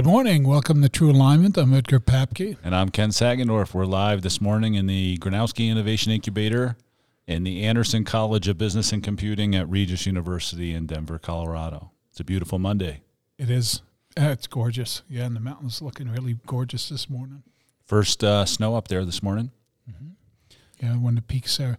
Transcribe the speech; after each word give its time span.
Good 0.00 0.06
morning. 0.06 0.48
Welcome 0.48 0.80
to 0.80 0.88
True 0.88 1.10
Alignment. 1.10 1.58
I'm 1.58 1.74
Edgar 1.74 2.00
Papke. 2.00 2.56
And 2.64 2.74
I'm 2.74 2.88
Ken 2.88 3.10
Sagendorf. 3.10 3.74
We're 3.74 3.84
live 3.84 4.22
this 4.22 4.40
morning 4.40 4.72
in 4.72 4.86
the 4.86 5.18
Gronowski 5.18 5.68
Innovation 5.68 6.10
Incubator 6.10 6.78
in 7.26 7.44
the 7.44 7.64
Anderson 7.64 8.06
College 8.06 8.48
of 8.48 8.56
Business 8.56 8.92
and 8.92 9.02
Computing 9.02 9.54
at 9.54 9.68
Regis 9.68 10.06
University 10.06 10.72
in 10.72 10.86
Denver, 10.86 11.18
Colorado. 11.18 11.90
It's 12.08 12.18
a 12.18 12.24
beautiful 12.24 12.58
Monday. 12.58 13.02
It 13.36 13.50
is. 13.50 13.82
Uh, 14.18 14.30
it's 14.30 14.46
gorgeous. 14.46 15.02
Yeah, 15.06 15.26
and 15.26 15.36
the 15.36 15.40
mountains 15.40 15.82
looking 15.82 16.08
really 16.08 16.38
gorgeous 16.46 16.88
this 16.88 17.10
morning. 17.10 17.42
First 17.84 18.24
uh, 18.24 18.46
snow 18.46 18.76
up 18.76 18.88
there 18.88 19.04
this 19.04 19.22
morning. 19.22 19.50
Mm-hmm. 19.86 20.06
Yeah, 20.82 20.92
when 20.94 21.16
the 21.16 21.22
peaks 21.22 21.60
are. 21.60 21.76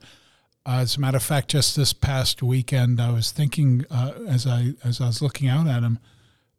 Uh, 0.63 0.81
as 0.81 0.95
a 0.95 0.99
matter 0.99 1.17
of 1.17 1.23
fact, 1.23 1.47
just 1.47 1.75
this 1.75 1.91
past 1.91 2.43
weekend, 2.43 3.01
I 3.01 3.11
was 3.13 3.31
thinking 3.31 3.83
uh, 3.89 4.11
as 4.27 4.45
I 4.45 4.75
as 4.83 5.01
I 5.01 5.07
was 5.07 5.23
looking 5.23 5.47
out 5.47 5.65
at 5.65 5.81
them, 5.81 5.97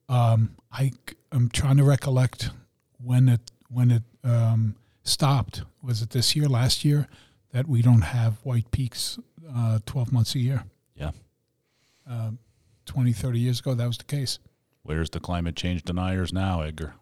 um, 0.08 0.56
I 0.72 0.90
am 1.32 1.48
trying 1.50 1.76
to 1.78 1.84
recollect 1.84 2.50
when 3.02 3.28
it 3.28 3.40
when 3.68 3.90
it 3.90 4.02
um, 4.24 4.76
stopped. 5.02 5.62
Was 5.82 6.02
it 6.02 6.10
this 6.10 6.36
year, 6.36 6.48
last 6.48 6.84
year, 6.84 7.08
that 7.52 7.66
we 7.66 7.82
don't 7.82 8.02
have 8.02 8.34
white 8.44 8.70
peaks 8.70 9.18
uh, 9.54 9.78
12 9.86 10.12
months 10.12 10.34
a 10.34 10.38
year? 10.38 10.64
Yeah. 10.94 11.10
Uh, 12.08 12.32
20, 12.86 13.12
30 13.12 13.38
years 13.38 13.60
ago, 13.60 13.74
that 13.74 13.86
was 13.86 13.98
the 13.98 14.04
case. 14.04 14.38
Where's 14.82 15.10
the 15.10 15.20
climate 15.20 15.56
change 15.56 15.82
deniers 15.84 16.32
now, 16.32 16.60
Edgar? 16.60 16.94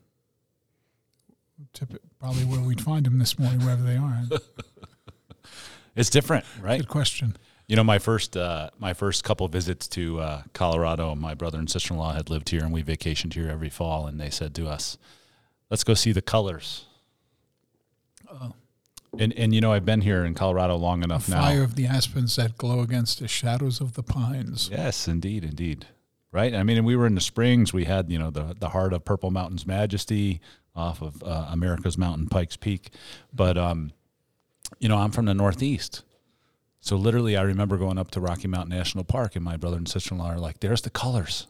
Probably 2.19 2.45
where 2.45 2.61
we'd 2.61 2.81
find 2.81 3.07
them 3.07 3.19
this 3.19 3.39
morning, 3.39 3.61
wherever 3.61 3.83
they 3.83 3.97
are. 3.97 4.23
it's 5.97 6.11
different, 6.11 6.45
right? 6.61 6.81
Good 6.81 6.89
question. 6.89 7.37
You 7.71 7.77
know, 7.77 7.85
my 7.85 8.01
first 8.01 8.37
uh, 8.37 8.71
my 8.81 8.95
first 8.95 9.23
couple 9.23 9.47
visits 9.47 9.87
to 9.91 10.19
uh, 10.19 10.43
Colorado, 10.55 11.15
my 11.15 11.35
brother 11.35 11.57
and 11.57 11.71
sister 11.71 11.95
in 11.95 12.01
law 12.01 12.13
had 12.13 12.29
lived 12.29 12.49
here, 12.49 12.65
and 12.65 12.73
we 12.73 12.83
vacationed 12.83 13.35
here 13.35 13.49
every 13.49 13.69
fall. 13.69 14.09
And 14.09 14.21
they 14.21 14.29
said 14.29 14.57
to 14.57 14.67
us, 14.67 14.99
"Let's 15.71 15.85
go 15.85 15.95
see 15.95 16.11
the 16.11 16.21
colors." 16.21 16.87
Oh. 18.29 18.55
And 19.21 19.33
and 19.35 19.55
you 19.55 19.61
know, 19.61 19.73
I've 19.73 19.85
been 19.85 20.01
here 20.01 20.25
in 20.25 20.35
Colorado 20.35 20.75
long 20.75 21.05
enough 21.05 21.27
the 21.27 21.37
now. 21.37 21.43
Fire 21.43 21.63
of 21.63 21.77
the 21.77 21.87
aspens 21.87 22.35
that 22.35 22.59
glow 22.59 22.81
against 22.81 23.21
the 23.21 23.29
shadows 23.29 23.81
of 23.81 23.95
the 23.95 24.03
pines. 24.03 24.69
Yes, 24.73 25.07
indeed, 25.07 25.45
indeed. 25.45 25.87
Right. 26.33 26.53
I 26.53 26.65
mean, 26.65 26.77
and 26.77 26.85
we 26.85 26.97
were 26.97 27.07
in 27.07 27.15
the 27.15 27.21
Springs. 27.21 27.73
We 27.73 27.85
had 27.85 28.11
you 28.11 28.19
know 28.19 28.33
the 28.33 28.57
the 28.59 28.71
heart 28.71 28.93
of 28.93 29.05
Purple 29.05 29.31
Mountain's 29.31 29.65
majesty 29.65 30.41
off 30.75 31.03
of 31.03 31.23
uh, 31.23 31.47
America's 31.51 31.97
Mountain, 31.97 32.31
Pikes 32.31 32.57
Peak. 32.57 32.91
But 33.33 33.57
um, 33.57 33.93
you 34.81 34.89
know, 34.89 34.97
I'm 34.97 35.13
from 35.13 35.27
the 35.27 35.35
Northeast. 35.35 36.03
So 36.81 36.97
literally, 36.97 37.37
I 37.37 37.43
remember 37.43 37.77
going 37.77 37.99
up 37.99 38.11
to 38.13 38.21
Rocky 38.21 38.49
Mountain 38.49 38.77
National 38.77 39.05
Park, 39.05 39.37
and 39.37 39.45
my 39.45 39.57
brother 39.57 39.77
and 39.77 39.89
sister 39.89 40.15
in 40.15 40.19
law 40.19 40.31
are 40.31 40.39
like, 40.39 40.61
"There's 40.61 40.83
the 40.83 40.91
colors." 40.91 41.47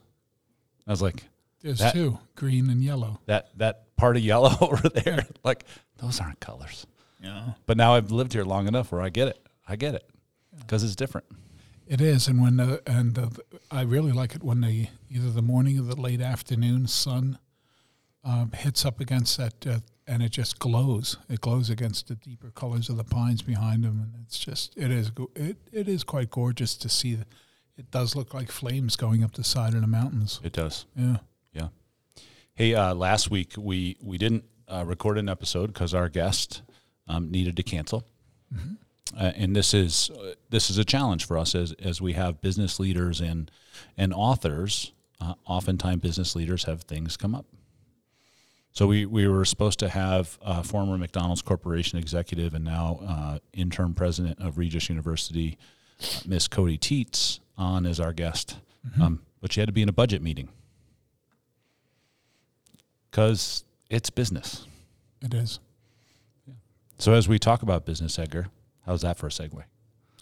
I 0.87 0.91
was 0.91 1.01
like, 1.01 1.25
"There's 1.61 1.79
that, 1.79 1.93
two, 1.93 2.19
green 2.35 2.69
and 2.69 2.83
yellow." 2.83 3.21
That 3.27 3.57
that 3.59 3.97
part 3.97 4.17
of 4.17 4.23
yellow 4.23 4.57
over 4.61 4.89
there, 4.89 5.27
like 5.45 5.65
those 5.99 6.21
aren't 6.21 6.41
colors. 6.41 6.87
Yeah. 7.23 7.53
But 7.67 7.77
now 7.77 7.95
I've 7.95 8.11
lived 8.11 8.33
here 8.33 8.45
long 8.45 8.67
enough 8.67 8.91
where 8.91 9.01
I 9.01 9.09
get 9.09 9.29
it. 9.29 9.47
I 9.69 9.77
get 9.77 9.95
it 9.95 10.09
because 10.59 10.83
it's 10.83 10.97
different. 10.97 11.27
It 11.87 12.01
is, 12.01 12.29
and 12.29 12.41
when 12.41 12.57
the, 12.57 12.81
and 12.87 13.15
the, 13.17 13.37
I 13.69 13.83
really 13.83 14.13
like 14.13 14.37
it 14.37 14.45
when 14.45 14.61
the 14.61 14.87
either 15.11 15.31
the 15.31 15.43
morning 15.43 15.79
or 15.79 15.83
the 15.83 16.01
late 16.01 16.21
afternoon 16.21 16.87
sun 16.87 17.39
um, 18.25 18.53
hits 18.53 18.85
up 18.85 19.01
against 19.01 19.37
that 19.39 19.67
uh, 19.67 19.79
and 20.11 20.23
it 20.25 20.31
just 20.31 20.59
glows. 20.59 21.17
It 21.29 21.41
glows 21.41 21.71
against 21.71 22.09
the 22.09 22.17
deeper 22.17 22.51
colors 22.51 22.89
of 22.89 22.97
the 22.97 23.05
pines 23.05 23.43
behind 23.43 23.85
them, 23.85 24.01
and 24.01 24.25
it's 24.25 24.39
just 24.39 24.77
it 24.77 24.91
is 24.91 25.13
it 25.37 25.57
it 25.73 25.89
is 25.89 26.03
quite 26.03 26.31
gorgeous 26.31 26.77
to 26.79 26.89
see. 26.89 27.19
It 27.79 27.91
does 27.91 28.17
look 28.17 28.35
like 28.35 28.51
flames 28.51 28.97
going 28.97 29.23
up 29.23 29.33
the 29.35 29.45
side 29.45 29.73
of 29.75 29.81
the 29.81 29.87
mountains. 29.87 30.41
It 30.43 30.53
does. 30.53 30.85
Yeah. 30.97 31.19
Yeah. 31.53 31.69
Hey, 32.55 32.75
uh, 32.75 32.95
last 32.95 33.31
week 33.31 33.53
we 33.57 33.97
we 34.03 34.19
didn't 34.19 34.45
uh, 34.67 34.85
record 34.85 35.17
an 35.17 35.29
episode 35.29 35.69
because 35.69 35.95
our 35.95 36.09
guest 36.09 36.63
um, 37.07 37.31
needed 37.31 37.57
to 37.57 37.63
cancel. 37.63 38.05
Mm-hmm. 38.53 38.75
Uh, 39.17 39.33
and 39.37 39.55
this 39.55 39.73
is 39.73 40.11
uh, 40.11 40.35
this 40.51 40.71
is 40.71 40.79
a 40.79 40.85
challenge 40.85 41.25
for 41.25 41.39
us 41.39 41.55
as 41.55 41.73
as 41.75 42.01
we 42.01 42.15
have 42.15 42.41
business 42.41 42.81
leaders 42.81 43.21
and 43.21 43.51
and 43.97 44.13
authors. 44.13 44.93
Uh, 45.21 45.35
oftentimes, 45.47 46.03
business 46.03 46.35
leaders 46.35 46.65
have 46.65 46.83
things 46.83 47.17
come 47.17 47.35
up. 47.35 47.47
So 48.73 48.87
we, 48.87 49.05
we 49.05 49.27
were 49.27 49.45
supposed 49.45 49.79
to 49.81 49.89
have 49.89 50.39
a 50.43 50.63
former 50.63 50.97
McDonald's 50.97 51.43
Corporation 51.43 51.99
executive 51.99 52.55
and 52.55 52.65
now 52.65 53.01
uh, 53.07 53.39
interim 53.53 53.95
president 53.95 54.39
of 54.41 54.59
Regis 54.59 54.89
University, 54.89 55.59
uh, 56.03 56.07
Miss 56.27 56.47
Cody 56.47 56.79
Teets, 56.79 57.41
on 57.59 57.85
as 57.85 57.99
our 57.99 58.13
guest. 58.13 58.59
Mm-hmm. 58.89 59.03
Um, 59.03 59.23
but 59.41 59.53
she 59.53 59.61
had 59.61 59.67
to 59.67 59.73
be 59.73 59.83
in 59.83 59.89
a 59.89 59.93
budget 59.93 60.23
meeting 60.23 60.49
because 63.11 63.65
it's 63.89 64.09
business. 64.09 64.67
It 65.21 65.35
is. 65.35 65.59
Yeah. 66.47 66.55
So 66.99 67.13
as 67.13 67.29
we 67.29 67.39
talk 67.39 67.63
about 67.63 67.85
business, 67.85 68.19
Edgar, 68.19 68.47
how's 68.87 69.03
that 69.03 69.19
for 69.19 69.27
a 69.27 69.31
segue? 69.31 69.65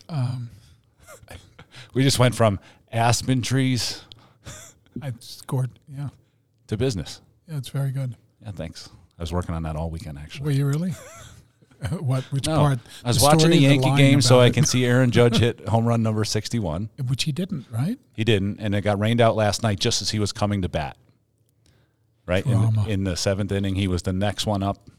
Um, 0.09 0.51
we 1.95 2.03
just 2.03 2.19
went 2.19 2.35
from 2.35 2.59
aspen 2.91 3.43
trees. 3.43 4.03
I 5.03 5.13
scored, 5.21 5.71
yeah. 5.87 6.09
To 6.69 6.77
business. 6.77 7.21
Yeah, 7.47 7.59
it's 7.59 7.69
very 7.69 7.93
good. 7.93 8.17
Yeah, 8.43 8.53
thanks. 8.53 8.89
I 9.19 9.23
was 9.23 9.33
working 9.33 9.55
on 9.55 9.65
that 9.65 9.77
all 9.77 9.91
weekend, 9.91 10.19
actually. 10.19 10.47
Were 10.47 10.51
you 10.53 10.67
really? 10.67 10.95
what? 12.01 12.25
Which 12.25 12.47
no, 12.47 12.59
part? 12.59 12.79
I 13.05 13.09
was 13.09 13.19
the 13.19 13.25
watching 13.25 13.51
the 13.51 13.57
Yankee 13.57 13.91
the 13.91 13.97
game 13.97 14.21
so 14.21 14.41
I 14.41 14.51
can 14.51 14.65
see 14.65 14.85
Aaron 14.85 15.11
Judge 15.11 15.39
hit 15.39 15.69
home 15.69 15.87
run 15.87 16.03
number 16.03 16.25
sixty-one, 16.25 16.91
which 17.09 17.25
he 17.25 17.33
didn't, 17.33 17.67
right? 17.71 17.99
He 18.13 18.25
didn't, 18.25 18.61
and 18.61 18.75
it 18.75 18.83
got 18.83 18.99
rained 18.99 19.21
out 19.21 19.37
last 19.37 19.63
night 19.63 19.79
just 19.79 20.03
as 20.03 20.11
he 20.11 20.19
was 20.19 20.33
coming 20.33 20.63
to 20.63 20.69
bat. 20.69 20.97
Right 22.27 22.45
in, 22.45 22.79
in, 22.87 23.05
the 23.05 23.17
seventh 23.17 23.51
inning, 23.53 23.75
he 23.75 23.89
was 23.89 24.03
the 24.03 24.13
next 24.13 24.45
one 24.45 24.63
up. 24.63 24.91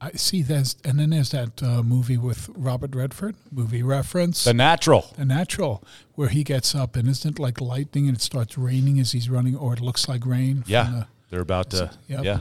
I 0.00 0.12
see. 0.12 0.42
There's 0.42 0.76
and 0.84 1.00
then 1.00 1.10
there's 1.10 1.32
that 1.32 1.60
uh, 1.60 1.82
movie 1.82 2.16
with 2.16 2.48
Robert 2.54 2.94
Redford, 2.94 3.34
movie 3.50 3.82
reference, 3.82 4.44
The 4.44 4.54
Natural. 4.54 5.12
The 5.16 5.24
Natural, 5.24 5.82
where 6.14 6.28
he 6.28 6.44
gets 6.44 6.72
up 6.72 6.94
and 6.94 7.08
isn't 7.08 7.38
it 7.38 7.42
like 7.42 7.60
lightning 7.60 8.06
and 8.06 8.16
it 8.16 8.20
starts 8.20 8.56
raining 8.56 9.00
as 9.00 9.10
he's 9.10 9.28
running, 9.28 9.56
or 9.56 9.72
it 9.72 9.80
looks 9.80 10.08
like 10.08 10.24
rain. 10.24 10.62
Yeah, 10.68 10.84
the, 10.84 11.06
they're 11.30 11.40
about 11.40 11.70
to. 11.70 11.90
Yep. 12.06 12.24
Yeah, 12.24 12.38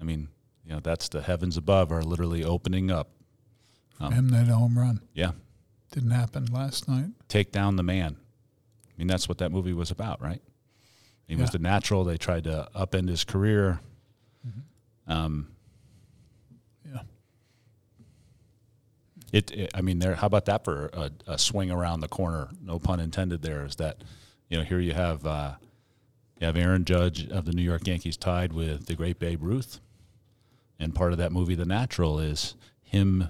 I 0.00 0.04
mean, 0.04 0.28
you 0.64 0.72
know, 0.72 0.80
that's 0.80 1.08
the 1.08 1.22
heavens 1.22 1.56
above 1.56 1.92
are 1.92 2.02
literally 2.02 2.44
opening 2.44 2.90
up. 2.90 3.10
Um, 3.98 4.12
and 4.12 4.30
that 4.30 4.46
home 4.46 4.78
run. 4.78 5.00
Yeah. 5.12 5.32
Didn't 5.92 6.12
happen 6.12 6.46
last 6.46 6.88
night. 6.88 7.10
Take 7.28 7.52
down 7.52 7.76
the 7.76 7.82
man. 7.82 8.16
I 8.16 8.92
mean, 8.96 9.08
that's 9.08 9.28
what 9.28 9.38
that 9.38 9.50
movie 9.50 9.72
was 9.72 9.90
about, 9.90 10.22
right? 10.22 10.40
He 11.26 11.34
yeah. 11.34 11.42
was 11.42 11.50
the 11.50 11.58
natural. 11.58 12.04
They 12.04 12.16
tried 12.16 12.44
to 12.44 12.68
upend 12.74 13.08
his 13.08 13.24
career. 13.24 13.80
Mm-hmm. 14.46 15.12
Um, 15.12 15.48
yeah. 16.84 17.02
It, 19.32 19.50
it, 19.52 19.70
I 19.74 19.80
mean, 19.80 19.98
there. 19.98 20.14
How 20.14 20.26
about 20.26 20.46
that 20.46 20.64
for 20.64 20.90
a, 20.92 21.10
a, 21.26 21.38
swing 21.38 21.70
around 21.70 22.00
the 22.00 22.08
corner? 22.08 22.48
No 22.62 22.78
pun 22.78 23.00
intended. 23.00 23.42
There 23.42 23.64
is 23.64 23.76
that. 23.76 24.02
You 24.48 24.58
know, 24.58 24.64
here 24.64 24.80
you 24.80 24.92
have 24.92 25.24
uh, 25.24 25.54
you 26.40 26.46
have 26.46 26.56
Aaron 26.56 26.84
Judge 26.84 27.28
of 27.28 27.44
the 27.44 27.52
New 27.52 27.62
York 27.62 27.86
Yankees 27.86 28.16
tied 28.16 28.52
with 28.52 28.86
the 28.86 28.96
great 28.96 29.20
Babe 29.20 29.42
Ruth, 29.42 29.78
and 30.80 30.94
part 30.94 31.12
of 31.12 31.18
that 31.18 31.30
movie, 31.30 31.54
The 31.54 31.64
Natural, 31.64 32.18
is 32.18 32.56
him 32.82 33.28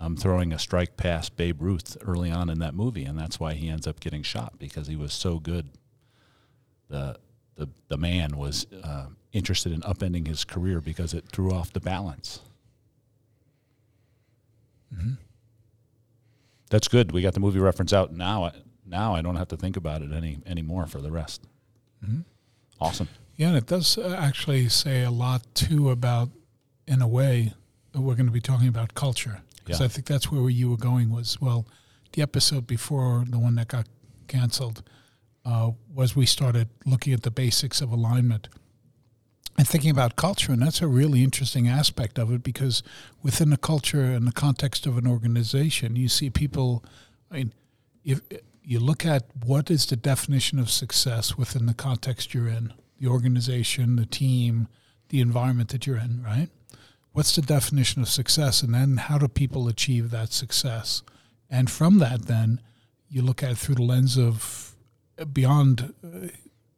um, 0.00 0.16
throwing 0.16 0.52
a 0.52 0.58
strike 0.58 0.96
past 0.96 1.36
Babe 1.36 1.60
Ruth 1.60 1.96
early 2.02 2.30
on 2.30 2.48
in 2.48 2.60
that 2.60 2.74
movie, 2.74 3.04
and 3.04 3.18
that's 3.18 3.38
why 3.38 3.52
he 3.54 3.68
ends 3.68 3.86
up 3.86 4.00
getting 4.00 4.22
shot 4.22 4.58
because 4.58 4.86
he 4.86 4.96
was 4.96 5.12
so 5.12 5.38
good. 5.38 5.68
The 6.88 7.18
the 7.56 7.68
the 7.88 7.98
man 7.98 8.36
was 8.36 8.66
uh, 8.82 9.06
interested 9.32 9.72
in 9.72 9.80
upending 9.82 10.26
his 10.26 10.44
career 10.44 10.80
because 10.80 11.12
it 11.12 11.26
threw 11.28 11.52
off 11.52 11.72
the 11.72 11.80
balance. 11.80 12.40
Mm-hmm. 14.94 15.12
That's 16.70 16.88
good. 16.88 17.12
We 17.12 17.22
got 17.22 17.34
the 17.34 17.40
movie 17.40 17.60
reference 17.60 17.92
out 17.92 18.12
now. 18.12 18.50
Now 18.86 19.14
I 19.14 19.22
don't 19.22 19.36
have 19.36 19.48
to 19.48 19.56
think 19.56 19.76
about 19.76 20.02
it 20.02 20.12
any 20.12 20.38
anymore 20.46 20.86
for 20.86 21.00
the 21.00 21.10
rest. 21.10 21.46
Mm-hmm. 22.04 22.20
Awesome. 22.80 23.08
Yeah, 23.36 23.48
and 23.48 23.56
it 23.56 23.66
does 23.66 23.96
uh, 23.98 24.16
actually 24.18 24.68
say 24.68 25.02
a 25.02 25.10
lot 25.10 25.42
too 25.54 25.90
about, 25.90 26.30
in 26.86 27.02
a 27.02 27.08
way, 27.08 27.54
we're 27.94 28.14
going 28.14 28.26
to 28.26 28.32
be 28.32 28.40
talking 28.40 28.68
about 28.68 28.94
culture 28.94 29.42
because 29.64 29.80
yeah. 29.80 29.86
I 29.86 29.88
think 29.88 30.06
that's 30.06 30.30
where 30.30 30.48
you 30.48 30.70
were 30.70 30.76
going. 30.76 31.10
Was 31.10 31.40
well, 31.40 31.66
the 32.12 32.22
episode 32.22 32.66
before 32.66 33.24
the 33.28 33.38
one 33.38 33.54
that 33.56 33.68
got 33.68 33.86
canceled 34.28 34.82
uh, 35.44 35.72
was 35.94 36.16
we 36.16 36.26
started 36.26 36.68
looking 36.86 37.12
at 37.12 37.22
the 37.22 37.30
basics 37.30 37.80
of 37.80 37.92
alignment 37.92 38.48
and 39.58 39.68
thinking 39.68 39.90
about 39.90 40.16
culture, 40.16 40.52
and 40.52 40.62
that's 40.62 40.80
a 40.80 40.86
really 40.86 41.22
interesting 41.22 41.68
aspect 41.68 42.18
of 42.18 42.32
it 42.32 42.42
because 42.42 42.82
within 43.22 43.50
the 43.50 43.58
culture 43.58 44.02
and 44.02 44.26
the 44.26 44.32
context 44.32 44.86
of 44.86 44.96
an 44.96 45.06
organization, 45.06 45.96
you 45.96 46.08
see 46.08 46.30
people. 46.30 46.84
I 47.30 47.36
mean, 47.36 47.52
if 48.04 48.20
you 48.62 48.78
look 48.78 49.04
at 49.04 49.24
what 49.44 49.70
is 49.70 49.86
the 49.86 49.96
definition 49.96 50.58
of 50.58 50.70
success 50.70 51.36
within 51.36 51.66
the 51.66 51.74
context 51.74 52.32
you're 52.32 52.48
in, 52.48 52.72
the 52.98 53.08
organization, 53.08 53.96
the 53.96 54.06
team, 54.06 54.68
the 55.08 55.20
environment 55.20 55.70
that 55.70 55.86
you're 55.86 55.98
in, 55.98 56.22
right? 56.22 56.48
What's 57.12 57.36
the 57.36 57.42
definition 57.42 58.00
of 58.00 58.08
success? 58.08 58.62
And 58.62 58.74
then 58.74 58.96
how 58.96 59.18
do 59.18 59.28
people 59.28 59.68
achieve 59.68 60.10
that 60.10 60.32
success? 60.32 61.02
And 61.50 61.70
from 61.70 61.98
that, 61.98 62.22
then 62.22 62.60
you 63.08 63.20
look 63.20 63.42
at 63.42 63.52
it 63.52 63.58
through 63.58 63.74
the 63.74 63.82
lens 63.82 64.16
of 64.16 64.74
uh, 65.18 65.26
beyond 65.26 65.92
uh, 66.02 66.28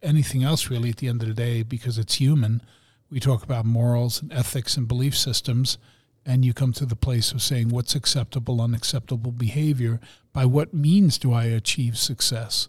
anything 0.02 0.42
else, 0.42 0.69
really, 0.69 0.90
at 0.90 0.96
the 0.96 1.06
end 1.06 1.22
of 1.22 1.28
the 1.28 1.34
day, 1.34 1.62
because 1.62 1.98
it's 1.98 2.16
human. 2.16 2.62
we 3.08 3.20
talk 3.20 3.44
about 3.44 3.64
morals 3.64 4.20
and 4.20 4.32
ethics 4.32 4.76
and 4.76 4.88
belief 4.88 5.16
systems, 5.16 5.78
and 6.26 6.44
you 6.44 6.52
come 6.52 6.72
to 6.72 6.87
the 6.87 6.96
place 6.96 7.30
of 7.30 7.40
saying 7.40 7.69
what's 7.69 7.94
acceptable, 7.94 8.60
unacceptable 8.60 9.30
behavior. 9.30 10.00
By 10.32 10.46
what 10.46 10.75
means 10.75 11.16
do 11.16 11.32
I 11.32 11.44
achieve 11.44 11.96
success? 11.96 12.69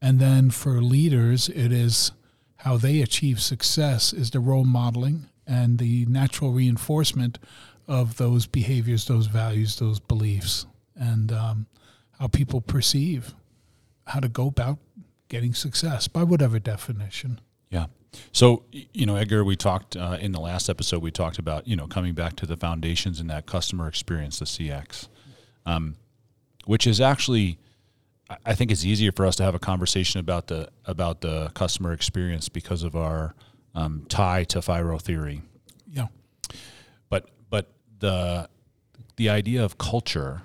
And 0.00 0.20
then 0.20 0.50
for 0.50 0.80
leaders, 0.80 1.48
it 1.48 1.72
is 1.72 2.12
how 2.58 2.76
they 2.76 3.02
achieve 3.02 3.40
success 3.40 4.12
is 4.12 4.30
the 4.30 4.38
role 4.38 4.64
modeling 4.64 5.29
and 5.50 5.78
the 5.78 6.06
natural 6.06 6.52
reinforcement 6.52 7.38
of 7.88 8.16
those 8.18 8.46
behaviors, 8.46 9.06
those 9.06 9.26
values, 9.26 9.76
those 9.76 9.98
beliefs, 9.98 10.64
and 10.94 11.32
um, 11.32 11.66
how 12.18 12.28
people 12.28 12.60
perceive 12.60 13.34
how 14.06 14.20
to 14.20 14.28
go 14.28 14.46
about 14.46 14.78
getting 15.28 15.52
success 15.52 16.06
by 16.06 16.22
whatever 16.22 16.60
definition. 16.60 17.40
Yeah. 17.68 17.86
So, 18.32 18.64
you 18.70 19.06
know, 19.06 19.16
Edgar, 19.16 19.44
we 19.44 19.56
talked 19.56 19.96
uh, 19.96 20.18
in 20.20 20.32
the 20.32 20.40
last 20.40 20.68
episode, 20.68 21.02
we 21.02 21.10
talked 21.10 21.38
about, 21.38 21.66
you 21.66 21.76
know, 21.76 21.86
coming 21.86 22.14
back 22.14 22.36
to 22.36 22.46
the 22.46 22.56
foundations 22.56 23.20
in 23.20 23.26
that 23.26 23.46
customer 23.46 23.88
experience, 23.88 24.38
the 24.38 24.44
CX, 24.44 25.08
um, 25.66 25.96
which 26.64 26.86
is 26.86 27.00
actually, 27.00 27.58
I 28.46 28.54
think 28.54 28.70
it's 28.70 28.84
easier 28.84 29.10
for 29.10 29.26
us 29.26 29.36
to 29.36 29.42
have 29.42 29.54
a 29.54 29.60
conversation 29.60 30.20
about 30.20 30.46
the, 30.46 30.68
about 30.84 31.20
the 31.20 31.50
customer 31.54 31.92
experience 31.92 32.48
because 32.48 32.84
of 32.84 32.94
our 32.94 33.34
um, 33.74 34.06
tie 34.08 34.44
to 34.44 34.60
FIRO 34.60 34.98
theory. 34.98 35.42
Yeah. 35.90 36.08
But, 37.08 37.30
but 37.48 37.70
the, 37.98 38.48
the 39.16 39.28
idea 39.28 39.64
of 39.64 39.78
culture 39.78 40.42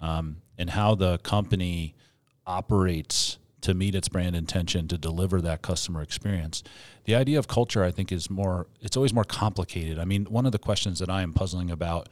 um, 0.00 0.42
and 0.56 0.70
how 0.70 0.94
the 0.94 1.18
company 1.18 1.94
operates 2.46 3.38
to 3.60 3.74
meet 3.74 3.94
its 3.94 4.08
brand 4.08 4.36
intention 4.36 4.88
to 4.88 4.96
deliver 4.96 5.40
that 5.40 5.62
customer 5.62 6.00
experience. 6.00 6.62
The 7.04 7.14
idea 7.14 7.38
of 7.38 7.48
culture, 7.48 7.82
I 7.82 7.90
think, 7.90 8.12
is 8.12 8.30
more, 8.30 8.68
it's 8.80 8.96
always 8.96 9.12
more 9.12 9.24
complicated. 9.24 9.98
I 9.98 10.04
mean, 10.04 10.26
one 10.26 10.46
of 10.46 10.52
the 10.52 10.58
questions 10.58 11.00
that 11.00 11.10
I 11.10 11.22
am 11.22 11.32
puzzling 11.32 11.70
about, 11.70 12.08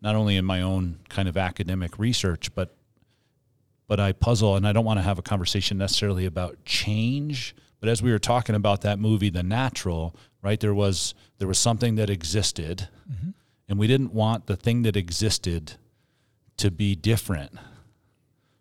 not 0.00 0.14
only 0.14 0.36
in 0.36 0.44
my 0.44 0.62
own 0.62 1.00
kind 1.08 1.28
of 1.28 1.36
academic 1.36 1.98
research, 1.98 2.54
but 2.54 2.74
but 3.88 3.98
I 3.98 4.12
puzzle 4.12 4.54
and 4.54 4.68
I 4.68 4.72
don't 4.72 4.84
want 4.84 4.98
to 4.98 5.02
have 5.02 5.18
a 5.18 5.22
conversation 5.22 5.78
necessarily 5.78 6.26
about 6.26 6.62
change. 6.66 7.56
But 7.80 7.88
as 7.88 8.02
we 8.02 8.10
were 8.10 8.18
talking 8.18 8.54
about 8.54 8.80
that 8.82 8.98
movie, 8.98 9.30
The 9.30 9.42
Natural, 9.42 10.14
right, 10.42 10.58
there 10.58 10.74
was 10.74 11.14
there 11.38 11.48
was 11.48 11.58
something 11.58 11.94
that 11.96 12.10
existed 12.10 12.88
mm-hmm. 13.10 13.30
and 13.68 13.78
we 13.78 13.86
didn't 13.86 14.12
want 14.12 14.46
the 14.46 14.56
thing 14.56 14.82
that 14.82 14.96
existed 14.96 15.74
to 16.56 16.70
be 16.70 16.94
different 16.94 17.52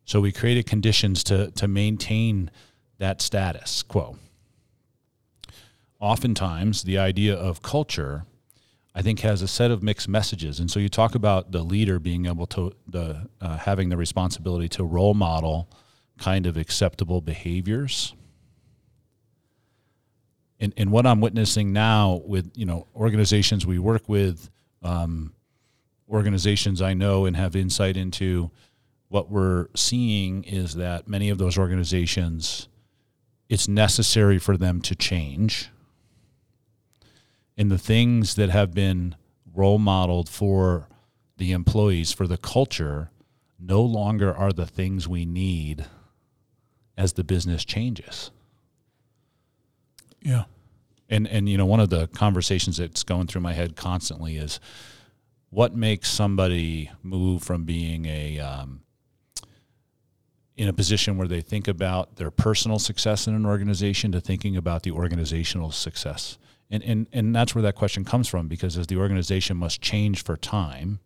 so 0.08 0.22
we 0.22 0.32
created 0.32 0.66
conditions 0.66 1.22
to, 1.26 1.52
to 1.52 1.68
maintain 1.68 2.50
that 2.98 3.22
status 3.22 3.84
quo. 3.84 4.18
Oftentimes, 6.00 6.84
the 6.84 6.98
idea 6.98 7.36
of 7.36 7.62
culture, 7.62 8.24
I 8.96 9.02
think, 9.02 9.20
has 9.20 9.42
a 9.42 9.50
set 9.50 9.70
of 9.70 9.84
mixed 9.84 10.08
messages. 10.08 10.62
And 10.62 10.72
so 10.72 10.80
you 10.80 10.88
talk 10.88 11.14
about 11.14 11.52
the 11.52 11.62
leader 11.62 12.00
being 12.00 12.26
able 12.26 12.48
to, 12.48 12.72
the, 12.88 13.28
uh, 13.42 13.58
having 13.58 13.90
the 13.90 13.98
responsibility 13.98 14.70
to 14.70 14.86
role 14.86 15.14
model 15.14 15.70
kind 16.18 16.46
of 16.46 16.56
acceptable 16.56 17.20
behaviors. 17.20 18.16
And, 20.60 20.74
and 20.76 20.92
what 20.92 21.06
I'm 21.06 21.22
witnessing 21.22 21.72
now 21.72 22.22
with 22.26 22.52
you 22.56 22.66
know 22.66 22.88
organizations 22.96 23.66
we 23.66 23.80
work 23.80 24.10
with, 24.10 24.50
um, 24.82 25.34
organizations 26.10 26.82
I 26.82 26.94
know 26.94 27.26
and 27.26 27.36
have 27.36 27.56
insight 27.56 27.98
into, 27.98 28.52
what 29.10 29.30
we're 29.30 29.68
seeing 29.76 30.44
is 30.44 30.76
that 30.76 31.08
many 31.08 31.30
of 31.30 31.38
those 31.38 31.58
organizations, 31.58 32.68
it's 33.50 33.68
necessary 33.68 34.38
for 34.38 34.58
them 34.58 34.82
to 34.82 34.96
change. 34.96 35.70
And 37.58 37.72
the 37.72 37.78
things 37.78 38.36
that 38.36 38.50
have 38.50 38.74
been 38.74 39.16
role 39.54 39.80
modeled 39.80 40.30
for 40.30 40.88
the 41.38 41.52
employees, 41.52 42.12
for 42.12 42.28
the 42.28 42.38
culture, 42.38 43.10
no 43.60 43.82
longer 43.82 44.36
are 44.36 44.54
the 44.54 44.66
things 44.66 45.08
we 45.08 45.26
need 45.26 45.86
as 46.98 47.14
the 47.14 47.24
business 47.24 47.64
changes. 47.66 48.32
Yeah. 50.28 50.44
And 51.10 51.26
and 51.26 51.48
you 51.48 51.58
know 51.58 51.66
one 51.66 51.80
of 51.80 51.90
the 51.90 52.08
conversations 52.08 52.78
that's 52.78 53.04
going 53.04 53.28
through 53.28 53.42
my 53.42 53.54
head 53.54 53.78
constantly 53.78 54.36
is 54.36 54.60
what 55.50 55.74
makes 55.74 56.10
somebody 56.10 56.92
move 57.02 57.44
from 57.44 57.64
being 57.64 58.06
a 58.06 58.40
um, 58.40 58.82
in 60.58 60.68
a 60.68 60.74
position 60.74 61.18
where 61.18 61.28
they 61.28 61.40
think 61.40 61.68
about 61.68 62.18
their 62.18 62.32
personal 62.32 62.78
success 62.78 63.28
in 63.28 63.36
an 63.36 63.46
organization 63.46 64.12
to 64.12 64.20
thinking 64.20 64.58
about 64.58 64.84
the 64.84 64.92
organizational 64.92 65.72
success. 65.72 66.38
And, 66.70 66.84
and, 66.84 67.08
and 67.14 67.34
that's 67.34 67.56
where 67.56 67.62
that 67.62 67.76
question 67.76 68.04
comes 68.04 68.28
from 68.28 68.48
because 68.48 68.76
as 68.76 68.88
the 68.88 68.98
organization 68.98 69.56
must 69.56 69.82
change 69.82 70.24
for 70.24 70.36
time, 70.36 71.00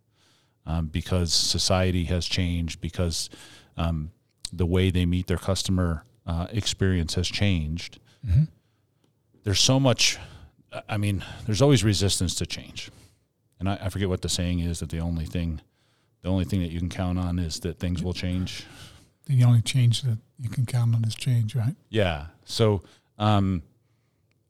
um, 0.64 0.86
because 0.86 1.32
society 1.32 2.04
has 2.04 2.26
changed, 2.26 2.80
because 2.80 3.28
um, 3.76 4.10
the 4.52 4.66
way 4.66 4.90
they 4.90 5.04
meet 5.04 5.26
their 5.26 5.36
customer 5.36 6.04
uh, 6.26 6.46
experience 6.50 7.14
has 7.14 7.28
changed. 7.28 8.00
Mm-hmm. 8.26 8.44
There's 9.44 9.60
so 9.60 9.80
much, 9.80 10.18
I 10.88 10.96
mean, 10.96 11.24
there's 11.46 11.62
always 11.62 11.82
resistance 11.84 12.34
to 12.36 12.46
change. 12.46 12.90
And 13.58 13.68
I, 13.68 13.78
I 13.82 13.88
forget 13.88 14.08
what 14.08 14.22
the 14.22 14.28
saying 14.28 14.60
is 14.60 14.80
that 14.80 14.90
the 14.90 15.00
only 15.00 15.24
thing, 15.24 15.60
the 16.22 16.28
only 16.28 16.44
thing 16.44 16.60
that 16.62 16.70
you 16.70 16.78
can 16.78 16.88
count 16.88 17.18
on 17.18 17.38
is 17.38 17.60
that 17.60 17.78
things 17.78 18.02
will 18.02 18.12
change 18.12 18.64
the 19.26 19.44
only 19.44 19.62
change 19.62 20.02
that 20.02 20.18
you 20.38 20.48
can 20.48 20.66
count 20.66 20.94
on 20.94 21.04
is 21.04 21.14
change, 21.14 21.54
right? 21.54 21.74
Yeah. 21.88 22.26
So, 22.44 22.82
um, 23.18 23.62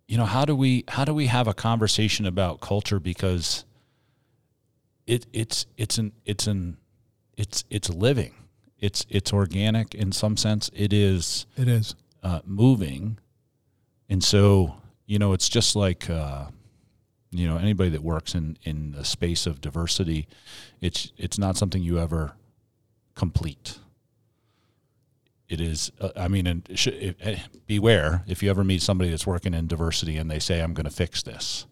you 0.08 0.16
know, 0.16 0.24
how 0.24 0.44
do 0.44 0.54
we 0.54 0.84
how 0.88 1.04
do 1.04 1.14
we 1.14 1.26
have 1.26 1.46
a 1.48 1.54
conversation 1.54 2.26
about 2.26 2.60
culture 2.60 3.00
because 3.00 3.64
it 5.06 5.26
it's 5.32 5.66
it's 5.76 5.98
an 5.98 6.12
it's 6.24 6.46
an 6.46 6.76
it's 7.36 7.64
it's 7.70 7.88
living. 7.90 8.34
It's 8.78 9.06
it's 9.08 9.32
organic 9.32 9.94
in 9.94 10.12
some 10.12 10.36
sense. 10.36 10.70
It 10.74 10.92
is. 10.92 11.46
It 11.56 11.68
is 11.68 11.94
uh, 12.22 12.40
moving, 12.44 13.18
and 14.08 14.22
so 14.22 14.74
you 15.06 15.18
know, 15.18 15.32
it's 15.32 15.48
just 15.48 15.76
like. 15.76 16.08
Uh, 16.08 16.46
you 17.34 17.48
know 17.48 17.56
anybody 17.56 17.88
that 17.88 18.02
works 18.02 18.34
in 18.34 18.58
in 18.62 18.92
the 18.92 19.06
space 19.06 19.46
of 19.46 19.58
diversity 19.58 20.28
it's 20.82 21.12
it's 21.16 21.38
not 21.38 21.56
something 21.56 21.82
you 21.82 21.98
ever 21.98 22.34
complete. 23.14 23.78
It 25.48 25.60
is 25.60 25.92
uh, 26.00 26.10
i 26.16 26.28
mean 26.28 26.46
and 26.46 26.68
sh- 26.74 27.14
uh, 27.24 27.34
beware 27.66 28.24
if 28.26 28.42
you 28.42 28.50
ever 28.50 28.64
meet 28.64 28.82
somebody 28.82 29.10
that's 29.10 29.26
working 29.26 29.54
in 29.54 29.66
diversity 29.66 30.16
and 30.16 30.30
they 30.30 30.38
say 30.38 30.60
i'm 30.60 30.74
going 30.74 30.84
to 30.84 30.90
fix 30.90 31.22
this. 31.22 31.66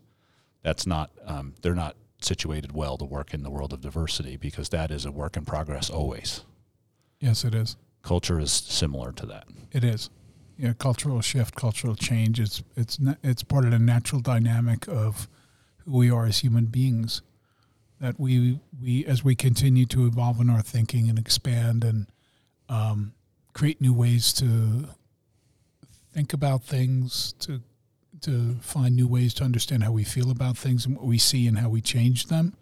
That's 0.62 0.86
not 0.86 1.10
um, 1.24 1.54
they're 1.62 1.74
not 1.74 1.96
situated 2.20 2.72
well 2.72 2.98
to 2.98 3.04
work 3.06 3.32
in 3.32 3.42
the 3.42 3.50
world 3.50 3.72
of 3.72 3.80
diversity 3.80 4.36
because 4.36 4.68
that 4.68 4.90
is 4.90 5.06
a 5.06 5.12
work 5.12 5.36
in 5.36 5.44
progress 5.46 5.88
always. 5.88 6.44
Yes 7.20 7.44
it 7.44 7.54
is. 7.54 7.76
Culture 8.02 8.38
is 8.38 8.52
similar 8.52 9.12
to 9.12 9.26
that. 9.26 9.46
It 9.72 9.84
is 9.84 10.10
yeah 10.60 10.72
cultural 10.74 11.20
shift 11.20 11.54
cultural 11.54 11.94
change 11.94 12.38
it's 12.38 12.62
it's 12.76 12.98
it's 13.22 13.42
part 13.42 13.64
of 13.64 13.70
the 13.70 13.78
natural 13.78 14.20
dynamic 14.20 14.86
of 14.88 15.28
who 15.84 15.98
we 15.98 16.10
are 16.10 16.26
as 16.26 16.38
human 16.40 16.66
beings 16.66 17.22
that 18.00 18.18
we 18.18 18.58
we 18.82 19.04
as 19.06 19.22
we 19.22 19.34
continue 19.34 19.86
to 19.86 20.06
evolve 20.06 20.40
in 20.40 20.50
our 20.50 20.62
thinking 20.62 21.08
and 21.08 21.18
expand 21.18 21.84
and 21.84 22.06
um, 22.68 23.12
create 23.52 23.80
new 23.80 23.92
ways 23.92 24.32
to 24.32 24.86
think 26.12 26.32
about 26.32 26.62
things, 26.64 27.34
to 27.40 27.60
to 28.22 28.56
find 28.60 28.94
new 28.94 29.08
ways 29.08 29.32
to 29.32 29.44
understand 29.44 29.82
how 29.82 29.92
we 29.92 30.04
feel 30.04 30.30
about 30.30 30.56
things 30.58 30.84
and 30.84 30.94
what 30.94 31.06
we 31.06 31.16
see 31.16 31.46
and 31.46 31.58
how 31.58 31.68
we 31.68 31.80
change 31.80 32.26
them. 32.26 32.54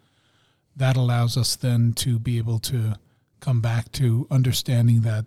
That 0.75 0.95
allows 0.95 1.35
us 1.35 1.55
then 1.55 1.93
to 1.93 2.17
be 2.17 2.37
able 2.37 2.59
to 2.59 2.95
come 3.41 3.59
back 3.59 3.91
to 3.93 4.25
understanding 4.31 5.01
that 5.01 5.25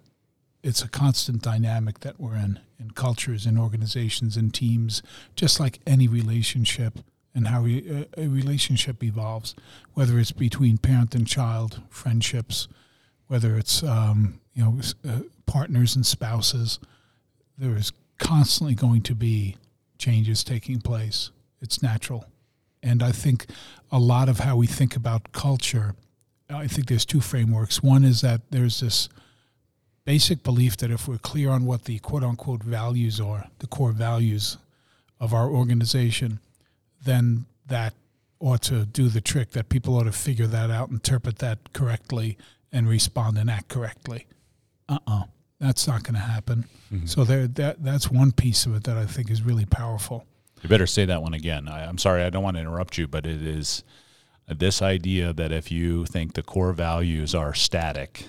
it's 0.63 0.83
a 0.83 0.89
constant 0.89 1.43
dynamic 1.43 2.01
that 2.01 2.21
we're 2.21 2.37
in 2.37 2.61
in 2.79 2.91
cultures 2.93 3.47
in 3.47 3.59
organizations 3.59 4.37
and 4.37 4.53
teams 4.55 5.03
just 5.37 5.59
like 5.61 5.81
any 5.87 6.09
relationship 6.09 6.99
and 7.35 7.49
how 7.49 7.63
we, 7.63 8.07
a 8.17 8.29
relationship 8.29 9.03
evolves 9.03 9.55
whether 9.95 10.19
it's 10.19 10.33
between 10.33 10.79
parent 10.79 11.15
and 11.15 11.27
child 11.27 11.81
friendships 11.89 12.69
whether 13.33 13.57
it's 13.57 13.83
um, 13.83 14.41
you 14.53 14.63
know 14.63 14.79
uh, 15.09 15.21
partners 15.47 15.97
and 15.97 16.05
spouses, 16.05 16.79
there 17.59 17.77
is 17.77 17.93
constantly 18.19 18.75
going 18.75 19.03
to 19.03 19.15
be 19.15 19.57
changes 19.99 20.45
taking 20.45 20.81
place. 20.81 21.31
It's 21.61 21.83
natural. 21.83 22.27
And 22.83 23.03
I 23.03 23.13
think 23.13 23.47
a 23.91 23.99
lot 23.99 24.29
of 24.29 24.41
how 24.41 24.57
we 24.57 24.67
think 24.67 24.97
about 24.97 25.33
culture, 25.33 25.95
I 26.51 26.67
think 26.67 26.89
there's 26.89 27.05
two 27.05 27.21
frameworks. 27.21 27.83
One 27.83 28.05
is 28.05 28.21
that 28.21 28.43
there's 28.51 28.81
this 28.81 29.09
basic 30.05 30.43
belief 30.43 30.77
that 30.79 30.91
if 30.91 31.07
we're 31.07 31.19
clear 31.19 31.51
on 31.51 31.65
what 31.65 31.85
the 31.85 31.99
quote 31.99 32.25
unquote 32.25 32.63
values 32.63 33.21
are, 33.21 33.49
the 33.59 33.67
core 33.67 33.93
values 33.93 34.59
of 35.21 35.33
our 35.33 35.49
organization, 35.49 36.41
then 37.05 37.47
that 37.67 37.95
ought 38.41 38.63
to 38.63 38.85
do 38.85 39.09
the 39.09 39.21
trick, 39.21 39.53
that 39.53 39.69
people 39.69 39.97
ought 39.97 40.05
to 40.05 40.13
figure 40.13 40.49
that 40.49 40.71
out, 40.71 40.91
interpret 40.91 41.39
that 41.39 41.73
correctly, 41.73 42.37
and 42.73 42.89
respond 42.89 43.39
and 43.39 43.51
act 43.51 43.69
correctly. 43.69 44.27
Uh 44.89 44.99
uh-uh. 45.07 45.21
uh 45.21 45.25
that's 45.61 45.87
not 45.87 46.03
going 46.03 46.15
to 46.15 46.21
happen. 46.21 46.65
Mm-hmm. 46.93 47.07
So 47.07 47.23
there, 47.23 47.47
that 47.47 47.85
that's 47.85 48.11
one 48.11 48.33
piece 48.33 48.67
of 48.67 48.75
it 48.75 48.83
that 48.85 48.97
I 48.97 49.07
think 49.07 49.31
is 49.31 49.43
really 49.43 49.65
powerful. 49.65 50.27
You 50.61 50.69
better 50.69 50.89
say 50.89 51.05
that 51.05 51.23
one 51.23 51.35
again. 51.35 51.69
I, 51.69 51.85
I'm 51.85 51.99
sorry, 51.99 52.25
I 52.25 52.31
don't 52.31 52.43
want 52.43 52.57
to 52.57 52.61
interrupt 52.61 52.99
you, 52.99 53.07
but 53.07 53.25
it 53.25 53.43
is 53.43 53.85
this 54.49 54.83
idea 54.83 55.33
that 55.33 55.53
if 55.53 55.71
you 55.71 56.05
think 56.05 56.35
the 56.35 56.43
core 56.43 56.73
values 56.73 57.33
are 57.33 57.55
static, 57.55 58.27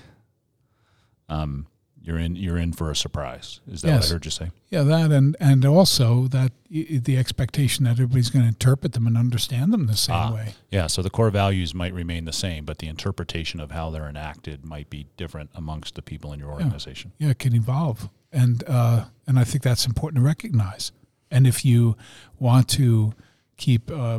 um, 1.28 1.66
you're 2.02 2.18
in 2.18 2.36
you're 2.36 2.58
in 2.58 2.72
for 2.74 2.90
a 2.90 2.96
surprise. 2.96 3.60
Is 3.66 3.80
that 3.80 3.88
Yes. 3.88 4.02
what 4.02 4.10
I 4.10 4.12
heard 4.14 4.24
you 4.26 4.30
say? 4.30 4.50
Yeah, 4.70 4.82
that 4.82 5.10
and 5.10 5.34
and 5.40 5.64
also 5.64 6.28
that 6.28 6.52
y- 6.70 7.00
the 7.02 7.16
expectation 7.16 7.84
that 7.86 7.92
everybody's 7.92 8.28
going 8.28 8.42
to 8.42 8.48
interpret 8.48 8.92
them 8.92 9.06
and 9.06 9.16
understand 9.16 9.72
them 9.72 9.86
the 9.86 9.96
same 9.96 10.14
Ah. 10.14 10.34
way. 10.34 10.54
Yeah, 10.70 10.86
so 10.86 11.00
the 11.00 11.08
core 11.08 11.30
values 11.30 11.72
might 11.74 11.94
remain 11.94 12.26
the 12.26 12.32
same, 12.32 12.66
but 12.66 12.78
the 12.78 12.88
interpretation 12.88 13.58
of 13.58 13.70
how 13.70 13.88
they're 13.90 14.08
enacted 14.08 14.66
might 14.66 14.90
be 14.90 15.06
different 15.16 15.48
amongst 15.54 15.94
the 15.94 16.02
people 16.02 16.32
in 16.34 16.38
your 16.40 16.50
organization. 16.52 17.12
Yeah, 17.18 17.30
it 17.30 17.38
can 17.38 17.54
evolve, 17.54 18.10
and 18.30 18.62
uh, 18.66 19.06
and 19.26 19.38
I 19.38 19.44
think 19.44 19.62
that's 19.62 19.86
important 19.86 20.20
to 20.20 20.26
recognize. 20.26 20.92
And 21.30 21.46
if 21.46 21.64
you 21.64 21.96
want 22.38 22.68
to 22.70 23.14
keep, 23.56 23.90
uh, 23.90 24.18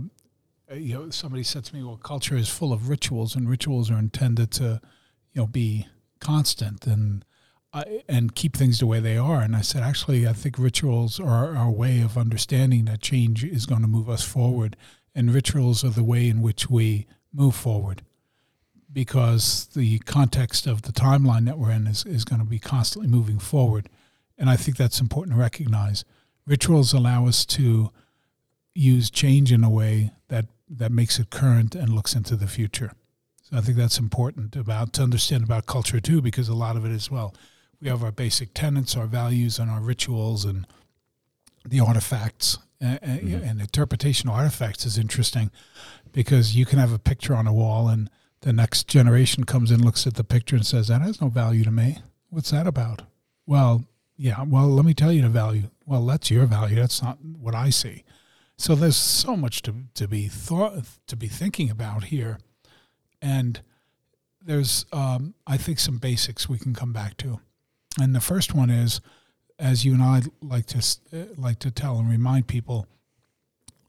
you 0.74 0.96
know, 0.96 1.10
somebody 1.12 1.44
said 1.44 1.66
to 1.66 1.76
me, 1.76 1.84
"Well, 1.84 1.98
culture 1.98 2.36
is 2.36 2.50
full 2.50 2.74
of 2.74 2.90
rituals, 2.90 3.36
and 3.36 3.48
rituals 3.48 3.92
are 3.92 4.00
intended 4.00 4.50
to, 4.54 4.82
you 5.34 5.42
know, 5.42 5.46
be 5.48 5.86
constant 6.20 6.88
and." 6.88 7.26
I, 7.74 8.04
and 8.08 8.34
keep 8.34 8.56
things 8.56 8.80
the 8.80 8.86
way 8.86 9.02
they 9.02 9.18
are. 9.18 9.42
And 9.42 9.54
I 9.54 9.60
said, 9.60 9.84
actually, 9.84 10.26
I 10.26 10.32
think 10.32 10.58
rituals 10.58 11.20
are 11.20 11.58
our 11.58 11.70
way 11.70 12.00
of 12.00 12.18
understanding 12.18 12.86
that 12.86 13.02
change 13.02 13.44
is 13.44 13.66
going 13.66 13.82
to 13.82 13.88
move 13.90 14.10
us 14.10 14.24
forward, 14.24 14.78
and 15.14 15.34
rituals 15.34 15.84
are 15.84 15.90
the 15.90 16.02
way 16.02 16.30
in 16.30 16.42
which 16.42 16.70
we 16.70 17.06
move 17.34 17.54
forward 17.54 18.02
because 18.96 19.68
the 19.76 20.00
context 20.00 20.66
of 20.66 20.84
the 20.84 20.94
timeline 20.94 21.46
that 21.46 21.60
we're 21.60 21.70
in 21.70 21.86
is, 21.86 22.06
is 22.06 22.24
going 22.24 22.40
to 22.40 22.48
be 22.48 22.60
constantly 22.60 23.10
moving 23.10 23.40
forward. 23.40 23.90
And 24.38 24.50
I 24.50 24.56
think 24.56 24.78
that's 24.78 25.02
important 25.02 25.36
to 25.36 25.40
recognize. 25.40 26.06
Rituals 26.48 26.94
allow 26.94 27.28
us 27.28 27.46
to 27.48 27.92
use 28.74 29.10
change 29.10 29.52
in 29.52 29.66
a 29.66 29.70
way 29.70 30.14
that, 30.30 30.46
that 30.70 30.94
makes 30.94 31.20
it 31.20 31.30
current 31.30 31.76
and 31.76 31.90
looks 31.90 32.16
into 32.16 32.38
the 32.38 32.48
future. 32.48 32.94
So 33.50 33.58
I 33.58 33.62
think 33.62 33.78
that's 33.78 34.00
important 34.00 34.56
about 34.56 34.94
to 34.94 35.04
understand 35.04 35.44
about 35.44 35.68
culture 35.68 36.00
too, 36.00 36.22
because 36.22 36.50
a 36.50 36.56
lot 36.56 36.76
of 36.76 36.86
it 36.86 36.92
is 36.92 37.12
well, 37.12 37.36
we 37.80 37.90
have 37.90 38.04
our 38.04 38.12
basic 38.12 38.54
tenets, 38.56 38.98
our 38.98 39.06
values, 39.06 39.60
and 39.60 39.70
our 39.70 39.82
rituals, 39.82 40.46
and 40.46 40.66
the 41.64 41.80
artifacts. 41.80 42.58
Mm-hmm. 42.82 43.06
And, 43.06 43.44
and 43.44 43.62
interpretation 43.62 44.30
of 44.30 44.36
artifacts 44.36 44.86
is 44.86 44.98
interesting 44.98 45.50
because 46.12 46.56
you 46.56 46.66
can 46.66 46.78
have 46.78 46.92
a 46.92 47.00
picture 47.00 47.34
on 47.34 47.48
a 47.48 47.54
wall 47.54 47.88
and 47.88 48.10
the 48.42 48.52
next 48.52 48.88
generation 48.88 49.44
comes 49.44 49.72
in, 49.72 49.84
looks 49.84 50.06
at 50.06 50.16
the 50.16 50.24
picture, 50.24 50.56
and 50.56 50.66
says, 50.66 50.88
That 50.88 51.02
has 51.02 51.22
no 51.22 51.30
value 51.30 51.64
to 51.64 51.72
me. 51.72 52.00
What's 52.30 52.52
that 52.52 52.68
about? 52.68 53.04
Well, 53.48 53.86
yeah, 54.18 54.44
well, 54.44 54.68
let 54.68 54.86
me 54.86 54.94
tell 54.94 55.12
you 55.12 55.22
the 55.22 55.30
value. 55.30 55.70
Well, 55.86 56.06
that's 56.06 56.30
your 56.32 56.46
value. 56.46 56.76
That's 56.76 57.02
not 57.02 57.18
what 57.24 57.56
I 57.56 57.70
see. 57.70 58.04
So 58.58 58.76
there's 58.76 58.96
so 58.96 59.36
much 59.36 59.62
to, 59.64 59.74
to 59.96 60.08
be 60.08 60.28
thought 60.28 60.84
to 61.08 61.16
be 61.16 61.28
thinking 61.28 61.70
about 61.70 62.06
here. 62.06 62.40
And 63.26 63.60
there's 64.40 64.86
um, 64.94 65.34
I 65.48 65.58
think 65.58 65.80
some 65.80 65.98
basics 65.98 66.48
we 66.48 66.60
can 66.60 66.76
come 66.76 66.94
back 66.94 67.18
to. 67.18 67.40
And 68.00 68.14
the 68.14 68.22
first 68.22 68.54
one 68.54 68.70
is, 68.70 69.02
as 69.58 69.84
you 69.84 69.94
and 69.94 70.04
I 70.04 70.22
like 70.42 70.68
to 70.68 70.78
uh, 71.12 71.26
like 71.36 71.58
to 71.60 71.72
tell 71.72 71.98
and 71.98 72.08
remind 72.08 72.48
people, 72.48 72.88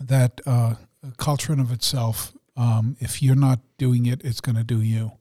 that 0.00 0.40
uh, 0.46 0.76
culture 1.18 1.52
in 1.52 1.60
of 1.60 1.70
itself, 1.70 2.32
um, 2.56 2.96
if 2.98 3.22
you're 3.22 3.36
not 3.36 3.60
doing 3.76 4.06
it, 4.06 4.22
it's 4.24 4.40
going 4.40 4.56
to 4.56 4.64
do 4.64 4.80
you, 4.80 5.12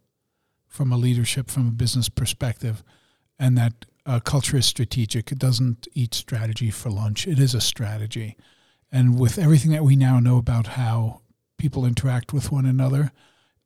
from 0.68 0.94
a 0.94 0.98
leadership, 0.98 1.50
from 1.50 1.68
a 1.68 1.72
business 1.72 2.08
perspective, 2.08 2.82
and 3.38 3.58
that 3.58 3.86
uh, 4.06 4.22
culture 4.22 4.56
is 4.56 4.66
strategic. 4.66 5.30
It 5.32 5.40
doesn't 5.40 5.90
eat 5.94 6.14
strategy 6.14 6.72
for 6.72 6.90
lunch. 6.90 7.28
It 7.28 7.40
is 7.40 7.54
a 7.54 7.62
strategy, 7.62 8.38
and 8.94 9.20
with 9.20 9.38
everything 9.38 9.72
that 9.72 9.84
we 9.84 9.98
now 9.98 10.22
know 10.22 10.38
about 10.38 10.68
how 10.68 11.20
people 11.58 11.86
interact 11.86 12.32
with 12.32 12.50
one 12.52 12.66
another, 12.66 13.12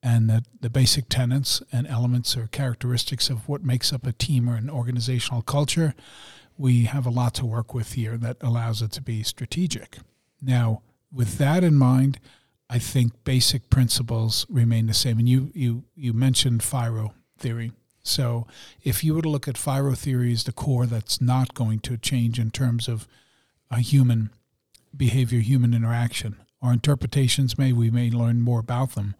and 0.01 0.29
that 0.29 0.43
the 0.61 0.69
basic 0.69 1.09
tenets 1.09 1.61
and 1.71 1.85
elements 1.87 2.37
or 2.37 2.47
characteristics 2.47 3.29
of 3.29 3.47
what 3.49 3.63
makes 3.63 3.91
up 3.91 4.05
a 4.05 4.13
team 4.13 4.49
or 4.49 4.55
an 4.55 4.69
organizational 4.69 5.41
culture, 5.41 5.93
we 6.57 6.83
have 6.85 7.05
a 7.05 7.11
lot 7.11 7.33
to 7.35 7.45
work 7.45 7.73
with 7.73 7.93
here 7.93 8.17
that 8.17 8.37
allows 8.41 8.81
it 8.81 8.91
to 8.93 9.01
be 9.01 9.23
strategic. 9.23 9.97
Now, 10.41 10.81
with 11.11 11.37
that 11.37 11.63
in 11.63 11.75
mind, 11.75 12.19
I 12.69 12.79
think 12.79 13.23
basic 13.23 13.69
principles 13.69 14.45
remain 14.49 14.87
the 14.87 14.93
same. 14.93 15.19
And 15.19 15.27
you 15.27 15.51
you 15.53 15.83
you 15.95 16.13
mentioned 16.13 16.63
FIRO 16.63 17.13
theory. 17.37 17.71
So 18.03 18.47
if 18.83 19.03
you 19.03 19.15
were 19.15 19.21
to 19.21 19.29
look 19.29 19.47
at 19.47 19.57
FIRO 19.57 19.95
theory 19.95 20.31
as 20.31 20.43
the 20.43 20.51
core 20.51 20.85
that's 20.85 21.19
not 21.19 21.53
going 21.53 21.79
to 21.79 21.97
change 21.97 22.39
in 22.39 22.51
terms 22.51 22.87
of 22.87 23.07
a 23.71 23.79
human 23.79 24.29
behavior, 24.95 25.39
human 25.39 25.73
interaction. 25.73 26.37
Our 26.61 26.73
interpretations 26.73 27.57
may 27.57 27.73
we 27.73 27.89
may 27.89 28.09
learn 28.09 28.41
more 28.41 28.59
about 28.59 28.95
them, 28.95 29.15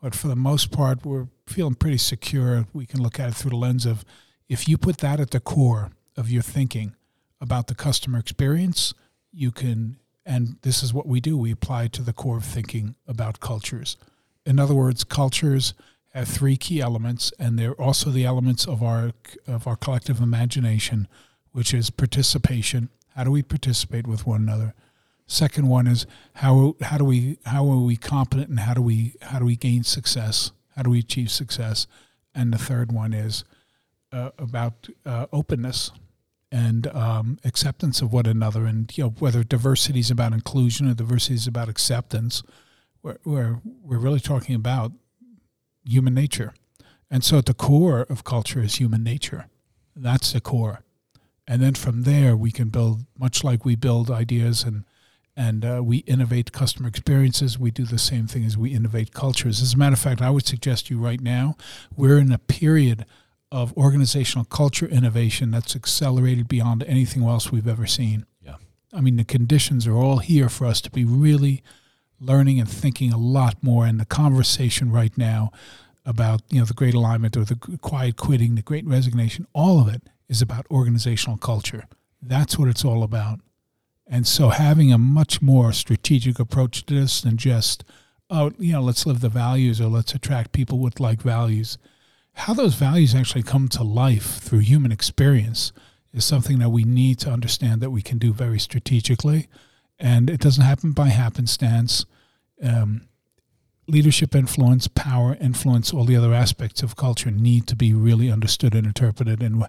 but 0.00 0.14
for 0.14 0.28
the 0.28 0.36
most 0.36 0.70
part, 0.70 1.04
we're 1.04 1.28
feeling 1.46 1.74
pretty 1.74 1.98
secure. 1.98 2.66
We 2.72 2.86
can 2.86 3.02
look 3.02 3.18
at 3.18 3.30
it 3.30 3.34
through 3.34 3.50
the 3.50 3.56
lens 3.56 3.86
of 3.86 4.04
if 4.48 4.68
you 4.68 4.78
put 4.78 4.98
that 4.98 5.20
at 5.20 5.30
the 5.30 5.40
core 5.40 5.90
of 6.16 6.30
your 6.30 6.42
thinking 6.42 6.94
about 7.40 7.66
the 7.66 7.74
customer 7.74 8.18
experience, 8.18 8.94
you 9.32 9.50
can, 9.50 9.96
and 10.24 10.56
this 10.62 10.82
is 10.82 10.92
what 10.94 11.06
we 11.06 11.20
do, 11.20 11.36
we 11.36 11.52
apply 11.52 11.88
to 11.88 12.02
the 12.02 12.12
core 12.12 12.38
of 12.38 12.44
thinking 12.44 12.94
about 13.06 13.40
cultures. 13.40 13.96
In 14.46 14.58
other 14.58 14.74
words, 14.74 15.04
cultures 15.04 15.74
have 16.14 16.28
three 16.28 16.56
key 16.56 16.80
elements, 16.80 17.32
and 17.38 17.58
they're 17.58 17.80
also 17.80 18.10
the 18.10 18.24
elements 18.24 18.66
of 18.66 18.82
our 18.82 19.12
of 19.46 19.66
our 19.66 19.76
collective 19.76 20.20
imagination, 20.20 21.06
which 21.52 21.74
is 21.74 21.90
participation. 21.90 22.88
How 23.14 23.24
do 23.24 23.30
we 23.30 23.42
participate 23.42 24.06
with 24.06 24.26
one 24.26 24.42
another? 24.42 24.74
Second 25.30 25.68
one 25.68 25.86
is 25.86 26.06
how 26.36 26.74
how 26.80 26.96
do 26.96 27.04
we 27.04 27.38
how 27.44 27.70
are 27.70 27.76
we 27.76 27.96
competent 27.96 28.48
and 28.48 28.60
how 28.60 28.72
do 28.72 28.80
we 28.80 29.12
how 29.20 29.38
do 29.38 29.44
we 29.44 29.56
gain 29.56 29.84
success? 29.84 30.52
How 30.74 30.82
do 30.82 30.90
we 30.90 31.00
achieve 31.00 31.30
success? 31.30 31.86
And 32.34 32.50
the 32.50 32.56
third 32.58 32.92
one 32.92 33.12
is 33.12 33.44
uh, 34.10 34.30
about 34.38 34.88
uh, 35.04 35.26
openness 35.30 35.92
and 36.50 36.86
um, 36.88 37.38
acceptance 37.44 38.00
of 38.00 38.10
one 38.10 38.24
another, 38.24 38.64
and 38.64 38.96
you 38.96 39.04
know 39.04 39.10
whether 39.18 39.44
diversity 39.44 40.00
is 40.00 40.10
about 40.10 40.32
inclusion 40.32 40.88
or 40.88 40.94
diversity 40.94 41.34
is 41.34 41.46
about 41.46 41.68
acceptance. 41.68 42.42
We're 43.02 43.18
we're, 43.22 43.60
we're 43.82 43.98
really 43.98 44.20
talking 44.20 44.54
about 44.54 44.92
human 45.84 46.14
nature, 46.14 46.54
and 47.10 47.22
so 47.22 47.36
at 47.36 47.44
the 47.44 47.52
core 47.52 48.06
of 48.08 48.24
culture 48.24 48.62
is 48.62 48.76
human 48.76 49.02
nature. 49.02 49.48
That's 49.94 50.32
the 50.32 50.40
core, 50.40 50.84
and 51.46 51.60
then 51.60 51.74
from 51.74 52.04
there 52.04 52.34
we 52.34 52.50
can 52.50 52.70
build 52.70 53.04
much 53.18 53.44
like 53.44 53.66
we 53.66 53.76
build 53.76 54.10
ideas 54.10 54.62
and 54.62 54.84
and 55.38 55.64
uh, 55.64 55.80
we 55.84 55.98
innovate 55.98 56.50
customer 56.50 56.88
experiences. 56.88 57.60
We 57.60 57.70
do 57.70 57.84
the 57.84 57.96
same 57.96 58.26
thing 58.26 58.44
as 58.44 58.58
we 58.58 58.74
innovate 58.74 59.14
cultures. 59.14 59.62
As 59.62 59.72
a 59.72 59.76
matter 59.76 59.92
of 59.92 60.00
fact, 60.00 60.20
I 60.20 60.30
would 60.30 60.44
suggest 60.44 60.88
to 60.88 60.94
you 60.94 61.00
right 61.00 61.20
now, 61.20 61.56
we're 61.96 62.18
in 62.18 62.32
a 62.32 62.38
period 62.38 63.06
of 63.52 63.72
organizational 63.76 64.44
culture 64.44 64.86
innovation 64.86 65.52
that's 65.52 65.76
accelerated 65.76 66.48
beyond 66.48 66.82
anything 66.82 67.22
else 67.22 67.52
we've 67.52 67.68
ever 67.68 67.86
seen. 67.86 68.26
Yeah. 68.44 68.56
I 68.92 69.00
mean, 69.00 69.16
the 69.16 69.24
conditions 69.24 69.86
are 69.86 69.94
all 69.94 70.18
here 70.18 70.48
for 70.48 70.66
us 70.66 70.80
to 70.80 70.90
be 70.90 71.04
really 71.04 71.62
learning 72.20 72.58
and 72.58 72.68
thinking 72.68 73.12
a 73.12 73.16
lot 73.16 73.62
more. 73.62 73.86
And 73.86 74.00
the 74.00 74.06
conversation 74.06 74.90
right 74.90 75.16
now 75.16 75.52
about 76.04 76.42
you 76.50 76.58
know 76.58 76.64
the 76.64 76.74
great 76.74 76.94
alignment 76.94 77.36
or 77.36 77.44
the 77.44 77.54
quiet 77.80 78.16
quitting, 78.16 78.56
the 78.56 78.62
great 78.62 78.86
resignation, 78.86 79.46
all 79.52 79.80
of 79.80 79.86
it 79.86 80.02
is 80.28 80.42
about 80.42 80.66
organizational 80.68 81.38
culture. 81.38 81.84
That's 82.20 82.58
what 82.58 82.68
it's 82.68 82.84
all 82.84 83.04
about. 83.04 83.38
And 84.08 84.26
so 84.26 84.48
having 84.48 84.92
a 84.92 84.98
much 84.98 85.42
more 85.42 85.72
strategic 85.72 86.38
approach 86.38 86.86
to 86.86 86.94
this 86.94 87.20
than 87.20 87.36
just, 87.36 87.84
oh, 88.30 88.52
you 88.58 88.72
know, 88.72 88.80
let's 88.80 89.04
live 89.04 89.20
the 89.20 89.28
values 89.28 89.80
or 89.80 89.88
let's 89.88 90.14
attract 90.14 90.52
people 90.52 90.78
with 90.78 90.98
like 90.98 91.20
values. 91.20 91.76
How 92.32 92.54
those 92.54 92.74
values 92.74 93.14
actually 93.14 93.42
come 93.42 93.68
to 93.68 93.82
life 93.82 94.38
through 94.38 94.60
human 94.60 94.92
experience 94.92 95.72
is 96.14 96.24
something 96.24 96.58
that 96.58 96.70
we 96.70 96.84
need 96.84 97.18
to 97.20 97.30
understand 97.30 97.82
that 97.82 97.90
we 97.90 98.00
can 98.00 98.16
do 98.16 98.32
very 98.32 98.58
strategically. 98.58 99.48
And 99.98 100.30
it 100.30 100.40
doesn't 100.40 100.64
happen 100.64 100.92
by 100.92 101.08
happenstance. 101.08 102.06
Um, 102.62 103.08
leadership 103.88 104.34
influence, 104.34 104.88
power 104.88 105.36
influence, 105.40 105.92
all 105.92 106.04
the 106.04 106.16
other 106.16 106.32
aspects 106.32 106.82
of 106.82 106.96
culture 106.96 107.30
need 107.30 107.66
to 107.66 107.76
be 107.76 107.92
really 107.92 108.30
understood 108.30 108.74
and 108.74 108.86
interpreted, 108.86 109.42
and 109.42 109.66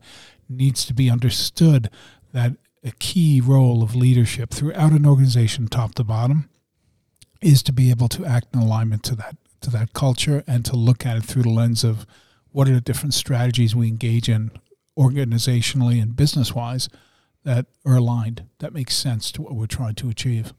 needs 0.48 0.86
to 0.86 0.94
be 0.94 1.10
understood 1.10 1.90
that 2.34 2.54
a 2.84 2.92
key 2.92 3.42
role 3.42 3.84
of 3.84 3.96
leadership 3.96 4.52
throughout 4.52 4.92
an 4.92 5.06
organization, 5.06 5.68
top 5.68 5.96
to 5.96 6.04
bottom, 6.04 6.50
is 7.42 7.64
to 7.64 7.74
be 7.74 7.90
able 7.90 8.08
to 8.10 8.26
act 8.26 8.48
in 8.54 8.60
alignment 8.60 9.04
to 9.04 9.16
that 9.16 9.36
to 9.62 9.70
that 9.70 9.92
culture 9.92 10.42
and 10.48 10.64
to 10.64 10.76
look 10.76 11.06
at 11.06 11.18
it 11.18 11.24
through 11.24 11.44
the 11.44 11.50
lens 11.50 11.84
of 11.84 12.06
what 12.52 12.70
are 12.70 12.74
the 12.74 12.82
different 12.82 13.14
strategies 13.14 13.76
we 13.76 13.90
engage 13.90 14.30
in 14.30 14.52
organizationally 14.98 16.02
and 16.02 16.16
business 16.16 16.54
wise 16.54 16.88
that 17.44 17.66
are 17.86 17.96
aligned 17.96 18.46
that 18.60 18.74
makes 18.74 18.96
sense 18.96 19.32
to 19.32 19.42
what 19.42 19.56
we're 19.56 19.66
trying 19.66 19.96
to 19.96 20.10
achieve. 20.10 20.54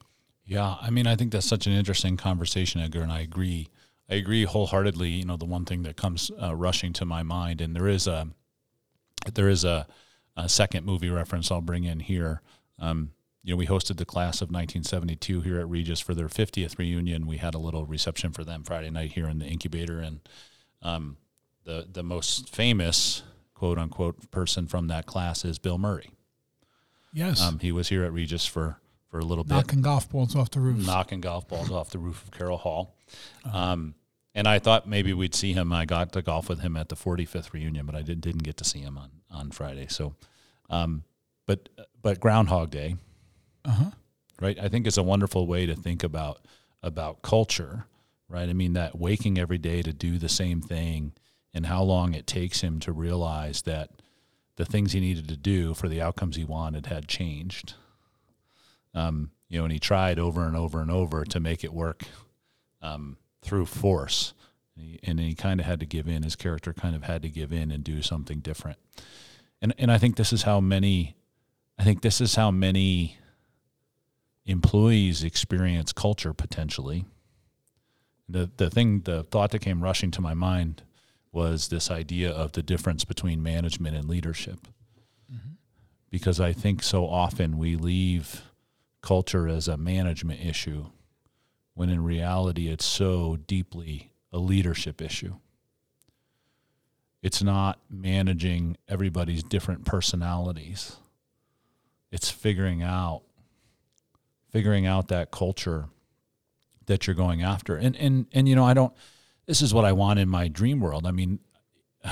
Yeah, 0.45 0.77
I 0.81 0.91
mean, 0.91 1.07
I 1.07 1.17
think 1.17 1.33
that's 1.33 1.47
such 1.47 1.67
an 1.67 1.73
interesting 1.73 2.17
conversation, 2.17 2.81
Edgar, 2.81 3.03
and 3.03 3.13
I 3.13 3.21
agree. 3.21 3.69
I 4.11 4.15
agree 4.15 4.45
wholeheartedly. 4.45 5.09
You 5.09 5.25
know, 5.25 5.37
the 5.37 5.45
one 5.45 5.65
thing 5.65 5.83
that 5.85 5.97
comes 5.97 6.31
uh, 6.43 6.57
rushing 6.57 6.93
to 6.95 7.05
my 7.05 7.23
mind, 7.23 7.61
and 7.61 7.77
there 7.77 7.87
is 7.87 8.07
a 8.07 8.29
there 9.33 9.49
is 9.49 9.65
a, 9.65 9.87
a 10.37 10.49
second 10.49 10.85
movie 10.85 11.11
reference 11.11 11.51
I'll 11.51 11.61
bring 11.61 11.85
in 11.85 12.01
here. 12.01 12.43
Um, 12.79 13.13
you 13.43 13.55
know, 13.55 13.57
we 13.57 13.67
hosted 13.67 13.97
the 13.97 14.05
class 14.05 14.43
of 14.43 14.49
1972 14.49 15.41
here 15.41 15.59
at 15.59 15.69
Regis 15.69 16.01
for 16.01 16.15
their 16.15 16.29
50th 16.29 16.79
reunion. 16.79 17.27
We 17.27 17.39
had 17.39 17.55
a 17.55 17.59
little 17.59 17.87
reception 17.87 18.33
for 18.33 18.45
them 18.45 18.65
Friday 18.65 18.91
night 18.91 19.13
here 19.13 19.29
in 19.29 19.39
the 19.39 19.47
incubator, 19.47 19.99
and 19.99 20.21
um, 20.83 21.17
the 21.65 21.87
the 21.91 22.03
most 22.03 22.55
famous 22.55 23.23
quote 23.55 23.79
unquote 23.79 24.31
person 24.31 24.67
from 24.67 24.89
that 24.89 25.07
class 25.07 25.45
is 25.45 25.59
Bill 25.59 25.79
Murray. 25.79 26.11
Yes, 27.13 27.41
um, 27.41 27.59
he 27.59 27.73
was 27.73 27.89
here 27.89 28.05
at 28.05 28.13
Regis 28.13 28.45
for 28.47 28.79
for 29.09 29.19
a 29.19 29.25
little 29.25 29.45
bit, 29.45 29.55
knocking 29.55 29.83
golf 29.83 30.09
balls 30.11 30.37
off 30.37 30.51
the 30.51 30.61
roof, 30.61 30.87
knocking 30.87 31.21
golf 31.21 31.49
balls 31.49 31.71
off 31.71 31.91
the 31.91 31.99
roof 31.99 32.23
of 32.23 32.31
Carroll 32.31 32.59
Hall. 32.59 32.95
Uh-huh. 33.45 33.59
Um, 33.59 33.95
and 34.35 34.47
I 34.47 34.59
thought 34.59 34.89
maybe 34.89 35.13
we'd 35.13 35.35
see 35.35 35.53
him. 35.53 35.73
I 35.73 35.85
got 35.85 36.13
to 36.13 36.23
golf 36.23 36.49
with 36.49 36.61
him 36.61 36.77
at 36.77 36.89
the 36.89 36.97
45th 36.97 37.53
reunion, 37.53 37.87
but 37.87 37.95
I 37.95 38.03
did, 38.03 38.21
didn't 38.21 38.45
get 38.45 38.57
to 38.59 38.65
see 38.65 38.81
him 38.81 38.97
on 38.97 39.11
on 39.31 39.51
Friday. 39.51 39.87
So, 39.89 40.15
um, 40.69 41.05
but 41.47 41.69
but 42.03 42.21
Groundhog 42.21 42.71
Day, 42.71 42.97
uh-huh. 43.65 43.91
right? 44.41 44.59
I 44.59 44.69
think 44.69 44.87
it's 44.87 44.97
a 44.97 45.03
wonderful 45.03 45.47
way 45.47 45.67
to 45.67 45.75
think 45.75 46.03
about 46.05 46.45
about 46.83 47.23
culture, 47.23 47.87
right? 48.29 48.49
I 48.49 48.53
mean 48.53 48.75
that 48.75 48.99
waking 48.99 49.39
every 49.39 49.59
day 49.59 49.83
to 49.83 49.93
do 49.93 50.19
the 50.19 50.29
same 50.29 50.61
thing, 50.61 51.13
and 51.53 51.67
how 51.67 51.83
long 51.83 52.15
it 52.15 52.27
takes 52.27 52.61
him 52.61 52.81
to 52.81 52.93
realize 52.93 53.63
that 53.63 53.91
the 54.57 54.65
things 54.65 54.93
he 54.93 55.01
needed 55.01 55.29
to 55.29 55.37
do 55.37 55.75
for 55.75 55.89
the 55.89 56.01
outcomes 56.01 56.37
he 56.37 56.45
wanted 56.45 56.87
had 56.87 57.09
changed. 57.09 57.75
Um, 58.93 59.31
you 59.49 59.59
know, 59.59 59.65
and 59.65 59.73
he 59.73 59.79
tried 59.79 60.19
over 60.19 60.47
and 60.47 60.57
over 60.57 60.81
and 60.81 60.91
over 60.91 61.25
to 61.25 61.41
make 61.41 61.65
it 61.65 61.73
work 61.73 62.05
um, 62.83 63.17
through 63.43 63.67
force. 63.67 64.35
And 65.03 65.21
he, 65.21 65.35
kind 65.35 65.61
of 65.61 65.67
had 65.67 65.81
to 65.81 65.87
give 65.87 66.09
in. 66.09 66.23
His 66.23 66.37
character 66.37 66.73
kind 66.73 66.97
of 66.97 67.03
had 67.03 67.21
to 67.23 67.29
give 67.29 67.53
in 67.53 67.71
and 67.71 67.85
do 67.85 68.01
something 68.01 68.41
different. 68.41 68.79
And 69.61 69.75
and 69.79 69.93
I 69.93 69.99
think 69.99 70.17
this 70.17 70.33
is 70.33 70.45
how 70.45 70.59
many, 70.59 71.17
I 71.79 71.85
think 71.85 72.01
this 72.01 72.21
is 72.21 72.35
how 72.35 72.51
many 72.51 73.19
employees 74.47 75.23
experience 75.23 75.93
culture 75.93 76.33
potentially. 76.33 77.05
The 78.27 78.51
the 78.57 78.71
thing, 78.71 79.01
the 79.01 79.25
thought 79.25 79.51
that 79.51 79.59
came 79.59 79.83
rushing 79.83 80.11
to 80.13 80.23
my 80.23 80.33
mind 80.33 80.83
was 81.31 81.69
this 81.69 81.91
idea 81.91 82.31
of 82.31 82.53
the 82.53 82.63
difference 82.63 83.05
between 83.05 83.43
management 83.43 83.97
and 83.97 84.09
leadership. 84.09 84.67
Mm-hmm. 85.31 85.53
Because 86.09 86.41
I 86.41 86.55
think 86.55 86.83
so 86.83 87.07
often 87.07 87.59
we 87.59 87.77
leave 87.77 88.43
culture 89.03 89.47
as 89.47 89.69
a 89.69 89.77
management 89.77 90.41
issue 90.45 90.87
when 91.75 91.91
in 91.91 92.03
reality 92.03 92.69
it's 92.69 92.85
so 92.85 93.37
deeply 93.47 94.13
a 94.33 94.39
leadership 94.39 95.01
issue. 95.01 95.37
It's 97.23 97.43
not 97.43 97.79
managing 97.91 98.77
everybody's 98.89 99.43
different 99.43 99.85
personalities. 99.85 100.97
It's 102.11 102.31
figuring 102.31 102.83
out 102.83 103.23
figuring 104.51 104.85
out 104.85 105.09
that 105.09 105.31
culture 105.31 105.87
that 106.87 107.07
you're 107.07 107.15
going 107.15 107.43
after. 107.43 107.77
And 107.77 107.95
and 107.97 108.27
and 108.33 108.49
you 108.49 108.57
know, 108.57 108.65
I 108.65 108.75
don't 108.75 108.93
this 109.47 109.63
is 109.63 109.75
what 109.75 109.85
I 109.85 109.93
want 109.93 110.19
in 110.19 110.29
my 110.29 110.49
dream 110.49 110.81
world. 110.81 111.07
I 111.07 111.11
mean, 111.11 111.41
you 112.05 112.11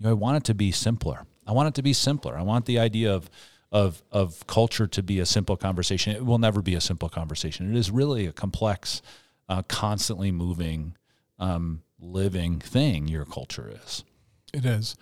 know, 0.00 0.10
I 0.10 0.14
want 0.14 0.36
it 0.38 0.44
to 0.44 0.54
be 0.54 0.70
simpler. 0.70 1.24
I 1.46 1.52
want 1.52 1.68
it 1.68 1.74
to 1.74 1.82
be 1.82 1.92
simpler. 1.92 2.36
I 2.36 2.42
want 2.42 2.66
the 2.66 2.78
idea 2.78 3.14
of 3.14 3.30
of 3.72 4.02
of 4.10 4.46
culture 4.46 4.86
to 4.86 5.02
be 5.02 5.18
a 5.18 5.26
simple 5.26 5.56
conversation. 5.56 6.14
It 6.14 6.24
will 6.24 6.38
never 6.38 6.62
be 6.62 6.74
a 6.74 6.80
simple 6.80 7.08
conversation. 7.08 7.70
It 7.74 7.78
is 7.78 7.90
really 7.90 8.26
a 8.26 8.32
complex, 8.32 9.02
uh, 9.48 9.62
constantly 9.62 10.30
moving, 10.30 10.96
um, 11.38 11.82
living 11.98 12.58
thing. 12.60 13.08
Your 13.08 13.24
culture 13.24 13.70
is. 13.84 14.04
It 14.52 14.64
is. 14.64 14.96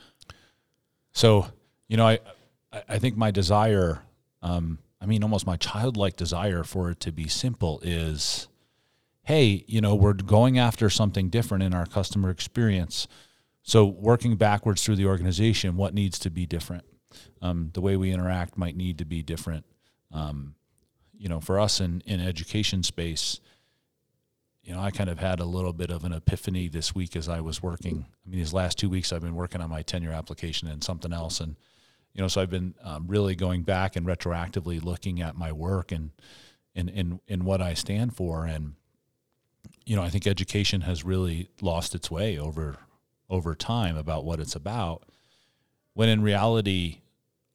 So 1.12 1.46
you 1.88 1.96
know, 1.96 2.06
I 2.06 2.18
I 2.88 2.98
think 2.98 3.16
my 3.16 3.30
desire, 3.30 4.02
um, 4.42 4.78
I 5.00 5.06
mean, 5.06 5.22
almost 5.22 5.46
my 5.46 5.56
childlike 5.56 6.16
desire 6.16 6.64
for 6.64 6.90
it 6.90 7.00
to 7.00 7.12
be 7.12 7.28
simple 7.28 7.80
is, 7.82 8.48
hey, 9.22 9.64
you 9.68 9.80
know, 9.80 9.94
we're 9.94 10.12
going 10.14 10.58
after 10.58 10.90
something 10.90 11.28
different 11.28 11.62
in 11.62 11.74
our 11.74 11.86
customer 11.86 12.30
experience. 12.30 13.06
So 13.62 13.84
working 13.84 14.36
backwards 14.36 14.82
through 14.82 14.96
the 14.96 15.06
organization, 15.06 15.76
what 15.76 15.94
needs 15.94 16.18
to 16.20 16.30
be 16.30 16.46
different? 16.46 16.84
Um, 17.42 17.70
the 17.74 17.80
way 17.80 17.96
we 17.96 18.12
interact 18.12 18.56
might 18.56 18.76
need 18.76 18.98
to 18.98 19.04
be 19.04 19.22
different. 19.22 19.64
Um, 20.12 20.54
you 21.16 21.28
know, 21.28 21.40
for 21.40 21.58
us 21.60 21.80
in 21.80 22.02
in 22.06 22.20
education 22.20 22.82
space, 22.82 23.40
you 24.62 24.74
know, 24.74 24.80
I 24.80 24.90
kind 24.90 25.10
of 25.10 25.18
had 25.18 25.40
a 25.40 25.44
little 25.44 25.72
bit 25.72 25.90
of 25.90 26.04
an 26.04 26.12
epiphany 26.12 26.68
this 26.68 26.94
week 26.94 27.16
as 27.16 27.28
I 27.28 27.40
was 27.40 27.62
working. 27.62 28.06
I 28.26 28.30
mean, 28.30 28.38
these 28.38 28.52
last 28.52 28.78
two 28.78 28.88
weeks 28.88 29.12
I've 29.12 29.20
been 29.22 29.34
working 29.34 29.60
on 29.60 29.70
my 29.70 29.82
tenure 29.82 30.12
application 30.12 30.68
and 30.68 30.82
something 30.82 31.12
else, 31.12 31.40
and 31.40 31.56
you 32.14 32.22
know, 32.22 32.28
so 32.28 32.40
I've 32.40 32.50
been 32.50 32.74
um, 32.82 33.06
really 33.08 33.34
going 33.34 33.62
back 33.62 33.96
and 33.96 34.06
retroactively 34.06 34.82
looking 34.82 35.20
at 35.20 35.36
my 35.36 35.52
work 35.52 35.92
and 35.92 36.10
and 36.74 36.88
and 36.90 37.20
and 37.28 37.44
what 37.44 37.60
I 37.60 37.74
stand 37.74 38.16
for, 38.16 38.46
and 38.46 38.74
you 39.84 39.96
know, 39.96 40.02
I 40.02 40.08
think 40.08 40.26
education 40.26 40.82
has 40.82 41.04
really 41.04 41.50
lost 41.60 41.94
its 41.94 42.10
way 42.10 42.38
over 42.38 42.78
over 43.28 43.54
time 43.54 43.96
about 43.96 44.24
what 44.24 44.40
it's 44.40 44.54
about, 44.54 45.04
when 45.94 46.08
in 46.08 46.22
reality, 46.22 47.00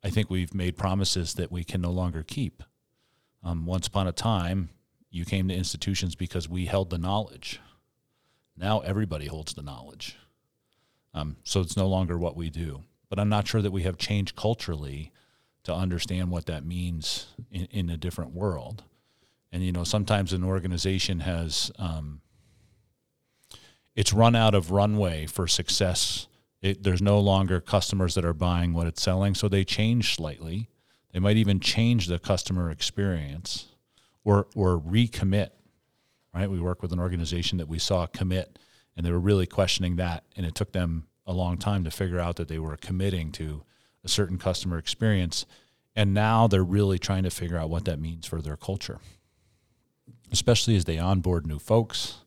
I 0.04 0.10
think 0.10 0.30
we've 0.30 0.54
made 0.54 0.78
promises 0.78 1.34
that 1.36 1.52
we 1.52 1.64
can 1.64 1.82
no 1.82 1.92
longer 1.92 2.24
keep. 2.24 2.64
Um, 3.44 3.66
once 3.66 3.88
upon 3.88 4.08
a 4.08 4.12
time, 4.12 4.70
you 5.10 5.26
came 5.26 5.48
to 5.48 5.56
institutions 5.56 6.16
because 6.16 6.48
we 6.48 6.66
held 6.66 6.90
the 6.90 6.98
knowledge. 6.98 7.60
Now 8.56 8.80
everybody 8.80 9.28
holds 9.28 9.54
the 9.54 9.62
knowledge. 9.62 10.18
Um, 11.14 11.38
so 11.44 11.62
it's 11.62 11.78
no 11.78 11.88
longer 11.88 12.18
what 12.18 12.36
we 12.36 12.50
do. 12.50 12.84
But 13.10 13.20
I'm 13.20 13.30
not 13.30 13.48
sure 13.48 13.62
that 13.62 13.72
we 13.72 13.84
have 13.84 13.98
changed 13.98 14.36
culturally 14.36 15.12
to 15.64 15.74
understand 15.74 16.30
what 16.30 16.46
that 16.46 16.66
means 16.66 17.28
in, 17.52 17.66
in 17.72 17.90
a 17.90 17.98
different 17.98 18.34
world. 18.34 18.84
And, 19.52 19.64
you 19.64 19.72
know, 19.72 19.84
sometimes 19.84 20.32
an 20.32 20.44
organization 20.44 21.22
has, 21.22 21.72
um, 21.80 22.22
it's 23.96 24.14
run 24.14 24.36
out 24.36 24.54
of 24.54 24.72
runway 24.72 25.26
for 25.26 25.48
success 25.48 26.28
it, 26.62 26.84
there's 26.84 27.02
no 27.02 27.20
longer 27.20 27.62
customers 27.62 28.16
that 28.16 28.26
are 28.26 28.34
buying 28.34 28.74
what 28.74 28.88
it's 28.88 29.02
selling, 29.02 29.34
so 29.34 29.48
they 29.48 29.64
change 29.64 30.16
slightly. 30.16 30.70
They 31.14 31.20
might 31.20 31.38
even 31.38 31.60
change 31.60 32.08
the 32.08 32.20
customer 32.20 32.70
experience 32.70 33.68
or 34.24 34.48
or 34.56 34.80
recommit. 34.80 35.50
Right? 36.34 36.50
We 36.50 36.60
work 36.60 36.82
with 36.82 36.94
an 36.94 37.00
organization 37.00 37.58
that 37.58 37.68
we 37.68 37.80
saw 37.80 38.06
commit, 38.06 38.60
and 38.96 39.06
they 39.06 39.12
were 39.12 39.20
really 39.20 39.48
questioning 39.48 39.96
that, 39.96 40.24
and 40.36 40.46
it 40.46 40.54
took 40.54 40.74
them 40.74 41.08
a 41.26 41.34
long 41.34 41.58
time 41.58 41.84
to 41.84 41.92
figure 41.92 42.20
out 42.20 42.36
that 42.36 42.48
they 42.48 42.60
were 42.60 42.78
committing 42.78 43.32
to 43.32 43.64
a 44.04 44.08
certain 44.08 44.38
customer 44.38 44.78
experience, 44.78 45.46
and 45.96 46.14
now 46.14 46.48
they're 46.48 46.64
really 46.64 47.00
trying 47.00 47.24
to 47.24 47.30
figure 47.30 47.58
out 47.58 47.70
what 47.70 47.86
that 47.86 48.00
means 48.00 48.26
for 48.26 48.42
their 48.42 48.58
culture, 48.58 49.00
especially 50.32 50.76
as 50.76 50.86
they 50.86 50.98
onboard 50.98 51.48
new 51.48 51.60
folks. 51.60 52.20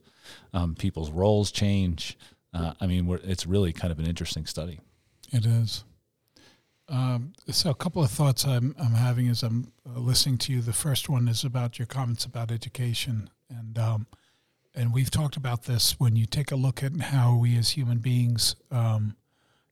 Um, 0.53 0.75
people's 0.75 1.11
roles 1.11 1.51
change. 1.51 2.17
Uh, 2.53 2.73
I 2.79 2.87
mean, 2.87 3.19
it's 3.23 3.45
really 3.47 3.73
kind 3.73 3.91
of 3.91 3.99
an 3.99 4.05
interesting 4.05 4.45
study. 4.45 4.79
It 5.31 5.45
is. 5.45 5.83
Um, 6.89 7.33
so, 7.49 7.69
a 7.69 7.75
couple 7.75 8.03
of 8.03 8.11
thoughts 8.11 8.45
I'm, 8.45 8.75
I'm 8.77 8.93
having 8.93 9.29
as 9.29 9.41
I'm 9.41 9.71
uh, 9.87 9.99
listening 9.99 10.37
to 10.39 10.53
you. 10.53 10.61
The 10.61 10.73
first 10.73 11.09
one 11.09 11.27
is 11.27 11.43
about 11.43 11.79
your 11.79 11.85
comments 11.85 12.25
about 12.25 12.51
education, 12.51 13.29
and 13.49 13.79
um, 13.79 14.07
and 14.75 14.93
we've 14.93 15.09
talked 15.09 15.37
about 15.37 15.63
this 15.63 15.99
when 15.99 16.15
you 16.15 16.25
take 16.25 16.51
a 16.51 16.55
look 16.55 16.83
at 16.83 16.99
how 16.99 17.35
we 17.35 17.57
as 17.57 17.71
human 17.71 17.99
beings 17.99 18.55
um, 18.69 19.15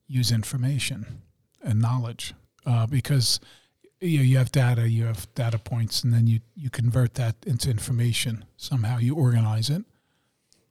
use 0.07 0.31
information 0.31 1.21
and 1.61 1.81
knowledge, 1.81 2.33
uh, 2.65 2.87
because 2.87 3.39
you, 3.99 4.19
know, 4.19 4.23
you 4.23 4.37
have 4.37 4.51
data, 4.51 4.89
you 4.89 5.05
have 5.05 5.27
data 5.35 5.59
points, 5.59 6.03
and 6.03 6.13
then 6.13 6.27
you 6.27 6.39
you 6.55 6.69
convert 6.69 7.15
that 7.15 7.35
into 7.45 7.69
information. 7.69 8.45
Somehow 8.55 8.99
you 8.99 9.15
organize 9.15 9.69
it, 9.69 9.83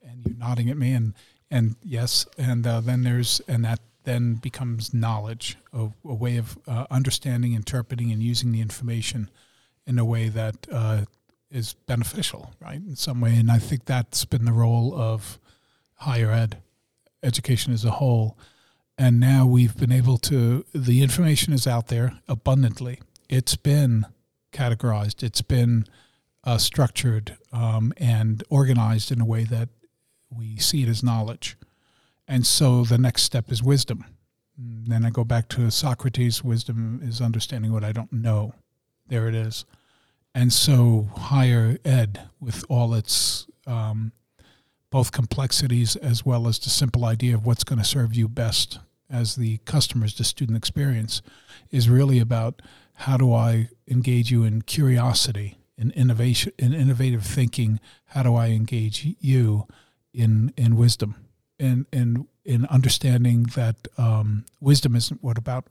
and 0.02 0.24
you're 0.24 0.36
nodding 0.38 0.70
at 0.70 0.78
me, 0.78 0.92
and 0.94 1.12
and 1.50 1.76
yes, 1.82 2.26
and 2.38 2.66
uh, 2.66 2.80
then 2.80 3.02
there's 3.02 3.40
and 3.48 3.64
that 3.64 3.80
then 4.04 4.34
becomes 4.34 4.94
knowledge, 4.94 5.56
a, 5.72 5.88
a 6.04 6.14
way 6.14 6.36
of 6.36 6.58
uh, 6.66 6.86
understanding, 6.90 7.54
interpreting, 7.54 8.10
and 8.10 8.22
using 8.22 8.52
the 8.52 8.60
information 8.60 9.30
in 9.86 9.98
a 9.98 10.04
way 10.04 10.28
that 10.28 10.66
uh, 10.72 11.04
is 11.50 11.74
beneficial, 11.86 12.52
right, 12.60 12.80
in 12.80 12.96
some 12.96 13.20
way. 13.20 13.36
And 13.36 13.50
I 13.50 13.58
think 13.58 13.84
that's 13.84 14.24
been 14.24 14.44
the 14.44 14.52
role 14.52 14.94
of 14.94 15.38
higher 15.94 16.30
ed, 16.30 16.58
education 17.22 17.72
as 17.72 17.84
a 17.84 17.90
whole. 17.92 18.38
And 18.96 19.18
now 19.18 19.46
we've 19.46 19.76
been 19.76 19.92
able 19.92 20.18
to, 20.18 20.64
the 20.74 21.02
information 21.02 21.52
is 21.52 21.66
out 21.66 21.88
there 21.88 22.18
abundantly. 22.28 23.00
It's 23.28 23.56
been 23.56 24.06
categorized, 24.52 25.22
it's 25.22 25.42
been 25.42 25.86
uh, 26.44 26.58
structured 26.58 27.36
um, 27.52 27.92
and 27.96 28.42
organized 28.48 29.12
in 29.12 29.20
a 29.20 29.26
way 29.26 29.44
that 29.44 29.68
we 30.34 30.56
see 30.58 30.82
it 30.82 30.88
as 30.88 31.02
knowledge. 31.02 31.56
And 32.28 32.46
so 32.46 32.84
the 32.84 32.98
next 32.98 33.22
step 33.22 33.50
is 33.50 33.62
wisdom. 33.62 34.04
And 34.56 34.86
then 34.86 35.04
I 35.04 35.10
go 35.10 35.24
back 35.24 35.48
to 35.50 35.70
Socrates 35.70 36.44
wisdom 36.44 37.00
is 37.02 37.20
understanding 37.20 37.72
what 37.72 37.84
I 37.84 37.92
don't 37.92 38.12
know. 38.12 38.54
There 39.08 39.28
it 39.28 39.34
is. 39.34 39.64
And 40.34 40.52
so 40.52 41.08
higher 41.16 41.78
ed, 41.84 42.20
with 42.38 42.64
all 42.68 42.94
its 42.94 43.46
um, 43.66 44.12
both 44.90 45.12
complexities 45.12 45.96
as 45.96 46.24
well 46.24 46.46
as 46.46 46.58
the 46.58 46.70
simple 46.70 47.04
idea 47.04 47.34
of 47.34 47.46
what's 47.46 47.64
going 47.64 47.78
to 47.78 47.84
serve 47.84 48.14
you 48.14 48.28
best 48.28 48.78
as 49.08 49.36
the 49.36 49.58
customers, 49.58 50.14
the 50.14 50.24
student 50.24 50.56
experience, 50.56 51.22
is 51.70 51.88
really 51.88 52.20
about 52.20 52.62
how 52.94 53.16
do 53.16 53.32
I 53.32 53.70
engage 53.88 54.30
you 54.30 54.44
in 54.44 54.62
curiosity, 54.62 55.58
in 55.76 55.90
innovation, 55.92 56.52
in 56.58 56.74
innovative 56.74 57.24
thinking? 57.24 57.80
How 58.06 58.22
do 58.22 58.34
I 58.34 58.48
engage 58.48 59.16
you 59.20 59.66
in 60.12 60.52
in 60.56 60.76
wisdom, 60.76 61.14
and 61.58 61.86
in 61.92 62.26
in 62.44 62.66
understanding 62.66 63.44
that 63.54 63.76
um, 63.98 64.44
wisdom 64.60 64.96
isn't 64.96 65.22
what 65.22 65.38
about 65.38 65.66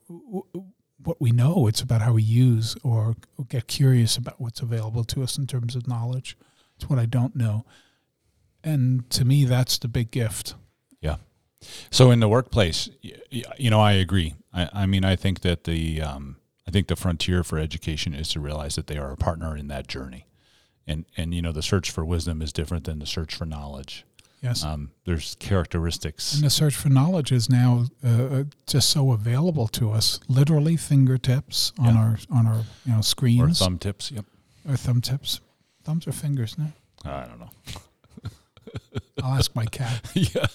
what 1.04 1.19
we 1.19 1.32
know; 1.32 1.67
it's 1.67 1.82
about 1.82 2.02
how 2.02 2.13
we 2.13 2.23
use 2.23 2.75
or 2.84 3.15
get 3.47 3.67
curious 3.67 4.17
about 4.17 4.39
what's 4.39 4.62
available 4.62 5.04
to 5.06 5.23
us 5.23 5.38
in 5.38 5.47
terms 5.47 5.75
of 5.75 5.88
knowledge. 5.88 6.38
It's 6.75 6.89
what 6.89 6.99
I 6.99 7.06
don't 7.06 7.36
know, 7.36 7.65
and 8.63 9.10
to 9.12 9.25
me, 9.25 9.45
that's 9.45 9.78
the 9.78 9.88
big 9.88 10.12
gift. 10.12 10.56
Yeah. 11.02 11.17
So 11.91 12.12
in 12.12 12.19
the 12.19 12.30
workplace, 12.30 12.89
you 13.02 13.69
know, 13.69 13.82
I 13.82 13.93
agree. 13.93 14.36
I, 14.54 14.69
I 14.73 14.86
mean, 14.86 15.04
I 15.04 15.15
think 15.15 15.41
that 15.41 15.65
the 15.65 16.02
um, 16.02 16.38
I 16.67 16.71
think 16.71 16.88
the 16.88 16.95
frontier 16.95 17.43
for 17.43 17.58
education 17.58 18.13
is 18.13 18.30
to 18.30 18.39
realize 18.39 18.75
that 18.75 18.88
they 18.88 18.97
are 18.97 19.12
a 19.12 19.17
partner 19.17 19.58
in 19.58 19.67
that 19.67 19.88
journey, 19.88 20.28
and 20.88 21.06
and 21.17 21.34
you 21.34 21.41
know, 21.41 21.52
the 21.52 21.62
search 21.62 21.91
for 21.91 22.06
wisdom 22.06 22.41
is 22.41 22.54
different 22.54 22.86
than 22.86 22.99
the 22.99 23.06
search 23.06 23.36
for 23.36 23.45
knowledge. 23.45 24.06
Yes. 24.41 24.63
Um, 24.63 24.91
there's 25.06 25.36
characteristics. 25.39 26.34
And 26.36 26.43
the 26.43 26.49
search 26.49 26.75
for 26.75 26.89
knowledge 26.89 27.32
is 27.32 27.49
now 27.49 27.86
uh, 28.04 28.08
uh 28.08 28.43
just 28.67 28.89
so 28.89 29.12
available 29.12 29.67
to 29.69 29.91
us, 29.91 30.19
literally 30.30 30.78
fingertips 30.78 31.73
on 31.78 31.95
Yeah. 31.95 32.02
our 32.02 32.19
on 32.32 32.47
our 32.47 32.63
you 32.86 32.93
know 32.93 33.02
screens. 33.02 33.62
or 33.62 33.65
thumb 33.65 33.78
tips. 33.78 34.12
Yep. 34.12 34.25
or 34.67 34.78
thumb 34.78 35.02
tips. 35.02 35.41
Thumbs 35.84 36.08
or 36.08 36.12
fingers 36.12 36.58
now. 36.58 36.71
I 37.04 37.25
don't 37.25 37.39
know. 37.39 37.49
I'll 39.23 39.36
ask 39.36 39.56
my 39.56 39.65
cat. 39.65 40.10
yeah. 40.13 40.45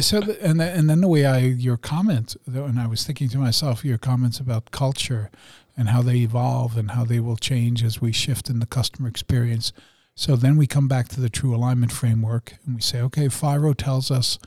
So 0.00 0.20
the, 0.20 0.42
and 0.44 0.58
the, 0.60 0.64
and 0.64 0.90
then 0.90 1.00
the 1.00 1.08
way 1.08 1.24
I 1.24 1.38
your 1.38 1.76
comment, 1.76 2.36
and 2.46 2.78
I 2.78 2.86
was 2.86 3.04
thinking 3.04 3.28
to 3.30 3.38
myself, 3.38 3.84
your 3.84 3.98
comments 3.98 4.40
about 4.40 4.70
culture 4.70 5.30
and 5.76 5.88
how 5.90 6.02
they 6.02 6.16
evolve 6.16 6.76
and 6.76 6.90
how 6.92 7.04
they 7.04 7.20
will 7.20 7.36
change 7.36 7.82
as 7.84 8.00
we 8.00 8.12
shift 8.12 8.50
in 8.50 8.58
the 8.58 8.66
customer 8.66 9.08
experience. 9.08 9.72
So 10.18 10.34
then 10.34 10.56
we 10.56 10.66
come 10.66 10.88
back 10.88 11.08
to 11.08 11.20
the 11.20 11.28
true 11.28 11.54
alignment 11.54 11.92
framework 11.92 12.54
and 12.64 12.74
we 12.74 12.80
say, 12.80 13.02
okay, 13.02 13.28
FIRO 13.28 13.74
tells 13.74 14.10
us 14.10 14.38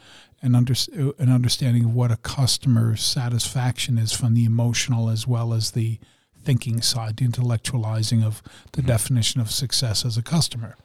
an, 0.41 0.55
under, 0.55 0.73
an 1.19 1.29
understanding 1.29 1.85
of 1.85 1.93
what 1.93 2.11
a 2.11 2.17
customer 2.17 2.95
satisfaction 2.95 3.99
is 3.99 4.11
from 4.11 4.33
the 4.33 4.45
emotional 4.45 5.09
as 5.09 5.27
well 5.27 5.53
as 5.53 5.71
the 5.71 5.99
thinking 6.43 6.81
side, 6.81 7.17
the 7.17 7.27
intellectualizing 7.27 8.23
of 8.23 8.41
the 8.71 8.81
definition 8.81 9.39
of 9.39 9.51
success 9.51 10.03
as 10.03 10.17
a 10.17 10.23
customer. 10.23 10.75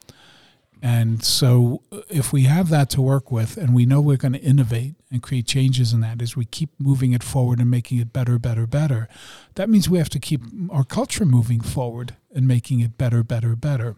And 0.82 1.24
so, 1.24 1.80
uh, 1.90 2.00
if 2.10 2.30
we 2.30 2.42
have 2.42 2.68
that 2.68 2.90
to 2.90 3.00
work 3.00 3.32
with, 3.32 3.56
and 3.56 3.74
we 3.74 3.86
know 3.86 4.02
we're 4.02 4.18
going 4.18 4.34
to 4.34 4.42
innovate 4.42 4.96
and 5.10 5.22
create 5.22 5.46
changes 5.46 5.94
in 5.94 6.00
that 6.00 6.20
as 6.20 6.36
we 6.36 6.44
keep 6.44 6.68
moving 6.78 7.14
it 7.14 7.22
forward 7.22 7.58
and 7.58 7.70
making 7.70 8.00
it 8.00 8.12
better, 8.12 8.38
better, 8.38 8.66
better, 8.66 9.08
that 9.54 9.70
means 9.70 9.88
we 9.88 9.96
have 9.96 10.10
to 10.10 10.18
keep 10.18 10.42
our 10.70 10.84
culture 10.84 11.24
moving 11.24 11.62
forward 11.62 12.16
and 12.34 12.46
making 12.46 12.80
it 12.80 12.98
better, 12.98 13.22
better, 13.22 13.56
better. 13.56 13.96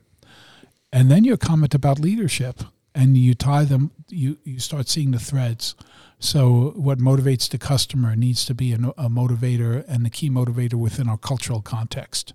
And 0.96 1.10
then 1.10 1.24
your 1.24 1.36
comment 1.36 1.74
about 1.74 2.00
leadership, 2.00 2.62
and 2.94 3.18
you 3.18 3.34
tie 3.34 3.64
them, 3.64 3.90
you, 4.08 4.38
you 4.44 4.58
start 4.58 4.88
seeing 4.88 5.10
the 5.10 5.18
threads. 5.18 5.74
So, 6.18 6.72
what 6.74 7.00
motivates 7.00 7.50
the 7.50 7.58
customer 7.58 8.16
needs 8.16 8.46
to 8.46 8.54
be 8.54 8.72
a, 8.72 8.76
a 8.76 9.10
motivator 9.10 9.84
and 9.86 10.06
the 10.06 10.10
key 10.10 10.30
motivator 10.30 10.76
within 10.76 11.06
our 11.06 11.18
cultural 11.18 11.60
context. 11.60 12.32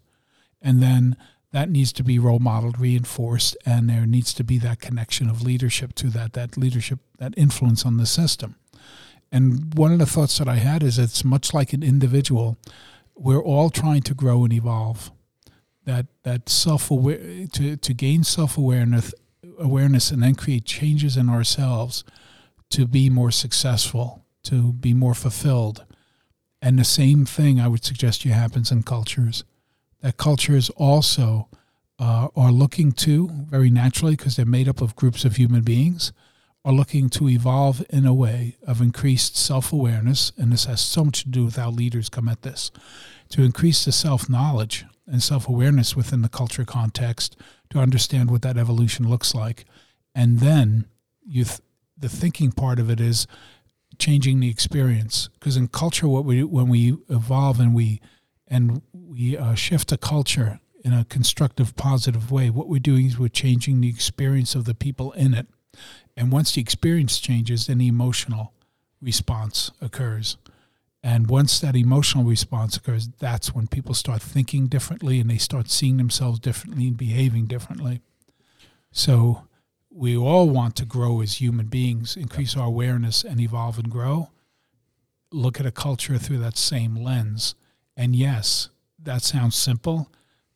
And 0.61 0.79
then 0.79 1.17
that 1.51 1.71
needs 1.71 1.91
to 1.93 2.03
be 2.03 2.19
role 2.19 2.37
modeled, 2.37 2.79
reinforced, 2.79 3.57
and 3.65 3.89
there 3.89 4.05
needs 4.05 4.31
to 4.35 4.43
be 4.43 4.59
that 4.59 4.79
connection 4.79 5.27
of 5.27 5.41
leadership 5.41 5.95
to 5.95 6.11
that, 6.11 6.33
that 6.33 6.55
leadership, 6.55 6.99
that 7.17 7.33
influence 7.35 7.83
on 7.83 7.97
the 7.97 8.05
system. 8.05 8.57
And 9.31 9.73
one 9.73 9.91
of 9.91 9.97
the 9.97 10.05
thoughts 10.05 10.37
that 10.37 10.47
I 10.47 10.57
had 10.57 10.83
is 10.83 10.99
it's 10.99 11.25
much 11.25 11.51
like 11.51 11.73
an 11.73 11.81
individual. 11.81 12.57
We're 13.15 13.41
all 13.41 13.71
trying 13.71 14.03
to 14.03 14.13
grow 14.13 14.43
and 14.43 14.53
evolve. 14.53 15.09
That 15.91 16.05
that 16.23 16.47
self 16.47 16.89
aware 16.89 17.19
to, 17.51 17.75
to 17.75 17.93
gain 17.93 18.23
self 18.23 18.57
awareness 18.57 19.13
awareness 19.59 20.09
and 20.09 20.23
then 20.23 20.35
create 20.35 20.63
changes 20.63 21.17
in 21.17 21.27
ourselves 21.27 22.05
to 22.69 22.87
be 22.87 23.09
more 23.09 23.29
successful, 23.29 24.23
to 24.43 24.71
be 24.71 24.93
more 24.93 25.13
fulfilled. 25.13 25.83
And 26.61 26.79
the 26.79 26.85
same 26.85 27.25
thing 27.25 27.59
I 27.59 27.67
would 27.67 27.83
suggest 27.83 28.23
you 28.23 28.31
happens 28.31 28.71
in 28.71 28.83
cultures. 28.83 29.43
That 29.99 30.15
cultures 30.15 30.69
also 30.77 31.49
uh, 31.99 32.29
are 32.37 32.53
looking 32.53 32.93
to 32.93 33.27
very 33.49 33.69
naturally 33.69 34.15
because 34.15 34.37
they're 34.37 34.45
made 34.45 34.69
up 34.69 34.79
of 34.79 34.95
groups 34.95 35.25
of 35.25 35.35
human 35.35 35.61
beings 35.61 36.13
are 36.63 36.71
looking 36.71 37.09
to 37.09 37.27
evolve 37.27 37.83
in 37.89 38.05
a 38.05 38.13
way 38.13 38.55
of 38.65 38.79
increased 38.79 39.35
self-awareness. 39.35 40.31
And 40.37 40.53
this 40.53 40.65
has 40.65 40.79
so 40.79 41.03
much 41.03 41.23
to 41.23 41.29
do 41.29 41.43
with 41.43 41.57
how 41.57 41.69
leaders 41.69 42.07
come 42.07 42.29
at 42.29 42.43
this. 42.43 42.71
To 43.31 43.43
increase 43.43 43.83
the 43.83 43.91
self-knowledge 43.91 44.85
and 45.11 45.21
self-awareness 45.21 45.95
within 45.95 46.21
the 46.21 46.29
culture 46.29 46.65
context 46.65 47.35
to 47.69 47.79
understand 47.79 48.31
what 48.31 48.41
that 48.41 48.57
evolution 48.57 49.09
looks 49.09 49.35
like 49.35 49.65
and 50.15 50.39
then 50.39 50.85
you 51.25 51.43
th- 51.43 51.59
the 51.97 52.09
thinking 52.09 52.51
part 52.51 52.79
of 52.79 52.89
it 52.89 52.99
is 52.99 53.27
changing 53.99 54.39
the 54.39 54.49
experience 54.49 55.29
because 55.33 55.57
in 55.57 55.67
culture 55.67 56.07
what 56.07 56.25
we 56.25 56.43
when 56.43 56.69
we 56.69 56.97
evolve 57.09 57.59
and 57.59 57.75
we 57.75 58.01
and 58.47 58.81
we 58.93 59.37
uh, 59.37 59.53
shift 59.53 59.91
a 59.91 59.97
culture 59.97 60.59
in 60.83 60.93
a 60.93 61.05
constructive, 61.05 61.75
positive 61.75 62.31
way, 62.31 62.49
what 62.49 62.67
we're 62.67 62.79
doing 62.79 63.05
is 63.05 63.19
we're 63.19 63.29
changing 63.29 63.81
the 63.81 63.89
experience 63.89 64.55
of 64.55 64.65
the 64.65 64.73
people 64.73 65.11
in 65.13 65.33
it. 65.33 65.47
And 66.17 66.31
once 66.31 66.53
the 66.53 66.61
experience 66.61 67.19
changes, 67.19 67.67
then 67.67 67.77
the 67.77 67.87
emotional 67.87 68.53
response 69.01 69.71
occurs. 69.79 70.37
And 71.03 71.29
once 71.29 71.59
that 71.59 71.75
emotional 71.75 72.23
response 72.23 72.77
occurs, 72.77 73.09
that's 73.19 73.55
when 73.55 73.67
people 73.67 73.95
start 73.95 74.21
thinking 74.21 74.67
differently 74.67 75.19
and 75.19 75.29
they 75.29 75.37
start 75.37 75.69
seeing 75.69 75.97
themselves 75.97 76.39
differently 76.39 76.87
and 76.87 76.97
behaving 76.97 77.47
differently. 77.47 78.01
So 78.91 79.47
we 79.89 80.15
all 80.15 80.49
want 80.49 80.75
to 80.77 80.85
grow 80.85 81.21
as 81.21 81.41
human 81.41 81.67
beings, 81.67 82.15
increase 82.15 82.55
our 82.55 82.67
awareness 82.67 83.23
and 83.23 83.39
evolve 83.39 83.79
and 83.79 83.89
grow. 83.89 84.29
Look 85.31 85.59
at 85.59 85.65
a 85.65 85.71
culture 85.71 86.17
through 86.17 86.39
that 86.39 86.57
same 86.57 86.95
lens. 86.95 87.55
And 87.97 88.15
yes, 88.15 88.69
that 89.01 89.23
sounds 89.23 89.55
simple. 89.55 90.11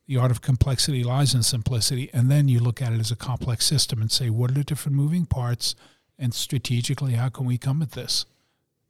The 0.06 0.16
art 0.16 0.30
of 0.30 0.42
complexity 0.42 1.02
lies 1.02 1.34
in 1.34 1.42
simplicity. 1.42 2.08
And 2.12 2.30
then 2.30 2.46
you 2.46 2.60
look 2.60 2.80
at 2.80 2.92
it 2.92 3.00
as 3.00 3.10
a 3.10 3.16
complex 3.16 3.66
system 3.66 4.00
and 4.00 4.12
say, 4.12 4.30
what 4.30 4.52
are 4.52 4.54
the 4.54 4.64
different 4.64 4.96
moving 4.96 5.26
parts? 5.26 5.74
And 6.18 6.32
strategically, 6.32 7.14
how 7.14 7.30
can 7.30 7.46
we 7.46 7.58
come 7.58 7.82
at 7.82 7.92
this 7.92 8.26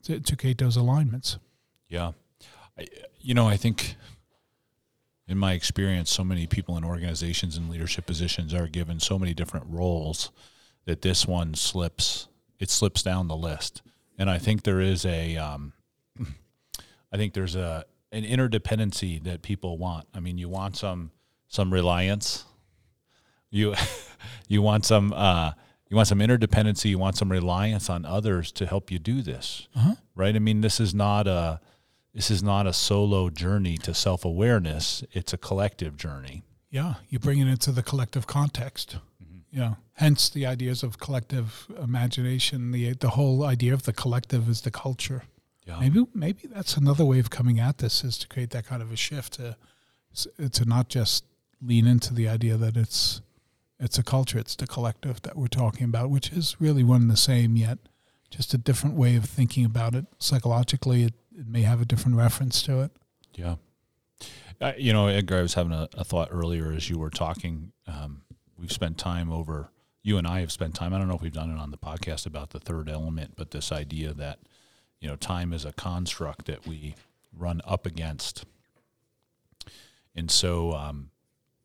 to, 0.02 0.20
to 0.20 0.36
create 0.36 0.58
those 0.58 0.76
alignments? 0.76 1.38
Yeah. 1.88 2.12
I, 2.78 2.86
you 3.20 3.34
know, 3.34 3.48
I 3.48 3.56
think 3.56 3.96
in 5.28 5.38
my 5.38 5.52
experience, 5.54 6.10
so 6.12 6.22
many 6.24 6.46
people 6.46 6.76
in 6.76 6.84
organizations 6.84 7.56
and 7.56 7.68
leadership 7.70 8.06
positions 8.06 8.54
are 8.54 8.66
given 8.68 9.00
so 9.00 9.18
many 9.18 9.34
different 9.34 9.66
roles 9.68 10.30
that 10.84 11.02
this 11.02 11.26
one 11.26 11.54
slips. 11.54 12.28
It 12.58 12.70
slips 12.70 13.02
down 13.02 13.28
the 13.28 13.36
list, 13.36 13.82
and 14.18 14.30
I 14.30 14.38
think 14.38 14.62
there 14.62 14.80
is 14.80 15.04
a, 15.04 15.36
um, 15.36 15.72
I 17.12 17.16
think 17.16 17.34
there's 17.34 17.56
a 17.56 17.84
an 18.12 18.22
interdependency 18.24 19.22
that 19.24 19.42
people 19.42 19.78
want. 19.78 20.06
I 20.14 20.20
mean, 20.20 20.38
you 20.38 20.48
want 20.48 20.76
some 20.76 21.10
some 21.48 21.72
reliance. 21.72 22.44
You 23.50 23.74
you 24.48 24.62
want 24.62 24.84
some 24.86 25.12
uh, 25.12 25.52
you 25.88 25.96
want 25.96 26.08
some 26.08 26.20
interdependency. 26.20 26.86
You 26.90 26.98
want 26.98 27.16
some 27.16 27.30
reliance 27.30 27.90
on 27.90 28.04
others 28.04 28.52
to 28.52 28.66
help 28.66 28.90
you 28.90 28.98
do 28.98 29.22
this, 29.22 29.66
Uh-huh. 29.74 29.96
right? 30.14 30.34
I 30.34 30.38
mean, 30.38 30.60
this 30.62 30.78
is 30.80 30.94
not 30.94 31.26
a 31.26 31.60
this 32.16 32.30
is 32.30 32.42
not 32.42 32.66
a 32.66 32.72
solo 32.72 33.28
journey 33.28 33.76
to 33.76 33.92
self 33.92 34.24
awareness. 34.24 35.04
It's 35.12 35.34
a 35.34 35.36
collective 35.36 35.98
journey. 35.98 36.44
Yeah, 36.70 36.94
you 37.10 37.18
bring 37.18 37.40
it 37.40 37.46
into 37.46 37.72
the 37.72 37.82
collective 37.82 38.26
context. 38.26 38.96
Mm-hmm. 39.22 39.58
Yeah, 39.60 39.74
hence 39.92 40.30
the 40.30 40.46
ideas 40.46 40.82
of 40.82 40.98
collective 40.98 41.66
imagination. 41.78 42.72
The 42.72 42.94
the 42.94 43.10
whole 43.10 43.44
idea 43.44 43.74
of 43.74 43.82
the 43.82 43.92
collective 43.92 44.48
is 44.48 44.62
the 44.62 44.70
culture. 44.70 45.24
Yeah. 45.66 45.78
Maybe 45.78 46.06
maybe 46.14 46.48
that's 46.48 46.78
another 46.78 47.04
way 47.04 47.18
of 47.18 47.28
coming 47.28 47.60
at 47.60 47.78
this 47.78 48.02
is 48.02 48.16
to 48.18 48.28
create 48.28 48.48
that 48.50 48.66
kind 48.66 48.80
of 48.80 48.90
a 48.90 48.96
shift 48.96 49.34
to 49.34 49.56
to 50.50 50.64
not 50.64 50.88
just 50.88 51.26
lean 51.60 51.86
into 51.86 52.14
the 52.14 52.28
idea 52.28 52.56
that 52.56 52.78
it's 52.78 53.20
it's 53.78 53.98
a 53.98 54.02
culture, 54.02 54.38
it's 54.38 54.56
the 54.56 54.66
collective 54.66 55.20
that 55.20 55.36
we're 55.36 55.48
talking 55.48 55.84
about, 55.84 56.08
which 56.08 56.32
is 56.32 56.56
really 56.58 56.82
one 56.82 57.02
and 57.02 57.10
the 57.10 57.16
same 57.18 57.56
yet 57.56 57.78
just 58.30 58.54
a 58.54 58.58
different 58.58 58.96
way 58.96 59.16
of 59.16 59.24
thinking 59.24 59.64
about 59.64 59.94
it. 59.94 60.06
Psychologically, 60.18 61.04
it, 61.04 61.14
it 61.38 61.46
may 61.46 61.62
have 61.62 61.80
a 61.80 61.84
different 61.84 62.16
reference 62.16 62.62
to 62.62 62.80
it. 62.80 62.92
Yeah. 63.34 63.56
Uh, 64.60 64.72
you 64.78 64.92
know, 64.92 65.06
Edgar, 65.08 65.38
I 65.38 65.42
was 65.42 65.54
having 65.54 65.72
a, 65.72 65.88
a 65.94 66.04
thought 66.04 66.28
earlier 66.30 66.72
as 66.72 66.88
you 66.88 66.98
were 66.98 67.10
talking. 67.10 67.72
Um, 67.86 68.22
we've 68.58 68.72
spent 68.72 68.96
time 68.96 69.30
over, 69.30 69.70
you 70.02 70.16
and 70.16 70.26
I 70.26 70.40
have 70.40 70.50
spent 70.50 70.74
time, 70.74 70.94
I 70.94 70.98
don't 70.98 71.08
know 71.08 71.16
if 71.16 71.22
we've 71.22 71.32
done 71.32 71.50
it 71.50 71.58
on 71.58 71.70
the 71.70 71.76
podcast 71.76 72.26
about 72.26 72.50
the 72.50 72.60
third 72.60 72.88
element, 72.88 73.34
but 73.36 73.50
this 73.50 73.70
idea 73.70 74.14
that, 74.14 74.38
you 75.00 75.08
know, 75.08 75.16
time 75.16 75.52
is 75.52 75.66
a 75.66 75.72
construct 75.72 76.46
that 76.46 76.66
we 76.66 76.94
run 77.36 77.60
up 77.66 77.84
against. 77.84 78.46
And 80.14 80.30
so, 80.30 80.72
um, 80.72 81.10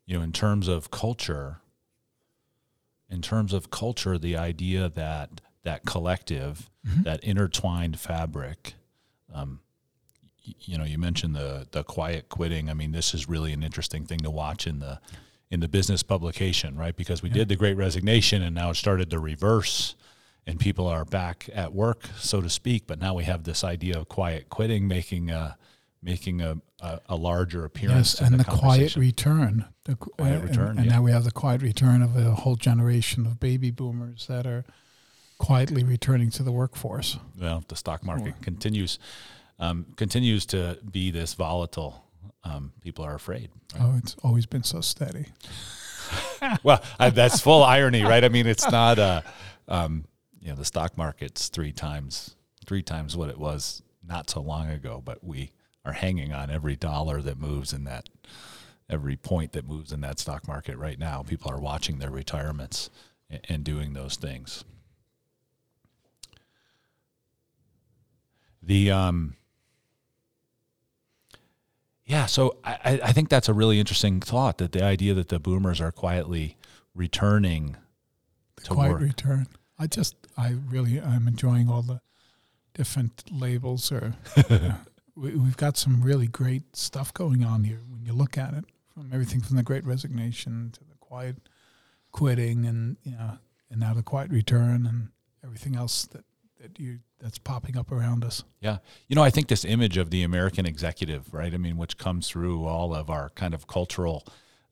you 0.04 0.18
know, 0.18 0.22
in 0.22 0.32
terms 0.32 0.68
of 0.68 0.90
culture, 0.90 1.60
in 3.08 3.22
terms 3.22 3.54
of 3.54 3.70
culture, 3.70 4.18
the 4.18 4.36
idea 4.36 4.90
that 4.90 5.40
that 5.62 5.86
collective, 5.86 6.68
that 7.04 7.22
intertwined 7.22 7.98
fabric, 7.98 8.74
um, 9.34 9.60
you 10.42 10.76
know, 10.76 10.84
you 10.84 10.98
mentioned 10.98 11.34
the 11.36 11.66
the 11.70 11.84
quiet 11.84 12.28
quitting. 12.28 12.68
I 12.68 12.74
mean, 12.74 12.92
this 12.92 13.14
is 13.14 13.28
really 13.28 13.52
an 13.52 13.62
interesting 13.62 14.04
thing 14.04 14.18
to 14.20 14.30
watch 14.30 14.66
in 14.66 14.80
the 14.80 15.00
in 15.50 15.60
the 15.60 15.68
business 15.68 16.02
publication, 16.02 16.76
right? 16.76 16.96
Because 16.96 17.22
we 17.22 17.28
yeah. 17.28 17.36
did 17.36 17.48
the 17.48 17.56
Great 17.56 17.76
Resignation, 17.76 18.42
and 18.42 18.54
now 18.54 18.70
it 18.70 18.76
started 18.76 19.10
to 19.10 19.18
reverse, 19.18 19.94
and 20.46 20.58
people 20.58 20.86
are 20.86 21.04
back 21.04 21.48
at 21.54 21.72
work, 21.72 22.08
so 22.18 22.40
to 22.40 22.48
speak. 22.48 22.86
But 22.86 22.98
now 22.98 23.14
we 23.14 23.24
have 23.24 23.44
this 23.44 23.62
idea 23.62 23.98
of 23.98 24.08
quiet 24.08 24.48
quitting 24.48 24.88
making 24.88 25.30
a 25.30 25.56
making 26.02 26.40
a, 26.40 26.56
a, 26.80 27.00
a 27.10 27.16
larger 27.16 27.64
appearance. 27.64 28.16
Yes, 28.18 28.28
and 28.28 28.40
the, 28.40 28.44
the 28.44 28.50
quiet 28.50 28.96
return. 28.96 29.66
The 29.84 29.94
quiet 29.96 30.42
uh, 30.42 30.46
return, 30.46 30.68
and, 30.70 30.78
and 30.80 30.86
yeah. 30.86 30.96
now 30.96 31.02
we 31.02 31.12
have 31.12 31.24
the 31.24 31.30
quiet 31.30 31.62
return 31.62 32.02
of 32.02 32.16
a 32.16 32.32
whole 32.32 32.56
generation 32.56 33.26
of 33.26 33.38
baby 33.38 33.70
boomers 33.70 34.26
that 34.26 34.46
are 34.46 34.64
quietly 35.42 35.82
returning 35.82 36.30
to 36.30 36.44
the 36.44 36.52
workforce. 36.52 37.18
Well, 37.36 37.64
the 37.66 37.74
stock 37.74 38.04
market 38.04 38.34
or, 38.34 38.42
continues 38.42 39.00
um, 39.58 39.86
continues 39.96 40.46
to 40.46 40.78
be 40.88 41.10
this 41.10 41.34
volatile. 41.34 42.04
Um, 42.44 42.72
people 42.80 43.04
are 43.04 43.16
afraid. 43.16 43.50
Right? 43.74 43.82
Oh, 43.82 43.94
it's 43.98 44.14
always 44.22 44.46
been 44.46 44.62
so 44.62 44.80
steady. 44.80 45.26
well, 46.62 46.80
I, 46.98 47.10
that's 47.10 47.40
full 47.40 47.64
irony, 47.64 48.04
right? 48.04 48.22
I 48.22 48.28
mean, 48.28 48.46
it's 48.46 48.70
not. 48.70 49.00
Uh, 49.00 49.22
um, 49.66 50.04
you 50.40 50.48
know, 50.48 50.54
the 50.54 50.64
stock 50.64 50.96
market's 50.96 51.48
three 51.48 51.72
times 51.72 52.36
three 52.64 52.82
times 52.82 53.16
what 53.16 53.28
it 53.28 53.38
was 53.38 53.82
not 54.06 54.30
so 54.30 54.40
long 54.40 54.70
ago, 54.70 55.02
but 55.04 55.24
we 55.24 55.50
are 55.84 55.92
hanging 55.92 56.32
on 56.32 56.50
every 56.50 56.76
dollar 56.76 57.20
that 57.20 57.36
moves 57.36 57.72
in 57.72 57.82
that 57.84 58.08
every 58.88 59.16
point 59.16 59.52
that 59.52 59.66
moves 59.66 59.90
in 59.90 60.02
that 60.02 60.20
stock 60.20 60.46
market 60.46 60.76
right 60.76 61.00
now. 61.00 61.22
People 61.22 61.50
are 61.50 61.60
watching 61.60 61.98
their 61.98 62.10
retirements 62.10 62.90
and, 63.28 63.40
and 63.48 63.64
doing 63.64 63.92
those 63.92 64.14
things. 64.14 64.64
The 68.62 68.90
um, 68.90 69.34
yeah, 72.04 72.26
so 72.26 72.56
I, 72.64 73.00
I 73.02 73.12
think 73.12 73.28
that's 73.28 73.48
a 73.48 73.54
really 73.54 73.80
interesting 73.80 74.20
thought 74.20 74.58
that 74.58 74.72
the 74.72 74.84
idea 74.84 75.14
that 75.14 75.28
the 75.28 75.38
boomers 75.38 75.80
are 75.80 75.92
quietly 75.92 76.56
returning 76.94 77.76
the 78.56 78.62
to 78.62 78.74
quiet 78.74 78.92
work. 78.92 79.00
return. 79.00 79.46
I 79.78 79.86
just 79.86 80.14
I 80.36 80.56
really 80.68 81.00
I'm 81.00 81.26
enjoying 81.26 81.68
all 81.68 81.82
the 81.82 82.00
different 82.74 83.24
labels 83.30 83.90
or 83.90 84.14
uh, 84.36 84.72
we, 85.14 85.30
have 85.30 85.56
got 85.56 85.76
some 85.76 86.02
really 86.02 86.26
great 86.26 86.76
stuff 86.76 87.12
going 87.12 87.44
on 87.44 87.64
here 87.64 87.80
when 87.90 88.04
you 88.04 88.12
look 88.12 88.38
at 88.38 88.54
it 88.54 88.64
from 88.92 89.10
everything 89.12 89.40
from 89.40 89.56
the 89.56 89.62
great 89.62 89.84
resignation 89.84 90.70
to 90.72 90.80
the 90.80 90.96
quiet 91.00 91.36
quitting 92.12 92.64
and 92.66 92.96
you 93.02 93.12
know 93.12 93.38
and 93.70 93.80
now 93.80 93.94
the 93.94 94.02
quiet 94.02 94.30
return 94.30 94.86
and 94.86 95.08
everything 95.44 95.76
else 95.76 96.04
that 96.06 96.24
that 96.62 96.78
you 96.78 97.00
that's 97.20 97.38
popping 97.38 97.76
up 97.76 97.92
around 97.92 98.24
us. 98.24 98.44
Yeah. 98.60 98.78
You 99.08 99.16
know, 99.16 99.22
I 99.22 99.30
think 99.30 99.48
this 99.48 99.64
image 99.64 99.96
of 99.96 100.10
the 100.10 100.22
American 100.22 100.64
executive, 100.64 101.32
right? 101.34 101.52
I 101.52 101.56
mean, 101.58 101.76
which 101.76 101.98
comes 101.98 102.28
through 102.28 102.64
all 102.64 102.94
of 102.94 103.10
our 103.10 103.30
kind 103.30 103.52
of 103.52 103.66
cultural 103.66 104.24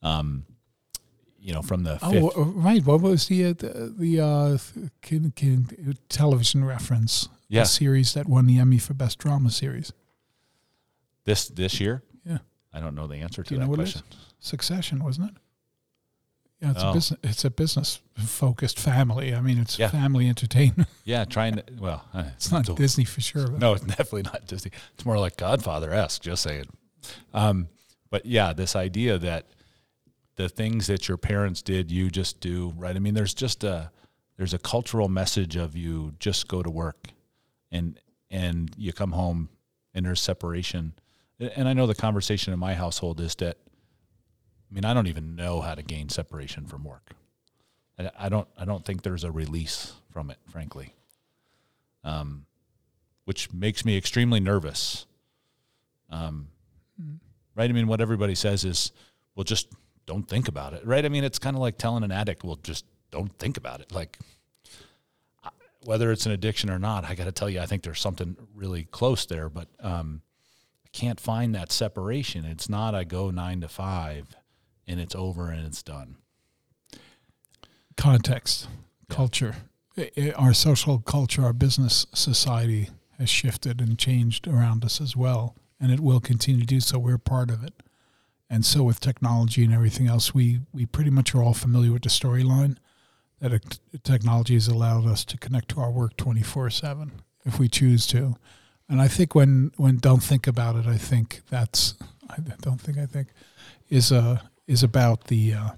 um, 0.03 0.47
you 1.41 1.55
know, 1.55 1.63
from 1.63 1.85
the 1.85 1.99
oh 2.03 2.45
right. 2.53 2.85
What 2.85 3.01
was 3.01 3.29
the 3.29 3.47
uh, 3.47 3.55
the, 3.57 4.21
uh, 4.21 4.59
can, 5.01 5.31
can, 5.31 5.97
television 6.09 6.65
reference? 6.65 7.29
Yeah, 7.49 7.63
the 7.63 7.69
series 7.69 8.15
that 8.15 8.29
won 8.29 8.47
the 8.47 8.59
Emmy 8.59 8.79
for 8.79 8.95
best 8.95 9.19
drama 9.19 9.51
series. 9.51 9.93
This 11.25 11.49
this 11.49 11.81
year? 11.81 12.03
Yeah. 12.25 12.39
I 12.73 12.81
don't 12.81 12.95
know 12.95 13.07
the 13.07 13.17
answer 13.17 13.43
to 13.43 13.59
that 13.59 13.69
question. 13.69 14.03
Succession, 14.39 15.03
wasn't 15.03 15.31
it? 15.31 15.37
Yeah, 16.61 16.73
it's 16.73 16.83
oh. 16.83 16.91
a 16.91 16.93
business. 16.93 17.21
It's 17.23 17.45
a 17.45 17.51
business 17.51 18.01
focused 18.17 18.79
family. 18.79 19.35
I 19.35 19.41
mean, 19.41 19.59
it's 19.59 19.79
yeah. 19.79 19.89
family 19.89 20.29
entertainment. 20.29 20.89
Yeah, 21.05 21.25
trying 21.25 21.57
to. 21.57 21.65
Well, 21.79 22.05
it's 22.15 22.53
not 22.53 22.65
Disney 22.77 23.05
for 23.05 23.21
sure. 23.21 23.51
No, 23.51 23.73
it's 23.73 23.85
definitely 23.85 24.23
not 24.23 24.47
Disney. 24.47 24.71
It's 24.95 25.05
more 25.05 25.19
like 25.19 25.37
Godfather 25.37 25.93
esque. 25.93 26.23
Just 26.23 26.43
saying. 26.43 26.67
Um, 27.35 27.69
but 28.11 28.27
yeah, 28.27 28.53
this 28.53 28.77
idea 28.77 29.19
that 29.19 29.47
the 30.37 30.49
things 30.49 30.87
that 30.87 31.09
your 31.09 31.17
parents 31.17 31.63
did, 31.63 31.91
you 31.91 32.11
just 32.11 32.41
do 32.41 32.75
right. 32.77 32.95
I 32.95 32.99
mean, 32.99 33.15
there's 33.15 33.35
just 33.35 33.65
a 33.65 33.91
there's 34.37 34.55
a 34.55 34.59
cultural 34.59 35.09
message 35.09 35.57
of 35.57 35.77
you 35.77 36.15
just 36.21 36.47
go 36.47 36.63
to 36.63 36.71
work, 36.71 37.09
and 37.73 37.99
and 38.31 38.71
you 38.77 38.93
come 38.93 39.13
home 39.13 39.49
and 39.95 40.07
there's 40.07 40.21
separation. 40.21 40.95
And 41.39 41.69
I 41.69 41.73
know 41.73 41.87
the 41.87 41.95
conversation 41.95 42.53
in 42.53 42.59
my 42.59 42.75
household 42.75 43.21
is 43.21 43.35
that 43.37 43.57
I 44.71 44.75
mean, 44.75 44.85
I 44.85 44.95
don't 44.95 45.09
even 45.09 45.35
know 45.35 45.61
how 45.61 45.75
to 45.75 45.83
gain 45.83 46.09
separation 46.09 46.67
from 46.67 46.85
work. 46.85 47.11
I, 47.99 48.11
I 48.19 48.29
don't. 48.29 48.47
I 48.57 48.65
don't 48.65 48.85
think 48.85 49.03
there's 49.03 49.25
a 49.25 49.31
release 49.31 49.95
from 50.13 50.31
it, 50.31 50.39
frankly. 50.51 50.95
Um, 52.05 52.47
which 53.25 53.53
makes 53.53 53.85
me 53.85 53.97
extremely 53.97 54.41
nervous. 54.41 55.07
Um, 56.09 56.49
right. 57.55 57.69
I 57.69 57.73
mean, 57.73 57.87
what 57.87 58.01
everybody 58.01 58.35
says 58.35 58.65
is, 58.65 58.93
well, 59.35 59.45
just 59.45 59.69
don't 60.07 60.27
think 60.27 60.49
about 60.49 60.73
it. 60.73 60.85
Right. 60.87 61.05
I 61.05 61.09
mean, 61.09 61.25
it's 61.25 61.39
kind 61.39 61.55
of 61.55 61.61
like 61.61 61.79
telling 61.79 62.03
an 62.03 62.11
addict, 62.11 62.43
well, 62.43 62.59
just 62.63 62.85
don't 63.11 63.33
think 63.39 63.57
about 63.57 63.81
it. 63.81 63.93
Like, 63.93 64.19
whether 65.85 66.11
it's 66.11 66.27
an 66.27 66.33
addiction 66.33 66.71
or 66.71 66.79
not, 66.79 67.05
I 67.05 67.15
got 67.15 67.25
to 67.25 67.33
tell 67.33 67.51
you, 67.51 67.61
I 67.61 67.67
think 67.67 67.83
there's 67.83 68.01
something 68.01 68.37
really 68.55 68.85
close 68.85 69.27
there. 69.27 69.49
But 69.49 69.69
um, 69.81 70.23
I 70.85 70.89
can't 70.93 71.21
find 71.21 71.55
that 71.55 71.71
separation. 71.71 72.45
It's 72.45 72.69
not 72.69 72.95
I 72.95 73.05
go 73.05 73.31
nine 73.31 73.61
to 73.61 73.69
five 73.69 74.35
and 74.91 75.01
it's 75.01 75.15
over 75.15 75.49
and 75.51 75.65
it's 75.65 75.83
done. 75.83 76.17
Context, 77.97 78.67
yeah. 79.09 79.15
culture, 79.15 79.55
our 80.37 80.53
social 80.53 80.99
culture, 80.99 81.45
our 81.45 81.53
business 81.53 82.07
society 82.13 82.91
has 83.19 83.31
shifted 83.31 83.81
and 83.81 83.99
changed 83.99 84.49
around 84.49 84.85
us 84.85 85.01
as 85.01 85.17
well, 85.17 85.55
and 85.81 85.93
it 85.93 86.01
will 86.01 86.21
continue 86.21 86.61
to 86.61 86.67
do 86.67 86.81
so. 86.81 86.99
We're 86.99 87.19
part 87.19 87.51
of 87.51 87.63
it. 87.63 87.75
And 88.49 88.67
so, 88.67 88.83
with 88.83 88.99
technology 88.99 89.65
and 89.65 89.73
everything 89.73 90.09
else, 90.09 90.35
we, 90.35 90.61
we 90.73 90.87
pretty 90.87 91.11
much 91.11 91.35
are 91.35 91.43
all 91.43 91.55
familiar 91.55 91.93
with 91.93 92.03
the 92.03 92.09
storyline 92.09 92.77
that 93.39 93.79
technology 94.03 94.55
has 94.55 94.67
allowed 94.67 95.07
us 95.07 95.25
to 95.27 95.39
connect 95.39 95.69
to 95.71 95.81
our 95.81 95.91
work 95.91 96.17
24 96.17 96.71
7 96.71 97.13
if 97.45 97.59
we 97.59 97.69
choose 97.69 98.07
to. 98.09 98.35
And 98.89 99.01
I 99.01 99.07
think 99.07 99.37
when, 99.37 99.71
when 99.77 99.99
don't 99.99 100.23
think 100.23 100.49
about 100.49 100.75
it, 100.75 100.87
I 100.87 100.97
think 100.97 101.43
that's, 101.49 101.95
I 102.29 102.37
don't 102.61 102.81
think, 102.81 102.99
I 102.99 103.07
think, 103.07 103.29
is 103.89 104.11
a, 104.11 104.43
is 104.71 104.85
about 104.85 105.25
the 105.25 105.53
uh, 105.53 105.71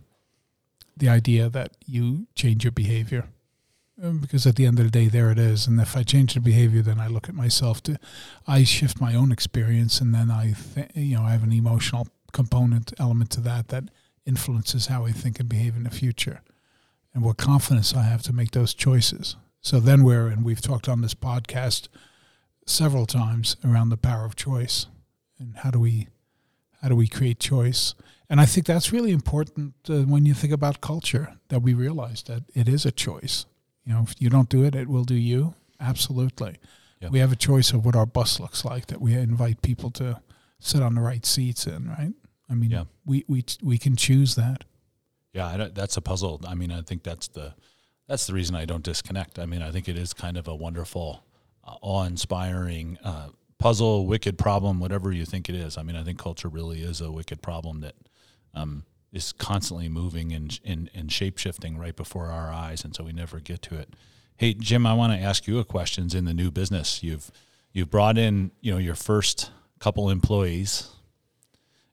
the 0.95 1.09
idea 1.09 1.49
that 1.49 1.73
you 1.87 2.27
change 2.35 2.63
your 2.63 2.73
behavior. 2.73 3.29
Um, 4.03 4.19
because 4.19 4.47
at 4.47 4.57
the 4.57 4.67
end 4.67 4.79
of 4.79 4.85
the 4.85 4.91
day 4.91 5.09
there 5.09 5.31
it 5.31 5.39
is. 5.39 5.67
And 5.67 5.81
if 5.81 5.97
i 5.97 6.03
change 6.03 6.35
the 6.35 6.41
behavior 6.41 6.83
then 6.83 7.01
i 7.01 7.07
look 7.07 7.29
at 7.29 7.35
myself 7.35 7.83
to 7.85 7.99
i 8.47 8.65
shift 8.65 9.01
my 9.01 9.15
own 9.15 9.33
experience. 9.33 10.01
And 10.01 10.15
then 10.15 10.31
i 10.31 10.55
th- 10.75 10.91
you 10.95 11.17
know 11.17 11.23
i 11.23 11.31
have 11.31 11.43
an 11.43 11.53
emotional 11.53 12.09
component 12.33 12.93
element 12.99 13.31
to 13.31 13.41
that 13.43 13.69
that 13.69 13.85
influences 14.27 14.87
how 14.87 15.05
i 15.05 15.13
think 15.13 15.39
and 15.41 15.49
behave 15.49 15.77
in 15.77 15.85
the 15.85 15.91
future 15.91 16.41
and 17.13 17.23
what 17.23 17.37
confidence 17.37 17.95
i 17.95 18.03
have 18.03 18.23
to 18.23 18.33
make 18.33 18.51
those 18.53 18.75
choices. 18.75 19.37
So 19.61 19.79
then 19.79 20.03
we're 20.05 20.29
and 20.29 20.45
we've 20.45 20.61
talked 20.61 20.89
on 20.89 21.01
this 21.01 21.15
podcast 21.15 21.89
several 22.67 23.07
times 23.07 23.57
around 23.65 23.91
the 23.91 23.97
power 23.97 24.25
of 24.25 24.37
choice 24.37 24.87
and 25.39 25.57
how 25.59 25.71
do 25.71 25.81
we 25.81 26.09
how 26.83 26.89
do 26.89 26.97
we 26.97 27.09
create 27.09 27.39
choice 27.39 27.95
and 28.33 28.41
I 28.41 28.47
think 28.47 28.67
that's 28.67 28.95
really 28.95 29.13
important 29.13 29.75
uh, 29.91 30.05
when 30.05 30.25
you 30.25 30.33
think 30.33 30.55
about 30.55 30.81
culture 30.81 31.35
that 31.49 31.61
we 31.61 31.75
realize 31.75 32.23
that 32.23 32.45
it 32.55 32.67
is 32.67 32.87
a 32.87 32.91
choice. 32.91 33.45
You 33.85 33.93
know, 33.93 34.05
if 34.09 34.15
you 34.23 34.31
don't 34.31 34.49
do 34.49 34.65
it, 34.65 34.75
it 34.75 34.89
will 34.89 35.05
do 35.05 35.15
you. 35.15 35.55
Absolutely. 35.79 36.57
Yep. 37.01 37.11
We 37.13 37.19
have 37.19 37.31
a 37.31 37.37
choice 37.37 37.75
of 37.75 37.85
what 37.85 37.95
our 37.95 38.07
bus 38.07 38.41
looks 38.41 38.65
like 38.65 38.87
that 38.87 39.03
we 39.03 39.13
invite 39.13 39.61
people 39.61 39.91
to 39.91 40.23
sit 40.59 40.83
on 40.83 40.95
the 40.95 41.03
right 41.03 41.27
seats 41.27 41.67
in, 41.67 41.91
right? 41.91 42.15
I 42.49 42.55
mean, 42.55 42.71
yeah. 42.71 42.85
we, 43.05 43.23
we, 43.29 43.45
we 43.63 43.77
can 43.77 43.97
choose 43.97 44.35
that. 44.37 44.65
Yeah, 45.35 45.69
that's 45.71 45.99
a 45.99 46.01
puzzle. 46.01 46.41
I 46.49 46.55
mean, 46.55 46.73
I 46.73 46.81
think 46.81 47.03
that's 47.03 47.29
the 47.29 47.53
that's 48.09 48.27
the 48.27 48.33
reason 48.33 48.57
I 48.57 48.65
don't 48.65 48.83
disconnect. 48.83 49.39
I 49.39 49.45
mean, 49.45 49.61
I 49.61 49.71
think 49.71 49.91
it 49.91 49.99
is 49.99 50.15
kind 50.15 50.39
of 50.39 50.49
a 50.49 50.55
wonderful, 50.55 51.23
uh, 51.65 51.75
awe-inspiring 51.83 52.99
uh, 53.05 53.29
puzzle, 53.63 54.07
wicked 54.07 54.37
problem, 54.37 54.81
whatever 54.81 55.13
you 55.13 55.25
think 55.25 55.49
it 55.49 55.55
is. 55.55 55.79
I 55.79 55.85
mean, 55.85 55.95
I 55.95 56.03
think 56.03 56.19
culture 56.19 56.49
really 56.49 56.81
is 56.81 57.01
a 57.01 57.13
wicked 57.13 57.43
problem 57.43 57.81
that 57.83 57.95
um, 58.55 58.85
is 59.13 59.33
constantly 59.33 59.89
moving 59.89 60.33
and, 60.33 60.59
and, 60.65 60.91
and 60.93 61.13
shape 61.13 61.39
shifting 61.39 61.79
right 61.79 61.95
before 61.95 62.27
our 62.27 62.53
eyes, 62.53 62.83
and 62.83 62.93
so 62.93 63.05
we 63.05 63.13
never 63.13 63.39
get 63.39 63.63
to 63.63 63.77
it. 63.77 63.95
Hey, 64.37 64.55
Jim, 64.55 64.85
I 64.85 64.95
want 64.95 65.13
to 65.13 65.19
ask 65.19 65.47
you 65.47 65.61
a 65.61 65.65
question. 65.65 66.09
In 66.13 66.25
the 66.25 66.35
new 66.35 66.51
business, 66.51 67.05
you've 67.05 67.31
you've 67.73 67.89
brought 67.89 68.19
in 68.19 68.51
you 68.61 68.73
know 68.73 68.79
your 68.79 68.97
first 68.97 69.53
couple 69.79 70.11
employees, 70.11 70.89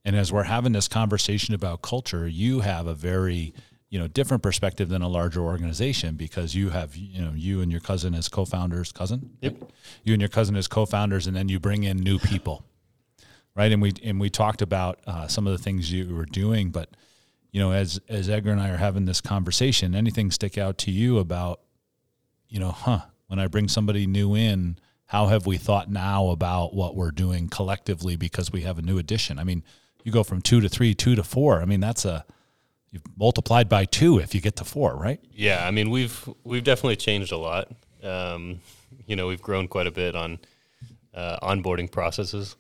and 0.04 0.16
as 0.16 0.34
we're 0.34 0.44
having 0.44 0.72
this 0.72 0.88
conversation 0.88 1.54
about 1.54 1.84
culture, 1.84 2.28
you 2.28 2.62
have 2.62 2.88
a 2.88 2.96
very 2.96 3.54
you 3.90 4.00
know 4.00 4.08
different 4.08 4.44
perspective 4.44 4.90
than 4.90 5.02
a 5.02 5.08
larger 5.08 5.42
organization 5.42 6.16
because 6.16 6.56
you 6.56 6.70
have 6.70 6.96
you 6.96 7.22
know 7.22 7.32
you 7.36 7.62
and 7.62 7.72
your 7.72 7.82
cousin 7.82 8.14
as 8.14 8.30
co-founders 8.30 8.92
cousin 8.92 9.32
yep 9.42 9.56
you 10.04 10.14
and 10.14 10.22
your 10.22 10.30
cousin 10.30 10.56
as 10.56 10.68
co-founders 10.68 11.26
and 11.28 11.36
then 11.36 11.50
you 11.50 11.60
bring 11.60 11.84
in 11.84 11.98
new 11.98 12.20
people 12.20 12.64
right? 13.60 13.74
And 13.74 13.82
we 13.82 13.94
and 14.04 14.20
we 14.20 14.30
talked 14.30 14.62
about 14.62 15.00
uh, 15.06 15.28
some 15.28 15.46
of 15.46 15.52
the 15.52 15.62
things 15.62 15.92
you 15.92 16.16
were 16.16 16.26
doing, 16.26 16.70
but 16.70 16.90
you 17.52 17.60
know, 17.60 17.72
as 17.72 18.00
as 18.08 18.30
Edgar 18.30 18.52
and 18.52 18.62
I 18.62 18.70
are 18.70 18.78
having 18.78 19.04
this 19.04 19.20
conversation, 19.20 19.94
anything 19.96 20.32
stick 20.32 20.58
out 20.58 20.78
to 20.80 20.92
you 20.92 21.20
about, 21.20 21.60
you 22.48 22.60
know, 22.60 22.72
huh? 22.72 23.02
When 23.28 23.38
I 23.38 23.48
bring 23.48 23.68
somebody 23.68 24.08
new 24.08 24.34
in, 24.34 24.78
how 25.08 25.28
have 25.28 25.46
we 25.46 25.58
thought 25.58 25.92
now 25.92 26.30
about 26.30 26.74
what 26.74 26.96
we're 26.96 27.12
doing 27.12 27.50
collectively 27.50 28.16
because 28.16 28.52
we 28.52 28.62
have 28.62 28.80
a 28.80 28.82
new 28.82 28.98
addition? 28.98 29.38
I 29.38 29.44
mean, 29.44 29.64
you 30.04 30.12
go 30.12 30.24
from 30.24 30.42
two 30.42 30.62
to 30.62 30.70
three, 30.70 30.96
two 30.96 31.16
to 31.16 31.24
four. 31.24 31.62
I 31.62 31.66
mean, 31.66 31.80
that's 31.80 32.06
a 32.06 32.26
you've 32.92 33.04
multiplied 33.18 33.70
by 33.70 33.86
two 33.86 34.20
if 34.20 34.34
you 34.36 34.42
get 34.42 34.56
to 34.58 34.64
four, 34.66 34.96
right? 34.96 35.20
Yeah, 35.34 35.66
I 35.68 35.72
mean 35.72 35.90
we've 35.90 36.28
we've 36.44 36.64
definitely 36.64 36.96
changed 36.98 37.32
a 37.32 37.38
lot. 37.38 37.72
Um, 38.04 38.62
you 39.06 39.16
know, 39.16 39.28
we've 39.28 39.42
grown 39.42 39.68
quite 39.68 39.88
a 39.88 39.92
bit 39.92 40.16
on 40.16 40.40
uh, 41.14 41.38
onboarding 41.42 41.92
processes, 41.92 42.56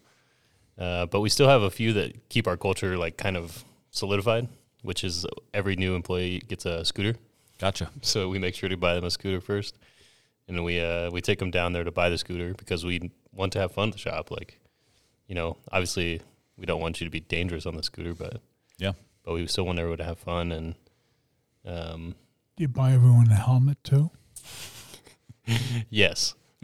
uh, 0.77 1.05
but 1.05 1.21
we 1.21 1.29
still 1.29 1.47
have 1.47 1.61
a 1.61 1.69
few 1.69 1.93
that 1.93 2.29
keep 2.29 2.47
our 2.47 2.57
culture 2.57 2.97
like 2.97 3.17
kind 3.17 3.37
of 3.37 3.63
solidified. 3.91 4.47
Which 4.81 5.03
is 5.03 5.25
every 5.53 5.75
new 5.75 5.93
employee 5.93 6.39
gets 6.47 6.65
a 6.65 6.85
scooter, 6.85 7.15
Gotcha. 7.57 7.89
so 8.01 8.29
we 8.29 8.39
make 8.39 8.55
sure 8.55 8.69
to 8.69 8.77
buy 8.77 8.95
them 8.95 9.03
a 9.03 9.11
scooter 9.11 9.41
first, 9.41 9.77
and 10.47 10.63
we 10.63 10.79
uh, 10.79 11.11
we 11.11 11.19
take 11.19 11.37
them 11.39 11.51
down 11.51 11.73
there 11.73 11.83
to 11.83 11.91
buy 11.91 12.09
the 12.09 12.17
scooter 12.17 12.53
because 12.53 12.85
we 12.85 13.11
want 13.33 13.51
to 13.53 13.59
have 13.59 13.73
fun 13.73 13.89
at 13.89 13.93
the 13.95 13.97
shop. 13.99 14.31
Like, 14.31 14.57
you 15.27 15.35
know, 15.35 15.57
obviously 15.73 16.21
we 16.57 16.65
don't 16.65 16.79
want 16.79 17.01
you 17.01 17.05
to 17.05 17.11
be 17.11 17.19
dangerous 17.19 17.65
on 17.65 17.75
the 17.75 17.83
scooter, 17.83 18.13
but 18.13 18.39
Yeah. 18.77 18.93
But 19.29 19.35
we 19.35 19.45
still 19.45 19.63
want 19.67 19.77
everyone 19.77 19.99
to 19.99 20.03
have 20.03 20.17
fun 20.17 20.51
and 20.51 20.73
um, 21.63 22.15
Do 22.57 22.63
you 22.63 22.67
buy 22.67 22.93
everyone 22.93 23.27
a 23.29 23.35
helmet 23.35 23.77
too? 23.83 24.09
yes 25.91 26.33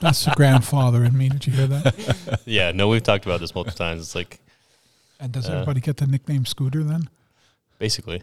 That's 0.00 0.24
the 0.24 0.32
grandfather 0.36 1.04
in 1.04 1.16
me. 1.16 1.28
Did 1.28 1.46
you 1.46 1.52
hear 1.52 1.66
that? 1.68 2.40
yeah 2.44 2.72
no 2.72 2.88
we've 2.88 3.04
talked 3.04 3.24
about 3.24 3.38
this 3.38 3.54
multiple 3.54 3.76
times 3.78 4.00
it's 4.02 4.16
like 4.16 4.40
And 5.20 5.30
does 5.30 5.48
Uh, 5.48 5.52
everybody 5.52 5.80
get 5.80 5.98
the 5.98 6.06
nickname 6.08 6.44
Scooter 6.44 6.82
then? 6.82 7.08
basically 7.78 8.22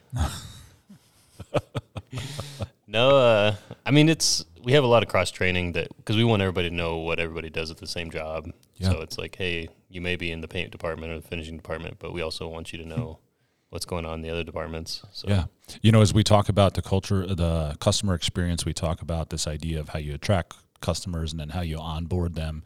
no 2.88 3.18
uh, 3.18 3.56
i 3.86 3.92
mean 3.92 4.08
it's 4.10 4.44
we 4.64 4.74
have 4.74 4.84
a 4.84 4.88
lot 4.88 5.04
of 5.04 5.10
cross 5.10 5.32
training 5.32 5.72
that 5.72 5.88
because 5.98 6.16
we 6.18 6.24
want 6.26 6.42
everybody 6.42 6.70
to 6.70 6.76
know 6.76 6.98
what 6.98 7.20
everybody 7.20 7.50
does 7.50 7.72
at 7.72 7.78
the 7.78 7.88
same 7.88 8.12
job 8.12 8.52
Yeah. 8.76 8.90
so 8.92 9.02
it's 9.02 9.18
like 9.18 9.36
hey 9.38 9.70
you 9.90 10.02
may 10.02 10.16
be 10.18 10.32
in 10.32 10.42
the 10.42 10.48
paint 10.48 10.72
department 10.72 11.12
or 11.14 11.20
the 11.20 11.28
finishing 11.28 11.56
department 11.58 11.98
but 12.00 12.14
we 12.14 12.22
also 12.22 12.48
want 12.50 12.72
you 12.74 12.78
to 12.80 12.86
know 12.86 13.20
what's 13.70 13.86
going 13.86 14.06
on 14.06 14.16
in 14.16 14.22
the 14.22 14.30
other 14.30 14.44
departments 14.44 15.04
so 15.12 15.28
Yeah. 15.28 15.46
You 15.82 15.92
know, 15.92 16.02
as 16.02 16.14
we 16.14 16.24
talk 16.24 16.50
about 16.50 16.74
the 16.76 16.82
culture, 16.82 17.26
the 17.28 17.76
customer 17.80 18.14
experience, 18.14 18.66
we 18.66 18.74
talk 18.74 19.02
about 19.02 19.30
this 19.30 19.48
idea 19.48 19.80
of 19.80 19.90
how 19.90 20.00
you 20.00 20.14
attract 20.14 20.56
customers 20.80 21.32
and 21.32 21.40
then 21.40 21.50
how 21.50 21.62
you 21.62 21.78
onboard 21.78 22.36
them 22.36 22.64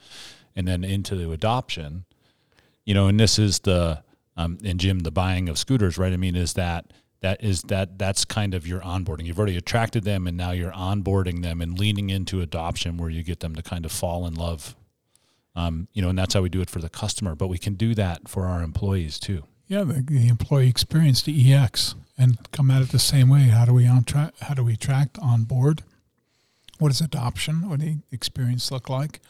and 0.56 0.68
then 0.68 0.84
into 0.84 1.32
adoption. 1.32 2.06
You 2.86 2.94
know, 2.94 3.08
and 3.08 3.20
this 3.20 3.40
is 3.40 3.60
the, 3.60 4.04
um, 4.38 4.60
and 4.64 4.80
Jim, 4.80 5.00
the 5.00 5.12
buying 5.12 5.50
of 5.50 5.58
scooters, 5.58 5.98
right? 5.98 6.14
I 6.14 6.18
mean, 6.18 6.36
is 6.36 6.54
that, 6.54 6.94
that 7.22 7.44
is 7.44 7.62
that 7.64 8.00
that's 8.00 8.26
kind 8.26 8.56
of 8.56 8.68
your 8.68 8.82
onboarding. 8.82 9.26
You've 9.26 9.38
already 9.38 9.58
attracted 9.58 10.04
them 10.04 10.26
and 10.26 10.36
now 10.36 10.52
you're 10.52 10.72
onboarding 10.72 11.44
them 11.44 11.62
and 11.62 11.78
leaning 11.78 12.10
into 12.10 12.42
adoption 12.42 12.98
where 12.98 13.10
you 13.10 13.24
get 13.24 13.40
them 13.40 13.56
to 13.56 13.62
kind 13.62 13.86
of 13.86 13.92
fall 13.92 14.26
in 14.26 14.34
love. 14.34 14.76
Um, 15.56 15.88
you 15.94 16.02
know, 16.02 16.10
and 16.10 16.18
that's 16.18 16.34
how 16.34 16.42
we 16.42 16.50
do 16.50 16.62
it 16.62 16.70
for 16.70 16.80
the 16.80 16.90
customer, 16.90 17.36
but 17.36 17.48
we 17.48 17.58
can 17.58 17.76
do 17.76 17.94
that 17.96 18.28
for 18.28 18.48
our 18.48 18.64
employees 18.64 19.20
too. 19.20 19.44
Yeah, 19.72 19.86
the, 19.86 20.02
the 20.06 20.28
employee 20.28 20.68
experience, 20.68 21.22
the 21.22 21.54
EX, 21.54 21.96
and 22.18 22.38
come 22.52 22.70
at 22.70 22.82
it 22.82 22.90
the 22.90 23.00
same 23.00 23.30
way. 23.30 23.44
How 23.44 23.64
do 23.64 23.74
we 23.74 23.88
on 23.88 24.04
track? 24.04 24.34
How 24.42 24.54
do 24.54 24.66
we 24.66 24.74
attract 24.74 25.18
on 25.20 25.46
board? 25.46 25.84
What 26.78 26.90
does 26.90 27.00
adoption 27.00 27.64
or 27.64 27.78
the 27.78 28.00
experience 28.12 28.70
look 28.70 28.90
like? 28.90 29.22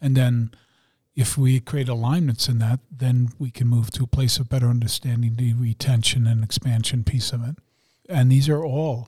And 0.00 0.16
then, 0.16 0.52
if 1.14 1.36
we 1.36 1.60
create 1.60 1.90
alignments 1.90 2.48
in 2.48 2.60
that, 2.60 2.80
then 2.90 3.32
we 3.38 3.50
can 3.50 3.66
move 3.66 3.90
to 3.90 4.04
a 4.04 4.06
place 4.06 4.38
of 4.38 4.48
better 4.48 4.68
understanding 4.68 5.34
the 5.36 5.52
retention 5.52 6.26
and 6.26 6.42
expansion 6.42 7.04
piece 7.04 7.34
of 7.34 7.46
it. 7.46 7.56
And 8.08 8.32
these 8.32 8.48
are 8.48 8.64
all 8.64 9.06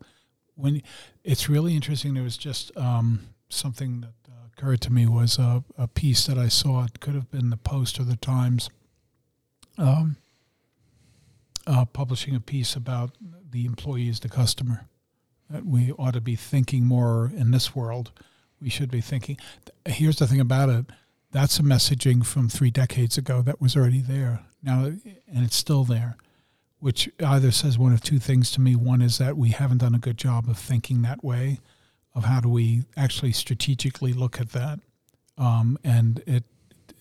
when 0.56 0.82
it's 1.24 1.48
really 1.48 1.74
interesting. 1.74 2.12
There 2.12 2.22
was 2.22 2.36
just 2.36 2.70
um, 2.76 3.28
something 3.48 4.02
that 4.02 4.30
uh, 4.30 4.48
occurred 4.52 4.82
to 4.82 4.92
me 4.92 5.06
was 5.06 5.38
a, 5.38 5.64
a 5.78 5.88
piece 5.88 6.26
that 6.26 6.36
I 6.36 6.48
saw. 6.48 6.84
It 6.84 7.00
could 7.00 7.14
have 7.14 7.30
been 7.30 7.48
the 7.48 7.56
Post 7.56 7.98
or 7.98 8.04
the 8.04 8.16
Times. 8.16 8.68
Um, 9.78 10.16
uh, 11.66 11.84
publishing 11.84 12.34
a 12.34 12.40
piece 12.40 12.74
about 12.74 13.10
the 13.50 13.64
employee 13.64 14.08
as 14.08 14.20
the 14.20 14.28
customer. 14.28 14.86
That 15.50 15.66
we 15.66 15.92
ought 15.92 16.14
to 16.14 16.20
be 16.20 16.36
thinking 16.36 16.84
more 16.84 17.30
in 17.34 17.50
this 17.50 17.74
world. 17.74 18.10
We 18.60 18.70
should 18.70 18.90
be 18.90 19.00
thinking. 19.00 19.36
Here's 19.86 20.16
the 20.16 20.26
thing 20.26 20.40
about 20.40 20.68
it. 20.70 20.86
That's 21.30 21.58
a 21.58 21.62
messaging 21.62 22.24
from 22.24 22.48
three 22.48 22.70
decades 22.70 23.18
ago 23.18 23.42
that 23.42 23.60
was 23.60 23.76
already 23.76 24.00
there 24.00 24.40
now, 24.62 24.84
and 24.84 25.44
it's 25.44 25.56
still 25.56 25.84
there, 25.84 26.16
which 26.78 27.10
either 27.24 27.50
says 27.50 27.78
one 27.78 27.92
of 27.92 28.00
two 28.00 28.18
things 28.18 28.50
to 28.52 28.60
me. 28.60 28.76
One 28.76 29.02
is 29.02 29.18
that 29.18 29.36
we 29.36 29.50
haven't 29.50 29.78
done 29.78 29.94
a 29.94 29.98
good 29.98 30.16
job 30.16 30.48
of 30.48 30.58
thinking 30.58 31.02
that 31.02 31.24
way, 31.24 31.58
of 32.14 32.24
how 32.24 32.40
do 32.40 32.48
we 32.48 32.84
actually 32.96 33.32
strategically 33.32 34.12
look 34.12 34.40
at 34.40 34.50
that, 34.50 34.80
um, 35.36 35.78
and 35.82 36.22
it. 36.26 36.44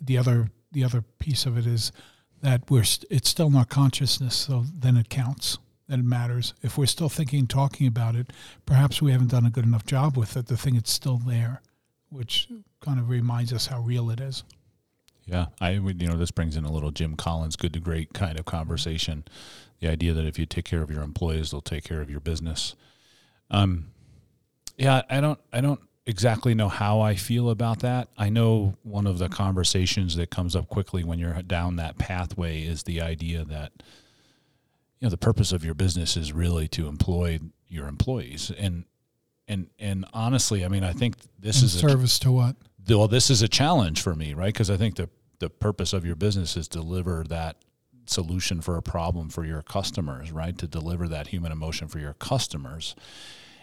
The 0.03 0.17
other 0.17 0.49
the 0.71 0.83
other 0.83 1.03
piece 1.19 1.45
of 1.45 1.57
it 1.57 1.67
is 1.67 1.91
that 2.41 2.69
we're 2.69 2.83
st- 2.83 3.11
it's 3.11 3.29
still 3.29 3.49
not 3.49 3.69
consciousness, 3.69 4.35
so 4.35 4.65
then 4.73 4.97
it 4.97 5.09
counts. 5.09 5.57
Then 5.87 5.99
it 5.99 6.05
matters. 6.05 6.53
If 6.61 6.77
we're 6.77 6.85
still 6.85 7.09
thinking, 7.09 7.39
and 7.39 7.49
talking 7.49 7.87
about 7.87 8.15
it, 8.15 8.31
perhaps 8.65 9.01
we 9.01 9.11
haven't 9.11 9.31
done 9.31 9.45
a 9.45 9.49
good 9.49 9.65
enough 9.65 9.85
job 9.85 10.17
with 10.17 10.37
it. 10.37 10.47
The 10.47 10.57
thing 10.57 10.75
it's 10.75 10.91
still 10.91 11.17
there, 11.17 11.61
which 12.09 12.47
kind 12.79 12.99
of 12.99 13.09
reminds 13.09 13.51
us 13.53 13.67
how 13.67 13.81
real 13.81 14.09
it 14.09 14.19
is. 14.19 14.43
Yeah, 15.25 15.47
I 15.59 15.79
would. 15.79 16.01
You 16.01 16.07
know, 16.07 16.17
this 16.17 16.31
brings 16.31 16.57
in 16.57 16.65
a 16.65 16.71
little 16.71 16.91
Jim 16.91 17.15
Collins, 17.15 17.55
good 17.55 17.73
to 17.73 17.79
great 17.79 18.13
kind 18.13 18.39
of 18.39 18.45
conversation. 18.45 19.23
The 19.79 19.87
idea 19.87 20.13
that 20.13 20.25
if 20.25 20.39
you 20.39 20.45
take 20.45 20.65
care 20.65 20.81
of 20.81 20.91
your 20.91 21.03
employees, 21.03 21.51
they'll 21.51 21.61
take 21.61 21.83
care 21.83 22.01
of 22.01 22.09
your 22.09 22.19
business. 22.19 22.75
Um, 23.49 23.91
yeah, 24.77 25.01
I 25.09 25.21
don't, 25.21 25.39
I 25.51 25.61
don't 25.61 25.81
exactly 26.05 26.53
know 26.53 26.69
how 26.69 27.01
I 27.01 27.15
feel 27.15 27.49
about 27.49 27.79
that. 27.79 28.09
I 28.17 28.29
know 28.29 28.75
one 28.83 29.07
of 29.07 29.19
the 29.19 29.29
conversations 29.29 30.15
that 30.15 30.29
comes 30.29 30.55
up 30.55 30.67
quickly 30.67 31.03
when 31.03 31.19
you're 31.19 31.41
down 31.43 31.75
that 31.77 31.97
pathway 31.97 32.63
is 32.63 32.83
the 32.83 33.01
idea 33.01 33.45
that 33.45 33.71
you 34.99 35.05
know 35.05 35.09
the 35.09 35.17
purpose 35.17 35.51
of 35.51 35.63
your 35.63 35.73
business 35.73 36.15
is 36.17 36.33
really 36.33 36.67
to 36.69 36.87
employ 36.87 37.39
your 37.67 37.87
employees 37.87 38.51
and 38.57 38.85
and 39.47 39.67
and 39.79 40.05
honestly, 40.13 40.63
I 40.63 40.69
mean, 40.69 40.83
I 40.83 40.93
think 40.93 41.15
this 41.37 41.61
is 41.61 41.75
a, 41.75 41.79
service 41.79 42.17
to 42.19 42.31
what? 42.31 42.55
well, 42.89 43.07
this 43.07 43.29
is 43.29 43.41
a 43.41 43.47
challenge 43.47 44.01
for 44.01 44.15
me, 44.15 44.33
right? 44.33 44.53
Because 44.53 44.69
I 44.69 44.77
think 44.77 44.95
the 44.95 45.09
the 45.39 45.49
purpose 45.49 45.91
of 45.93 46.05
your 46.05 46.15
business 46.15 46.55
is 46.55 46.67
deliver 46.67 47.23
that 47.27 47.57
solution 48.05 48.61
for 48.61 48.77
a 48.77 48.81
problem 48.81 49.29
for 49.29 49.43
your 49.43 49.61
customers, 49.61 50.31
right? 50.31 50.57
To 50.57 50.67
deliver 50.67 51.07
that 51.07 51.27
human 51.27 51.51
emotion 51.51 51.87
for 51.87 51.99
your 51.99 52.13
customers, 52.13 52.95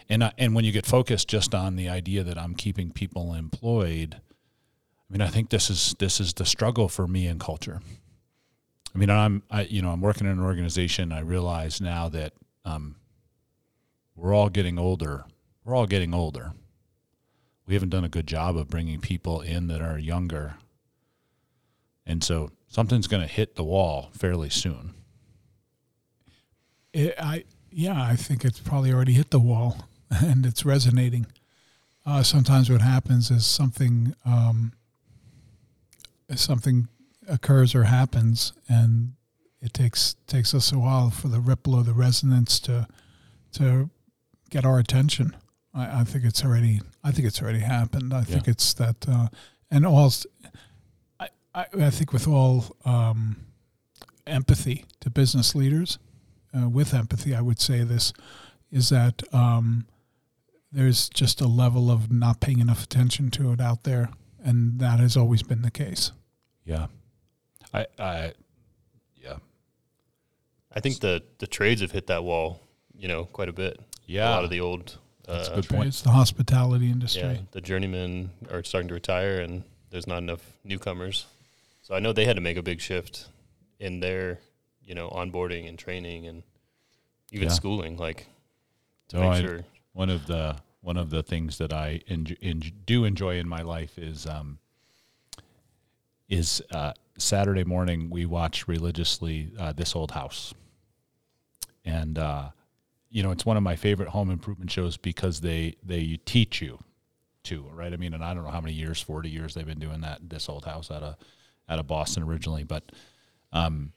and 0.09 0.31
and 0.37 0.55
when 0.55 0.65
you 0.65 0.71
get 0.71 0.85
focused 0.85 1.27
just 1.27 1.53
on 1.53 1.75
the 1.75 1.89
idea 1.89 2.23
that 2.23 2.37
I'm 2.37 2.55
keeping 2.55 2.91
people 2.91 3.33
employed, 3.33 4.15
I 4.15 5.13
mean, 5.13 5.21
I 5.21 5.27
think 5.27 5.49
this 5.49 5.69
is 5.69 5.95
this 5.99 6.19
is 6.19 6.33
the 6.33 6.45
struggle 6.45 6.89
for 6.89 7.07
me 7.07 7.27
in 7.27 7.39
culture. 7.39 7.81
I 8.93 8.97
mean, 8.97 9.09
I'm 9.09 9.43
I 9.49 9.63
you 9.63 9.81
know 9.81 9.91
I'm 9.91 10.01
working 10.01 10.27
in 10.27 10.33
an 10.33 10.43
organization. 10.43 11.11
I 11.11 11.19
realize 11.19 11.79
now 11.79 12.09
that 12.09 12.33
um, 12.65 12.95
we're 14.15 14.33
all 14.33 14.49
getting 14.49 14.79
older. 14.79 15.25
We're 15.63 15.75
all 15.75 15.87
getting 15.87 16.13
older 16.13 16.53
we 17.69 17.75
haven't 17.75 17.89
done 17.89 18.03
a 18.03 18.09
good 18.09 18.25
job 18.25 18.57
of 18.57 18.67
bringing 18.67 18.99
people 18.99 19.41
in 19.41 19.67
that 19.67 19.79
are 19.79 19.99
younger. 19.99 20.55
And 22.03 22.23
so 22.23 22.49
something's 22.67 23.05
going 23.05 23.21
to 23.21 23.31
hit 23.31 23.55
the 23.55 23.63
wall 23.63 24.09
fairly 24.11 24.49
soon. 24.49 24.95
It, 26.91 27.13
I 27.19 27.43
yeah, 27.71 28.03
I 28.03 28.15
think 28.15 28.43
it's 28.43 28.59
probably 28.59 28.91
already 28.91 29.13
hit 29.13 29.29
the 29.29 29.39
wall, 29.39 29.87
and 30.23 30.45
it's 30.45 30.65
resonating. 30.65 31.27
Uh, 32.05 32.23
sometimes 32.23 32.69
what 32.69 32.81
happens 32.81 33.29
is 33.29 33.45
something 33.45 34.15
um, 34.25 34.73
something 36.35 36.87
occurs 37.27 37.75
or 37.75 37.83
happens, 37.83 38.53
and 38.67 39.13
it 39.61 39.73
takes 39.73 40.15
takes 40.25 40.53
us 40.53 40.71
a 40.71 40.79
while 40.79 41.09
for 41.09 41.27
the 41.27 41.39
ripple 41.39 41.75
or 41.75 41.83
the 41.83 41.93
resonance 41.93 42.59
to 42.61 42.87
to 43.53 43.89
get 44.49 44.65
our 44.65 44.79
attention. 44.79 45.35
I, 45.73 46.01
I 46.01 46.03
think 46.03 46.25
it's 46.25 46.43
already 46.43 46.81
I 47.03 47.11
think 47.11 47.27
it's 47.27 47.41
already 47.41 47.59
happened. 47.59 48.13
I 48.13 48.23
think 48.23 48.47
it's 48.47 48.73
that, 48.75 49.07
uh, 49.07 49.27
and 49.69 49.85
also, 49.85 50.27
I, 51.19 51.29
I 51.53 51.65
I 51.79 51.89
think 51.89 52.11
with 52.13 52.27
all 52.27 52.75
um, 52.85 53.37
empathy 54.25 54.85
to 55.01 55.09
business 55.09 55.53
leaders, 55.55 55.99
uh, 56.57 56.69
with 56.69 56.93
empathy, 56.93 57.35
I 57.35 57.41
would 57.41 57.59
say 57.59 57.83
this 57.83 58.13
is 58.71 58.89
that 58.89 59.23
um, 59.33 59.85
there's 60.71 61.09
just 61.09 61.41
a 61.41 61.47
level 61.47 61.89
of 61.91 62.11
not 62.11 62.39
paying 62.39 62.59
enough 62.59 62.83
attention 62.83 63.31
to 63.31 63.51
it 63.51 63.59
out 63.61 63.83
there, 63.83 64.09
and 64.43 64.79
that 64.79 64.99
has 64.99 65.17
always 65.17 65.43
been 65.43 65.61
the 65.61 65.71
case. 65.71 66.11
Yeah. 66.65 66.87
I, 67.73 67.85
I, 67.97 68.33
yeah. 69.21 69.37
I 70.73 70.79
think 70.79 70.99
the 70.99 71.23
the 71.39 71.47
trades 71.47 71.81
have 71.81 71.91
hit 71.91 72.07
that 72.07 72.23
wall, 72.23 72.61
you 72.95 73.07
know, 73.07 73.25
quite 73.25 73.49
a 73.49 73.53
bit. 73.53 73.79
Yeah. 74.05 74.29
a 74.29 74.31
lot 74.31 74.43
of 74.43 74.49
the 74.49 74.59
old, 74.59 74.97
That's 75.27 75.47
a 75.49 75.51
uh, 75.51 75.55
good 75.57 75.69
point. 75.69 75.87
It's 75.87 76.01
the 76.01 76.09
hospitality 76.11 76.89
industry. 76.91 77.21
yeah, 77.21 77.37
the 77.51 77.61
journeymen 77.61 78.31
are 78.51 78.63
starting 78.63 78.87
to 78.89 78.93
retire, 78.95 79.39
and 79.39 79.63
there's 79.91 80.07
not 80.07 80.19
enough 80.19 80.41
newcomers. 80.63 81.25
So 81.81 81.95
I 81.95 81.99
know 81.99 82.13
they 82.13 82.25
had 82.25 82.35
to 82.35 82.41
make 82.41 82.57
a 82.57 82.63
big 82.63 82.81
shift 82.81 83.27
in 83.79 83.99
their, 83.99 84.39
you 84.83 84.93
know, 84.95 85.09
onboarding 85.09 85.67
and 85.67 85.77
training 85.77 86.27
and 86.27 86.43
even 87.31 87.47
Yeah. 87.47 87.53
schooling, 87.53 87.97
like 87.97 88.27
to 89.09 89.17
No, 89.17 89.21
make 89.23 89.31
I- 89.31 89.41
sure. 89.41 89.63
One 89.93 90.09
of 90.09 90.27
the 90.27 90.57
one 90.81 90.97
of 90.97 91.09
the 91.09 91.23
things 91.23 91.57
that 91.57 91.73
I 91.73 92.01
do 92.85 93.03
enjoy 93.03 93.37
in 93.37 93.49
my 93.49 93.61
life 93.61 93.97
is 93.97 94.25
um, 94.25 94.59
is 96.29 96.61
uh, 96.71 96.93
Saturday 97.17 97.63
morning 97.63 98.09
we 98.09 98.25
watch 98.25 98.67
religiously 98.67 99.51
uh, 99.59 99.73
This 99.73 99.95
Old 99.95 100.11
House, 100.11 100.53
and 101.83 102.17
uh, 102.17 102.49
you 103.09 103.23
know 103.23 103.31
it's 103.31 103.45
one 103.45 103.57
of 103.57 103.63
my 103.63 103.75
favorite 103.75 104.09
home 104.09 104.29
improvement 104.29 104.71
shows 104.71 104.95
because 104.95 105.41
they 105.41 105.75
they 105.83 106.19
teach 106.25 106.61
you 106.61 106.79
to 107.43 107.69
right. 107.73 107.91
I 107.91 107.97
mean, 107.97 108.13
and 108.13 108.23
I 108.23 108.33
don't 108.33 108.43
know 108.43 108.51
how 108.51 108.61
many 108.61 108.73
years, 108.73 109.01
forty 109.01 109.29
years 109.29 109.53
they've 109.53 109.65
been 109.65 109.79
doing 109.79 110.01
that. 110.01 110.29
This 110.29 110.47
Old 110.47 110.65
House 110.65 110.91
out 110.91 111.03
of 111.03 111.15
out 111.67 111.79
of 111.79 111.87
Boston 111.87 112.23
originally, 112.23 112.63
but 112.63 112.91
um, 113.51 113.91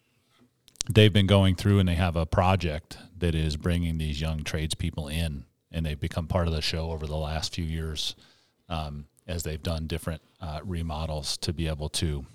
they've 0.90 1.12
been 1.12 1.26
going 1.26 1.55
through 1.55 1.78
and 1.78 1.88
they 1.88 1.95
have 1.95 2.16
a 2.16 2.26
project 2.26 2.99
that 3.18 3.34
is 3.34 3.57
bringing 3.57 3.99
these 3.99 4.20
young 4.20 4.43
tradespeople 4.43 5.09
in, 5.09 5.45
and 5.72 5.84
they've 5.84 6.00
become 6.00 6.26
part 6.26 6.46
of 6.46 6.54
the 6.54 6.62
show 6.62 6.90
over 6.90 7.06
the 7.06 7.16
last 7.16 7.54
few 7.54 7.64
years 7.64 8.14
um, 8.68 9.06
as 9.26 9.42
they've 9.42 9.62
done 9.62 9.86
different 9.86 10.22
uh, 10.40 10.60
remodels 10.64 11.36
to 11.38 11.52
be 11.52 11.68
able 11.68 11.88
to 11.88 12.26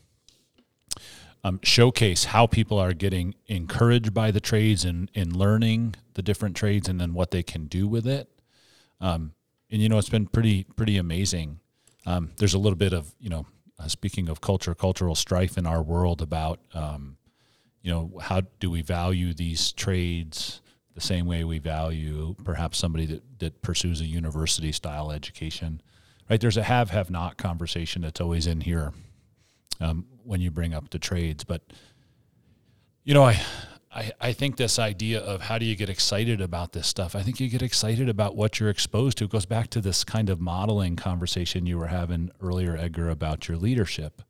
um, 1.44 1.60
showcase 1.64 2.26
how 2.26 2.48
people 2.48 2.78
are 2.80 2.94
getting 2.94 3.36
encouraged 3.48 4.14
by 4.14 4.32
the 4.32 4.40
trades 4.40 4.84
and, 4.84 5.10
and 5.16 5.36
learning 5.36 5.96
the 6.16 6.22
different 6.22 6.56
trades 6.56 6.90
and 6.90 7.00
then 7.00 7.14
what 7.14 7.32
they 7.32 7.44
can 7.44 7.66
do 7.66 7.88
with 7.88 8.08
it. 8.08 8.30
Um, 9.00 9.34
and 9.70 9.82
you 9.82 9.90
know, 9.90 9.98
it's 9.98 10.10
been 10.10 10.28
pretty 10.28 10.64
pretty 10.64 10.98
amazing. 10.98 11.60
Um, 12.06 12.32
there's 12.38 12.54
a 12.54 12.60
little 12.60 12.78
bit 12.78 12.94
of 12.94 13.14
you 13.20 13.30
know, 13.30 13.46
uh, 13.80 13.88
speaking 13.88 14.30
of 14.30 14.42
culture, 14.42 14.74
cultural 14.74 15.14
strife 15.14 15.58
in 15.58 15.66
our 15.66 15.84
world 15.84 16.22
about 16.22 16.60
um, 16.74 17.18
you 17.82 17.92
know 17.92 18.12
how 18.22 18.42
do 18.60 18.72
we 18.72 18.82
value 18.82 19.34
these 19.34 19.72
trades 19.74 20.62
the 20.98 21.02
same 21.02 21.28
way 21.28 21.44
we 21.44 21.60
value 21.60 22.34
perhaps 22.44 22.76
somebody 22.76 23.06
that, 23.06 23.22
that 23.38 23.62
pursues 23.62 24.02
a 24.02 24.06
university 24.06 24.72
style 24.72 25.12
education 25.12 25.80
right? 26.28 26.42
There's 26.42 26.58
a 26.58 26.64
have 26.64 26.90
have 26.90 27.12
not 27.12 27.38
conversation 27.38 28.02
that's 28.02 28.20
always 28.20 28.48
in 28.48 28.62
here 28.62 28.94
um, 29.80 30.08
when 30.24 30.42
you 30.42 30.50
bring 30.50 30.74
up 30.74 30.90
the 30.90 30.98
trades 30.98 31.44
but 31.44 31.62
you 33.04 33.14
know 33.14 33.24
I, 33.24 33.40
I 33.94 34.12
i 34.20 34.34
think 34.34 34.58
this 34.58 34.80
idea 34.80 35.22
of 35.22 35.42
how 35.42 35.60
do 35.60 35.66
you 35.66 35.76
get 35.76 35.88
excited 35.88 36.42
about 36.42 36.74
this 36.74 36.88
stuff? 36.88 37.16
I 37.16 37.22
think 37.22 37.40
you 37.40 37.48
get 37.48 37.62
excited 37.62 38.10
about 38.10 38.36
what 38.36 38.60
you're 38.60 38.72
exposed 38.72 39.20
to. 39.20 39.26
It 39.26 39.30
goes 39.30 39.46
back 39.46 39.70
to 39.70 39.82
this 39.82 40.04
kind 40.04 40.32
of 40.32 40.42
modeling 40.42 40.96
conversation 40.96 41.68
you 41.68 41.78
were 41.78 41.88
having 41.88 42.32
earlier 42.42 42.76
edgar 42.76 43.08
about 43.10 43.48
your 43.48 43.58
leadership. 43.58 44.24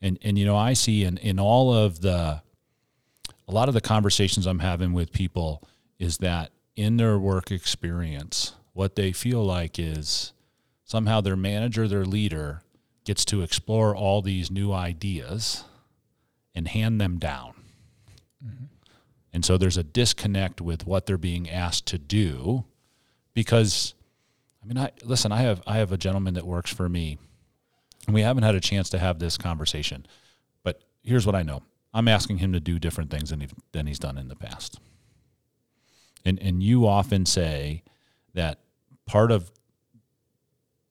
And 0.00 0.18
and 0.22 0.38
you 0.38 0.46
know 0.46 0.56
i 0.56 0.72
see 0.72 1.04
in 1.04 1.18
in 1.18 1.38
all 1.38 1.74
of 1.74 2.00
the 2.00 2.40
a 3.48 3.52
lot 3.52 3.68
of 3.68 3.74
the 3.74 3.80
conversations 3.80 4.46
I'm 4.46 4.58
having 4.60 4.92
with 4.92 5.12
people 5.12 5.62
is 5.98 6.18
that 6.18 6.50
in 6.74 6.96
their 6.96 7.18
work 7.18 7.50
experience, 7.50 8.54
what 8.72 8.96
they 8.96 9.12
feel 9.12 9.44
like 9.44 9.78
is 9.78 10.32
somehow 10.84 11.20
their 11.20 11.36
manager, 11.36 11.88
their 11.88 12.04
leader, 12.04 12.62
gets 13.04 13.24
to 13.24 13.42
explore 13.42 13.94
all 13.94 14.20
these 14.20 14.50
new 14.50 14.72
ideas 14.72 15.64
and 16.54 16.68
hand 16.68 17.00
them 17.00 17.18
down. 17.18 17.54
Mm-hmm. 18.44 18.64
And 19.32 19.44
so 19.44 19.56
there's 19.56 19.76
a 19.76 19.84
disconnect 19.84 20.60
with 20.60 20.86
what 20.86 21.06
they're 21.06 21.16
being 21.16 21.48
asked 21.48 21.86
to 21.86 21.98
do 21.98 22.64
because 23.32 23.94
I 24.62 24.66
mean 24.66 24.78
I 24.78 24.90
listen, 25.04 25.30
I 25.30 25.42
have 25.42 25.62
I 25.66 25.76
have 25.76 25.92
a 25.92 25.98
gentleman 25.98 26.34
that 26.34 26.46
works 26.46 26.72
for 26.72 26.88
me 26.88 27.18
and 28.06 28.14
we 28.14 28.22
haven't 28.22 28.44
had 28.44 28.54
a 28.54 28.60
chance 28.60 28.88
to 28.90 28.98
have 28.98 29.18
this 29.18 29.36
conversation. 29.36 30.06
But 30.62 30.82
here's 31.02 31.26
what 31.26 31.34
I 31.34 31.42
know. 31.42 31.62
I'm 31.92 32.08
asking 32.08 32.38
him 32.38 32.52
to 32.52 32.60
do 32.60 32.78
different 32.78 33.10
things 33.10 33.30
than, 33.30 33.40
he, 33.40 33.48
than 33.72 33.86
he's 33.86 33.98
done 33.98 34.18
in 34.18 34.28
the 34.28 34.36
past. 34.36 34.78
And, 36.26 36.42
and 36.42 36.60
you 36.60 36.86
often 36.86 37.24
say 37.24 37.84
that 38.34 38.58
part 39.06 39.30
of 39.30 39.52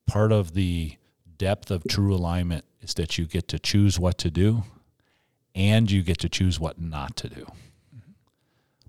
part 0.06 0.32
of 0.32 0.54
the 0.54 0.96
depth 1.36 1.70
of 1.70 1.84
true 1.88 2.14
alignment 2.14 2.64
is 2.80 2.94
that 2.94 3.18
you 3.18 3.26
get 3.26 3.46
to 3.48 3.58
choose 3.58 3.98
what 3.98 4.16
to 4.18 4.30
do 4.30 4.62
and 5.54 5.90
you 5.90 6.02
get 6.02 6.18
to 6.18 6.28
choose 6.28 6.58
what 6.58 6.80
not 6.80 7.16
to 7.16 7.28
do. 7.28 7.46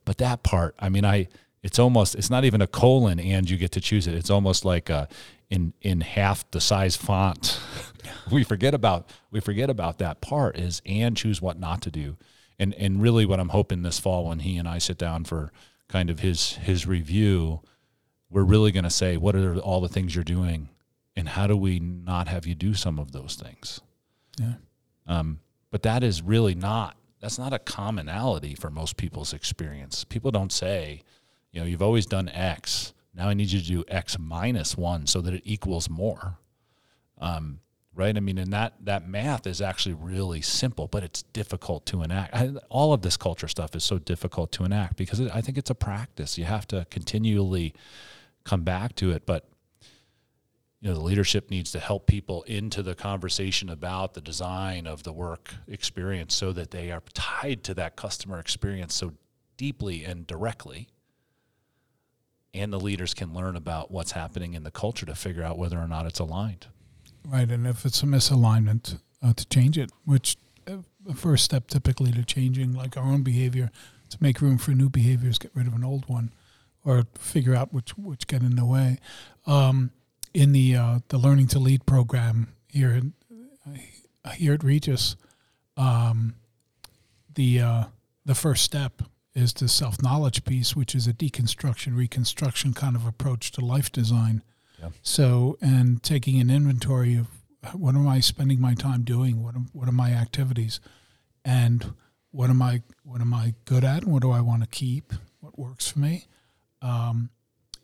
But 0.06 0.20
that 0.20 0.44
part, 0.44 0.76
I 0.80 0.88
mean, 0.88 1.04
I 1.04 1.28
it's 1.64 1.80
almost 1.80 2.16
it's 2.16 2.30
not 2.30 2.46
even 2.46 2.62
a 2.62 2.68
colon 2.68 3.20
and 3.20 3.50
you 3.50 3.58
get 3.58 3.74
to 3.74 3.82
choose 3.82 4.08
it. 4.08 4.14
It's 4.14 4.30
almost 4.30 4.64
like 4.64 4.90
a, 4.90 5.10
in 5.50 5.74
in 5.82 6.00
half 6.00 6.50
the 6.52 6.62
size 6.62 6.96
font. 6.96 7.60
we 8.32 8.46
forget 8.46 8.74
about 8.74 9.10
we 9.32 9.42
forget 9.42 9.70
about 9.70 9.98
that 9.98 10.22
part 10.22 10.58
is 10.58 10.82
and 10.86 11.18
choose 11.18 11.42
what 11.42 11.60
not 11.60 11.82
to 11.82 11.92
do. 11.92 12.16
And 12.58 12.74
and 12.76 13.02
really 13.02 13.26
what 13.26 13.42
I'm 13.42 13.50
hoping 13.50 13.82
this 13.82 14.00
fall 14.00 14.30
when 14.30 14.40
he 14.40 14.58
and 14.58 14.66
I 14.68 14.78
sit 14.78 14.98
down 14.98 15.26
for 15.26 15.52
kind 15.88 16.10
of 16.10 16.20
his 16.20 16.54
his 16.54 16.86
review, 16.86 17.62
we're 18.30 18.44
really 18.44 18.72
going 18.72 18.84
to 18.84 18.90
say 18.90 19.18
what 19.18 19.36
are 19.36 19.58
all 19.60 19.82
the 19.82 19.90
things 19.90 20.16
you're 20.16 20.24
doing 20.24 20.70
and 21.16 21.30
how 21.30 21.48
do 21.48 21.58
we 21.58 21.80
not 21.80 22.28
have 22.28 22.46
you 22.46 22.56
do 22.56 22.74
some 22.74 23.00
of 23.00 23.12
those 23.12 23.36
things. 23.36 23.82
Yeah. 24.40 24.54
Um, 25.08 25.40
but 25.72 25.84
that 25.84 26.04
is 26.04 26.22
really 26.22 26.56
not 26.56 26.98
that's 27.20 27.40
not 27.40 27.54
a 27.54 27.60
commonality 27.60 28.54
for 28.54 28.70
most 28.70 28.98
people's 28.98 29.34
experience. 29.34 30.04
People 30.04 30.30
don't 30.30 30.52
say, 30.52 31.02
you 31.52 31.60
know, 31.60 31.66
you've 31.66 31.82
always 31.82 32.06
done 32.06 32.30
X 32.30 32.94
now 33.18 33.30
I 33.30 33.34
need 33.34 33.52
you 33.52 33.60
to 33.60 33.66
do 33.66 33.84
X 33.88 34.18
minus 34.20 34.78
one 34.78 35.08
so 35.08 35.22
that 35.22 35.34
it 35.34 35.42
equals 35.44 35.90
more. 35.90 36.38
Um, 37.18 37.60
right? 37.98 38.16
I 38.16 38.20
mean, 38.20 38.38
and 38.38 38.54
that 38.54 38.74
that 38.86 39.08
math 39.08 39.48
is 39.48 39.62
actually 39.62 39.96
really 39.96 40.42
simple, 40.42 40.88
but 40.88 41.04
it's 41.04 41.24
difficult 41.24 41.86
to 41.88 42.04
enact. 42.04 42.36
I, 42.36 42.52
all 42.70 42.94
of 42.94 43.02
this 43.02 43.18
culture 43.18 43.48
stuff 43.48 43.76
is 43.76 43.84
so 43.84 43.98
difficult 43.98 44.52
to 44.54 44.64
enact 44.64 44.96
because 44.96 45.20
it, 45.20 45.32
I 45.34 45.42
think 45.42 45.58
it's 45.58 45.70
a 45.70 45.76
practice. 45.76 46.38
You 46.38 46.46
have 46.46 46.68
to 46.68 46.86
continually 46.90 47.74
come 48.44 48.64
back 48.64 48.96
to 48.96 49.12
it, 49.12 49.26
but 49.26 49.50
you 50.80 50.90
know, 50.90 50.94
the 50.94 51.04
leadership 51.04 51.50
needs 51.50 51.72
to 51.72 51.80
help 51.80 52.06
people 52.06 52.44
into 52.44 52.84
the 52.84 52.94
conversation 52.94 53.68
about 53.70 54.14
the 54.14 54.22
design 54.22 54.86
of 54.86 55.04
the 55.04 55.12
work 55.12 55.56
experience 55.68 56.36
so 56.36 56.54
that 56.54 56.70
they 56.70 56.92
are 56.92 57.02
tied 57.14 57.64
to 57.64 57.74
that 57.74 57.96
customer 57.96 58.40
experience 58.40 58.94
so 58.94 59.14
deeply 59.58 60.06
and 60.06 60.28
directly 60.28 60.88
and 62.54 62.74
the 62.74 62.80
leaders 62.80 63.14
can 63.14 63.34
learn 63.34 63.56
about 63.56 63.92
what's 63.92 64.12
happening 64.12 64.54
in 64.54 64.64
the 64.64 64.72
culture 64.72 65.06
to 65.06 65.16
figure 65.16 65.44
out 65.44 65.58
whether 65.58 65.78
or 65.78 65.88
not 65.88 66.06
it's 66.06 66.20
aligned. 66.20 66.68
Right, 67.30 67.52
and 67.52 67.68
if 67.68 67.86
it's 67.86 68.02
a 68.04 68.06
misalignment, 68.06 69.00
uh, 69.22 69.34
to 69.34 69.46
change 69.48 69.78
it, 69.78 69.92
which 70.06 70.38
uh, 70.66 70.78
the 71.06 71.14
first 71.14 71.44
step 71.44 71.68
typically 71.68 72.12
to 72.14 72.24
changing 72.24 72.74
like 72.74 72.96
our 72.96 73.04
own 73.04 73.22
behavior, 73.22 73.70
to 74.10 74.18
make 74.22 74.40
room 74.40 74.58
for 74.58 74.72
new 74.72 74.90
behaviors, 74.90 75.38
get 75.38 75.52
rid 75.54 75.68
of 75.68 75.74
an 75.74 75.84
old 75.84 76.08
one, 76.08 76.32
or 76.86 77.04
figure 77.16 77.54
out 77.54 77.74
which 77.74 77.98
which 77.98 78.28
get 78.28 78.42
in 78.44 78.56
the 78.56 78.66
way. 78.66 79.00
Um, 79.46 79.92
in 80.34 80.54
the 80.54 80.78
uh, 80.78 81.00
the 81.10 81.18
Learning 81.18 81.48
to 81.48 81.60
Lead 81.60 81.86
program 81.86 82.54
here 82.70 82.92
in, 82.92 83.14
uh, 84.24 84.30
here 84.30 84.54
at 84.54 84.64
Regis, 84.64 85.18
um, 85.76 86.36
the 87.34 87.60
uh, 87.60 87.84
the 88.26 88.36
first 88.36 88.64
step 88.64 89.02
is 89.36 89.52
the 89.54 89.68
self 89.68 90.02
knowledge 90.02 90.46
piece, 90.46 90.78
which 90.78 90.96
is 90.96 91.08
a 91.08 91.14
deconstruction, 91.14 91.98
reconstruction 91.98 92.74
kind 92.74 92.96
of 92.96 93.06
approach 93.06 93.52
to 93.52 93.66
life 93.66 93.92
design. 93.92 94.44
So, 95.02 95.58
and 95.62 96.02
taking 96.04 96.40
an 96.40 96.50
inventory 96.50 97.16
of 97.16 97.28
what 97.74 97.96
am 97.96 98.08
I 98.08 98.20
spending 98.20 98.62
my 98.62 98.74
time 98.74 99.04
doing? 99.04 99.44
What 99.44 99.56
am, 99.56 99.70
what 99.74 99.88
are 99.88 99.94
my 99.94 100.12
activities? 100.12 100.80
And 101.44 101.94
what 102.32 102.50
am 102.50 102.62
I 102.62 102.84
what 103.04 103.22
am 103.22 103.34
I 103.34 103.56
good 103.66 103.84
at? 103.84 104.04
And 104.04 104.12
what 104.12 104.22
do 104.22 104.32
I 104.32 104.42
want 104.42 104.62
to 104.62 104.68
keep? 104.68 105.14
What 105.40 105.58
works 105.58 105.90
for 105.90 106.00
me? 106.00 106.26
Um, 106.82 107.30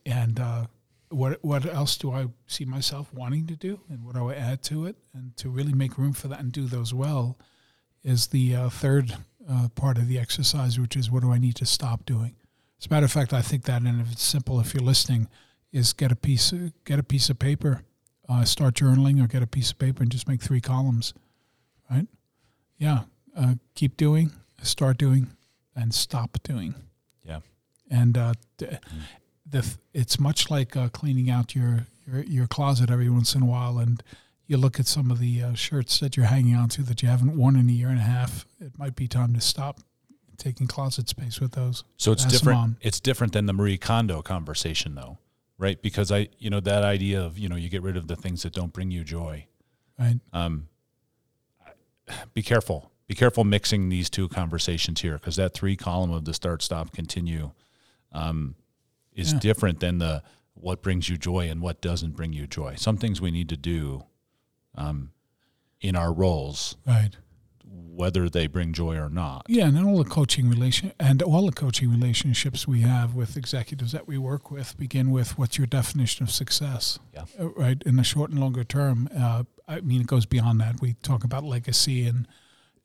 and 0.05 0.39
uh, 0.39 0.65
what 1.09 1.39
what 1.43 1.65
else 1.65 1.97
do 1.97 2.11
I 2.11 2.27
see 2.47 2.65
myself 2.65 3.11
wanting 3.13 3.47
to 3.47 3.55
do? 3.55 3.79
And 3.89 4.03
what 4.03 4.15
do 4.15 4.29
I 4.29 4.35
add 4.35 4.61
to 4.63 4.85
it? 4.85 4.97
And 5.13 5.35
to 5.37 5.49
really 5.49 5.73
make 5.73 5.97
room 5.97 6.13
for 6.13 6.27
that 6.27 6.39
and 6.39 6.51
do 6.51 6.65
those 6.65 6.93
well 6.93 7.37
is 8.03 8.27
the 8.27 8.55
uh, 8.55 8.69
third 8.69 9.15
uh, 9.49 9.69
part 9.75 9.97
of 9.97 10.07
the 10.07 10.19
exercise, 10.19 10.79
which 10.79 10.95
is 10.95 11.09
what 11.09 11.23
do 11.23 11.31
I 11.31 11.37
need 11.37 11.55
to 11.55 11.65
stop 11.65 12.05
doing. 12.05 12.35
As 12.79 12.87
a 12.87 12.89
matter 12.89 13.05
of 13.05 13.11
fact, 13.11 13.33
I 13.33 13.41
think 13.41 13.63
that, 13.63 13.81
and 13.81 14.01
if 14.01 14.11
it's 14.11 14.23
simple, 14.23 14.59
if 14.59 14.73
you're 14.73 14.83
listening, 14.83 15.29
is 15.73 15.91
get 15.91 16.11
a 16.11 16.15
piece 16.15 16.53
of, 16.53 16.71
get 16.85 16.99
a 16.99 17.03
piece 17.03 17.29
of 17.29 17.37
paper, 17.39 17.81
uh, 18.29 18.45
start 18.45 18.75
journaling, 18.75 19.21
or 19.21 19.27
get 19.27 19.43
a 19.43 19.47
piece 19.47 19.71
of 19.71 19.79
paper 19.79 20.03
and 20.03 20.11
just 20.11 20.27
make 20.27 20.41
three 20.41 20.61
columns, 20.61 21.13
right? 21.91 22.07
Yeah, 22.77 23.01
uh, 23.35 23.55
keep 23.75 23.97
doing, 23.97 24.31
start 24.61 24.97
doing, 24.97 25.27
and 25.75 25.93
stop 25.93 26.37
doing. 26.43 26.75
Yeah, 27.25 27.39
and 27.89 28.17
uh, 28.17 28.33
mm. 28.59 28.79
the 29.49 29.75
it's 29.93 30.19
much 30.19 30.49
like 30.49 30.77
uh, 30.77 30.87
cleaning 30.89 31.29
out 31.29 31.55
your, 31.55 31.87
your 32.07 32.23
your 32.23 32.47
closet 32.47 32.89
every 32.89 33.09
once 33.09 33.35
in 33.35 33.41
a 33.41 33.45
while 33.45 33.79
and 33.79 34.01
you 34.47 34.57
look 34.57 34.79
at 34.79 34.87
some 34.87 35.09
of 35.09 35.19
the 35.19 35.41
uh, 35.41 35.53
shirts 35.53 35.99
that 35.99 36.17
you're 36.17 36.25
hanging 36.25 36.55
on 36.55 36.69
to 36.69 36.83
that 36.83 37.01
you 37.01 37.07
haven't 37.07 37.35
worn 37.35 37.55
in 37.55 37.69
a 37.69 37.71
year 37.71 37.89
and 37.89 37.99
a 37.99 38.03
half, 38.03 38.45
it 38.59 38.77
might 38.77 38.95
be 38.95 39.07
time 39.07 39.33
to 39.33 39.41
stop 39.41 39.79
taking 40.37 40.67
closet 40.67 41.07
space 41.07 41.39
with 41.39 41.53
those. 41.53 41.83
So 41.97 42.11
it's 42.11 42.25
different. 42.25 42.77
It's 42.81 42.99
different 42.99 43.33
than 43.33 43.45
the 43.45 43.53
Marie 43.53 43.77
Kondo 43.77 44.21
conversation, 44.21 44.95
though, 44.95 45.17
right? 45.57 45.81
Because 45.81 46.11
I, 46.11 46.29
you 46.37 46.49
know, 46.49 46.59
that 46.59 46.83
idea 46.83 47.21
of 47.21 47.37
you 47.37 47.49
know 47.49 47.55
you 47.55 47.69
get 47.69 47.81
rid 47.81 47.97
of 47.97 48.07
the 48.07 48.15
things 48.15 48.43
that 48.43 48.53
don't 48.53 48.73
bring 48.73 48.91
you 48.91 49.03
joy. 49.03 49.47
Right. 49.99 50.19
Um. 50.31 50.67
Be 52.33 52.41
careful. 52.41 52.91
Be 53.07 53.15
careful 53.15 53.43
mixing 53.43 53.89
these 53.89 54.09
two 54.09 54.27
conversations 54.27 55.01
here, 55.01 55.13
because 55.13 55.35
that 55.35 55.53
three 55.53 55.75
column 55.75 56.11
of 56.11 56.25
the 56.25 56.33
start, 56.33 56.61
stop, 56.61 56.91
continue, 56.91 57.51
um, 58.11 58.55
is 59.13 59.33
yeah. 59.33 59.39
different 59.39 59.79
than 59.79 59.99
the 59.99 60.23
what 60.53 60.81
brings 60.81 61.09
you 61.09 61.17
joy 61.17 61.49
and 61.49 61.61
what 61.61 61.81
doesn't 61.81 62.15
bring 62.15 62.33
you 62.33 62.47
joy. 62.47 62.75
Some 62.75 62.97
things 62.97 63.19
we 63.21 63.31
need 63.31 63.49
to 63.49 63.57
do 63.57 64.03
um, 64.75 65.11
in 65.81 65.95
our 65.95 66.13
roles, 66.13 66.77
Right. 66.85 67.11
Whether 67.73 68.29
they 68.29 68.47
bring 68.47 68.73
joy 68.73 68.95
or 68.95 69.09
not. 69.09 69.45
Yeah, 69.47 69.67
and 69.67 69.85
all 69.85 69.97
the 69.97 70.09
coaching 70.09 70.49
relation 70.49 70.93
and 70.99 71.21
all 71.21 71.45
the 71.45 71.51
coaching 71.51 71.91
relationships 71.91 72.67
we 72.67 72.81
have 72.81 73.13
with 73.15 73.37
executives 73.37 73.91
that 73.91 74.07
we 74.07 74.17
work 74.17 74.51
with 74.51 74.77
begin 74.77 75.11
with 75.11 75.37
what's 75.37 75.57
your 75.57 75.67
definition 75.67 76.23
of 76.23 76.31
success? 76.31 76.99
Yeah. 77.13 77.25
Uh, 77.39 77.49
right 77.49 77.81
in 77.85 77.95
the 77.95 78.03
short 78.03 78.31
and 78.31 78.39
longer 78.39 78.63
term. 78.63 79.09
Uh, 79.15 79.43
I 79.67 79.81
mean, 79.81 80.01
it 80.01 80.07
goes 80.07 80.25
beyond 80.25 80.59
that. 80.61 80.81
We 80.81 80.93
talk 81.03 81.23
about 81.23 81.43
legacy 81.43 82.07
and 82.07 82.27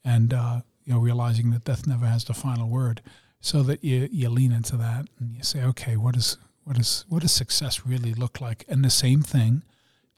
and 0.04 0.32
uh, 0.32 0.60
you 0.84 0.94
know 0.94 1.00
realizing 1.00 1.50
that 1.50 1.64
death 1.64 1.86
never 1.86 2.06
has 2.06 2.24
the 2.24 2.34
final 2.34 2.68
word, 2.68 3.02
so 3.40 3.62
that 3.62 3.82
you 3.82 4.08
you 4.10 4.28
lean 4.28 4.52
into 4.52 4.76
that 4.76 5.06
and 5.18 5.34
you 5.34 5.42
say, 5.42 5.62
okay, 5.62 5.96
what 5.96 6.16
is 6.16 6.36
what 6.64 6.78
is 6.78 7.04
what 7.08 7.22
does 7.22 7.32
success 7.32 7.86
really 7.86 8.14
look 8.14 8.40
like? 8.40 8.64
And 8.68 8.84
the 8.84 8.90
same 8.90 9.22
thing 9.22 9.62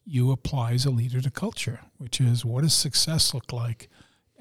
you 0.05 0.33
apply 0.33 0.73
as 0.73 0.85
a 0.85 0.91
leader 0.91 1.21
to 1.21 1.31
culture, 1.31 1.81
which 1.99 2.21
is 2.21 2.45
what 2.45 2.63
does 2.63 2.75
success 2.75 3.33
look 3.33 3.53
like, 3.53 3.89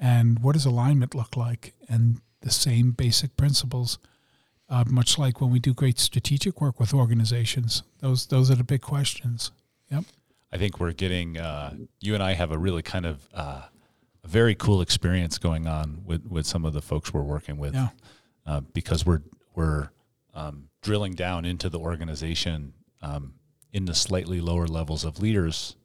and 0.00 0.40
what 0.40 0.54
does 0.54 0.66
alignment 0.66 1.14
look 1.14 1.36
like, 1.36 1.74
and 1.88 2.20
the 2.40 2.50
same 2.50 2.90
basic 2.90 3.36
principles. 3.36 3.98
Uh, 4.68 4.84
much 4.88 5.18
like 5.18 5.40
when 5.40 5.50
we 5.50 5.58
do 5.58 5.74
great 5.74 5.98
strategic 5.98 6.60
work 6.60 6.78
with 6.80 6.94
organizations, 6.94 7.82
those 7.98 8.26
those 8.26 8.50
are 8.52 8.56
the 8.56 8.64
big 8.64 8.80
questions. 8.80 9.52
Yep. 9.90 10.04
I 10.52 10.58
think 10.58 10.80
we're 10.80 10.92
getting, 10.92 11.38
uh, 11.38 11.74
you 12.00 12.14
and 12.14 12.22
I 12.22 12.32
have 12.34 12.50
a 12.50 12.58
really 12.58 12.82
kind 12.82 13.06
of 13.06 13.28
uh, 13.32 13.62
a 14.24 14.28
very 14.28 14.54
cool 14.56 14.80
experience 14.80 15.38
going 15.38 15.66
on 15.68 16.02
with, 16.04 16.26
with 16.26 16.44
some 16.46 16.64
of 16.64 16.72
the 16.72 16.82
folks 16.82 17.12
we're 17.14 17.22
working 17.22 17.56
with 17.56 17.74
Yeah. 17.74 17.88
uh, 18.46 18.60
because 18.72 19.06
we're, 19.06 19.22
we're 19.54 19.90
um, 20.34 20.68
drilling 20.82 21.14
down 21.14 21.44
into 21.44 21.68
the 21.68 21.78
organization 21.78 22.72
um, 23.00 23.34
in 23.72 23.84
the 23.84 23.94
slightly 23.94 24.40
lower 24.40 24.66
levels 24.66 25.04
of 25.04 25.20
leaders. 25.20 25.76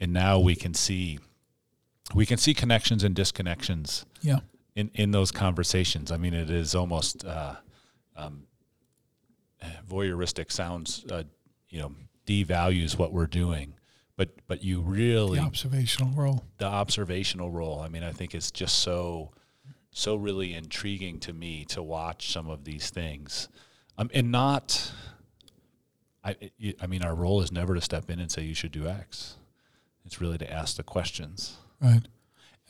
And 0.00 0.12
now 0.12 0.40
we 0.40 0.56
can 0.56 0.74
see, 0.74 1.18
we 2.14 2.26
can 2.26 2.38
see 2.38 2.54
connections 2.54 3.04
and 3.04 3.14
disconnections 3.14 4.04
Yeah. 4.22 4.40
in, 4.74 4.90
in 4.94 5.10
those 5.12 5.30
conversations. 5.30 6.10
I 6.10 6.16
mean, 6.16 6.34
it 6.34 6.50
is 6.50 6.74
almost 6.74 7.24
uh, 7.24 7.56
um, 8.16 8.44
voyeuristic. 9.88 10.50
Sounds, 10.50 11.04
uh, 11.10 11.24
you 11.68 11.80
know, 11.80 11.92
devalues 12.26 12.98
what 12.98 13.12
we're 13.12 13.26
doing, 13.26 13.74
but 14.16 14.30
but 14.46 14.62
you 14.64 14.80
really 14.80 15.38
The 15.38 15.44
observational 15.44 16.12
role. 16.14 16.44
the 16.58 16.66
observational 16.66 17.50
role. 17.50 17.80
I 17.80 17.88
mean, 17.88 18.02
I 18.02 18.12
think 18.12 18.34
it's 18.34 18.50
just 18.50 18.78
so 18.80 19.30
so 19.92 20.14
really 20.16 20.54
intriguing 20.54 21.18
to 21.20 21.32
me 21.32 21.64
to 21.66 21.82
watch 21.82 22.32
some 22.32 22.48
of 22.48 22.64
these 22.64 22.90
things, 22.90 23.48
um, 23.98 24.10
and 24.14 24.30
not. 24.30 24.92
I 26.22 26.36
I 26.80 26.86
mean, 26.86 27.02
our 27.02 27.14
role 27.14 27.40
is 27.40 27.50
never 27.50 27.74
to 27.74 27.80
step 27.80 28.10
in 28.10 28.20
and 28.20 28.30
say 28.30 28.42
you 28.42 28.54
should 28.54 28.72
do 28.72 28.86
X. 28.86 29.36
It's 30.04 30.20
really 30.20 30.38
to 30.38 30.52
ask 30.52 30.76
the 30.76 30.82
questions. 30.82 31.56
Right. 31.80 32.02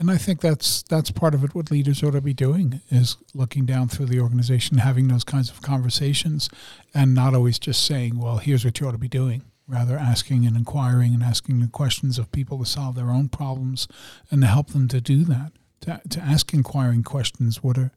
And 0.00 0.10
I 0.10 0.16
think 0.16 0.40
that's 0.40 0.82
that's 0.82 1.10
part 1.10 1.34
of 1.34 1.44
it. 1.44 1.54
What 1.54 1.70
leaders 1.70 2.02
ought 2.02 2.12
to 2.12 2.22
be 2.22 2.32
doing 2.32 2.80
is 2.88 3.18
looking 3.34 3.66
down 3.66 3.88
through 3.88 4.06
the 4.06 4.20
organization, 4.20 4.78
having 4.78 5.08
those 5.08 5.24
kinds 5.24 5.50
of 5.50 5.60
conversations, 5.60 6.48
and 6.94 7.14
not 7.14 7.34
always 7.34 7.58
just 7.58 7.84
saying, 7.84 8.18
"Well, 8.18 8.38
here's 8.38 8.64
what 8.64 8.80
you 8.80 8.88
ought 8.88 8.92
to 8.92 8.98
be 8.98 9.08
doing." 9.08 9.42
Rather, 9.68 9.98
asking 9.98 10.46
and 10.46 10.56
inquiring 10.56 11.12
and 11.12 11.22
asking 11.22 11.60
the 11.60 11.68
questions 11.68 12.18
of 12.18 12.32
people 12.32 12.58
to 12.58 12.64
solve 12.64 12.96
their 12.96 13.10
own 13.10 13.28
problems 13.28 13.86
and 14.30 14.40
to 14.40 14.48
help 14.48 14.68
them 14.68 14.88
to 14.88 15.00
do 15.00 15.22
that. 15.24 15.52
To, 15.82 16.00
to 16.08 16.20
ask 16.20 16.52
inquiring 16.54 17.02
questions. 17.02 17.62
What 17.62 17.76
are 17.76 17.92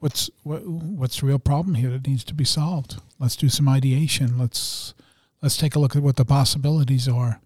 what's 0.00 0.28
what, 0.42 0.66
what's 0.66 1.20
the 1.20 1.26
real 1.26 1.38
problem 1.38 1.76
here 1.76 1.90
that 1.90 2.08
needs 2.08 2.24
to 2.24 2.34
be 2.34 2.44
solved? 2.44 3.00
Let's 3.20 3.36
do 3.36 3.48
some 3.48 3.68
ideation. 3.68 4.36
Let's 4.36 4.94
let's 5.42 5.56
take 5.56 5.76
a 5.76 5.78
look 5.78 5.94
at 5.94 6.02
what 6.02 6.16
the 6.16 6.24
possibilities 6.24 7.06
are 7.06 7.40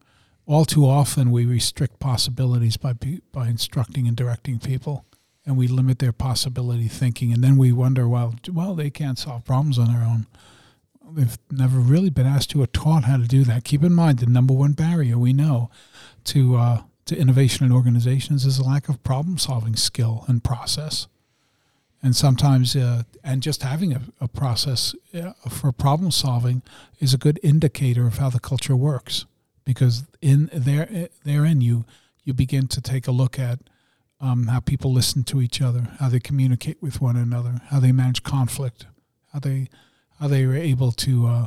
all 0.51 0.65
too 0.65 0.85
often 0.85 1.31
we 1.31 1.47
restrict 1.47 2.01
possibilities 2.01 2.77
by 2.77 2.93
by 3.31 3.47
instructing 3.47 4.09
and 4.09 4.17
directing 4.17 4.59
people 4.59 5.05
and 5.47 5.57
we 5.57 5.69
limit 5.69 6.01
their 6.01 6.13
possibility 6.13 6.89
thinking 6.89 7.33
and 7.33 7.43
then 7.43 7.57
we 7.57 7.71
wonder 7.71 8.09
well 8.09 8.35
well 8.53 8.75
they 8.75 8.91
can't 8.91 9.19
solve 9.19 9.45
problems 9.45 9.79
on 9.79 9.87
their 9.93 10.03
own. 10.03 10.27
They've 11.13 11.39
never 11.53 11.79
really 11.79 12.11
been 12.11 12.27
asked 12.27 12.51
to 12.51 12.63
or 12.63 12.67
taught 12.67 13.05
how 13.05 13.17
to 13.17 13.29
do 13.29 13.45
that. 13.45 13.65
Keep 13.65 13.85
in 13.85 13.93
mind 13.93 14.19
the 14.19 14.27
number 14.27 14.53
one 14.53 14.73
barrier 14.73 15.17
we 15.17 15.33
know 15.33 15.71
to 16.25 16.57
uh, 16.57 16.83
to 17.07 17.17
innovation 17.17 17.65
in 17.65 17.73
organizations 17.73 18.45
is 18.45 18.59
a 18.59 18.65
lack 18.65 18.89
of 18.89 19.05
problem 19.05 19.39
solving 19.39 19.77
skill 19.77 20.25
and 20.27 20.43
process. 20.43 21.07
And 22.03 22.17
sometimes 22.17 22.75
uh, 22.75 23.05
and 23.23 23.41
just 23.41 23.63
having 23.63 23.93
a, 23.93 24.03
a 24.21 24.27
process 24.27 24.97
uh, 25.15 25.33
for 25.49 25.71
problem 25.71 26.11
solving 26.11 26.63
is 26.99 27.15
a 27.15 27.19
good 27.19 27.39
indicator 27.41 28.09
of 28.09 28.19
how 28.19 28.31
the 28.31 28.41
culture 28.41 28.75
works 28.75 29.27
because 29.65 30.05
in 30.21 30.51
there 30.53 31.09
therein 31.25 31.61
you 31.61 31.85
you 32.25 32.35
begin 32.35 32.69
to 32.69 32.81
take 32.81 33.07
a 33.07 33.13
look 33.13 33.39
at 33.39 33.61
um, 34.21 34.49
how 34.49 34.61
people 34.61 34.93
listen 34.93 35.25
to 35.25 35.41
each 35.41 35.63
other, 35.63 35.89
how 35.99 36.09
they 36.09 36.21
communicate 36.21 36.83
with 36.83 37.01
one 37.01 37.17
another, 37.17 37.61
how 37.71 37.81
they 37.81 37.93
manage 37.93 38.23
conflict, 38.23 38.87
how 39.33 39.41
they 39.41 39.69
how 40.21 40.29
they 40.29 40.45
are 40.45 40.55
able 40.55 40.93
to 40.93 41.27
uh, 41.27 41.47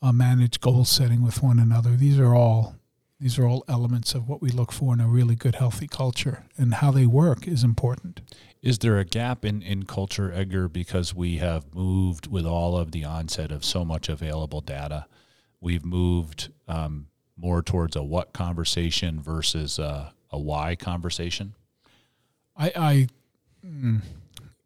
uh, 0.00 0.12
manage 0.12 0.60
goal 0.60 0.84
setting 0.84 1.22
with 1.22 1.42
one 1.42 1.58
another. 1.58 1.96
These 1.96 2.18
are 2.18 2.34
all 2.34 2.76
these 3.20 3.38
are 3.38 3.46
all 3.46 3.64
elements 3.68 4.14
of 4.14 4.28
what 4.28 4.42
we 4.42 4.50
look 4.50 4.72
for 4.72 4.92
in 4.92 5.00
a 5.00 5.08
really 5.08 5.36
good 5.36 5.56
healthy 5.56 5.86
culture, 5.86 6.44
and 6.56 6.74
how 6.74 6.90
they 6.90 7.06
work 7.06 7.46
is 7.46 7.64
important. 7.64 8.20
Is 8.62 8.78
there 8.78 8.98
a 8.98 9.04
gap 9.04 9.44
in, 9.44 9.62
in 9.62 9.84
culture, 9.84 10.32
Edgar, 10.32 10.68
because 10.68 11.14
we 11.14 11.36
have 11.36 11.74
moved 11.74 12.26
with 12.26 12.44
all 12.44 12.76
of 12.76 12.92
the 12.92 13.04
onset 13.04 13.52
of 13.52 13.64
so 13.64 13.84
much 13.84 14.08
available 14.08 14.60
data? 14.60 15.06
We've 15.60 15.84
moved 15.84 16.50
um, 16.68 17.06
more 17.36 17.62
towards 17.62 17.96
a 17.96 18.02
what 18.02 18.32
conversation 18.32 19.20
versus 19.20 19.78
a, 19.78 20.12
a 20.30 20.38
why 20.38 20.74
conversation. 20.74 21.54
I, 22.56 22.72
I 22.74 23.08
mm, 23.64 24.02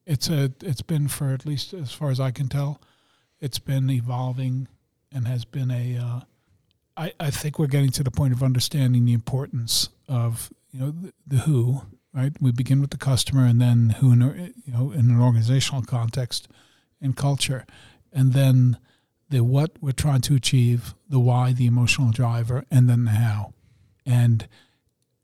it's 0.06 0.28
a 0.28 0.52
it's 0.62 0.82
been 0.82 1.08
for 1.08 1.30
at 1.30 1.44
least 1.44 1.74
as 1.74 1.92
far 1.92 2.10
as 2.10 2.20
I 2.20 2.30
can 2.30 2.48
tell, 2.48 2.80
it's 3.40 3.58
been 3.58 3.90
evolving 3.90 4.68
and 5.12 5.26
has 5.26 5.44
been 5.44 5.70
a. 5.70 5.96
Uh, 5.96 6.20
I 6.96 7.12
I 7.18 7.30
think 7.30 7.58
we're 7.58 7.66
getting 7.66 7.90
to 7.92 8.02
the 8.02 8.10
point 8.10 8.32
of 8.32 8.42
understanding 8.42 9.04
the 9.04 9.12
importance 9.12 9.88
of 10.08 10.50
you 10.70 10.80
know 10.80 10.90
the, 10.90 11.12
the 11.26 11.36
who 11.38 11.82
right. 12.14 12.32
We 12.40 12.52
begin 12.52 12.80
with 12.80 12.90
the 12.90 12.96
customer 12.96 13.44
and 13.44 13.60
then 13.60 13.90
who 13.98 14.12
in 14.12 14.54
you 14.64 14.72
know 14.72 14.92
in 14.92 15.10
an 15.10 15.20
organizational 15.20 15.82
context 15.82 16.48
and 17.00 17.16
culture, 17.16 17.66
and 18.12 18.32
then 18.32 18.78
the 19.30 19.42
what 19.42 19.72
we're 19.80 19.92
trying 19.92 20.20
to 20.22 20.34
achieve, 20.34 20.94
the 21.08 21.20
why, 21.20 21.52
the 21.52 21.66
emotional 21.66 22.10
driver, 22.10 22.64
and 22.70 22.88
then 22.88 23.04
the 23.04 23.12
how, 23.12 23.54
and 24.04 24.46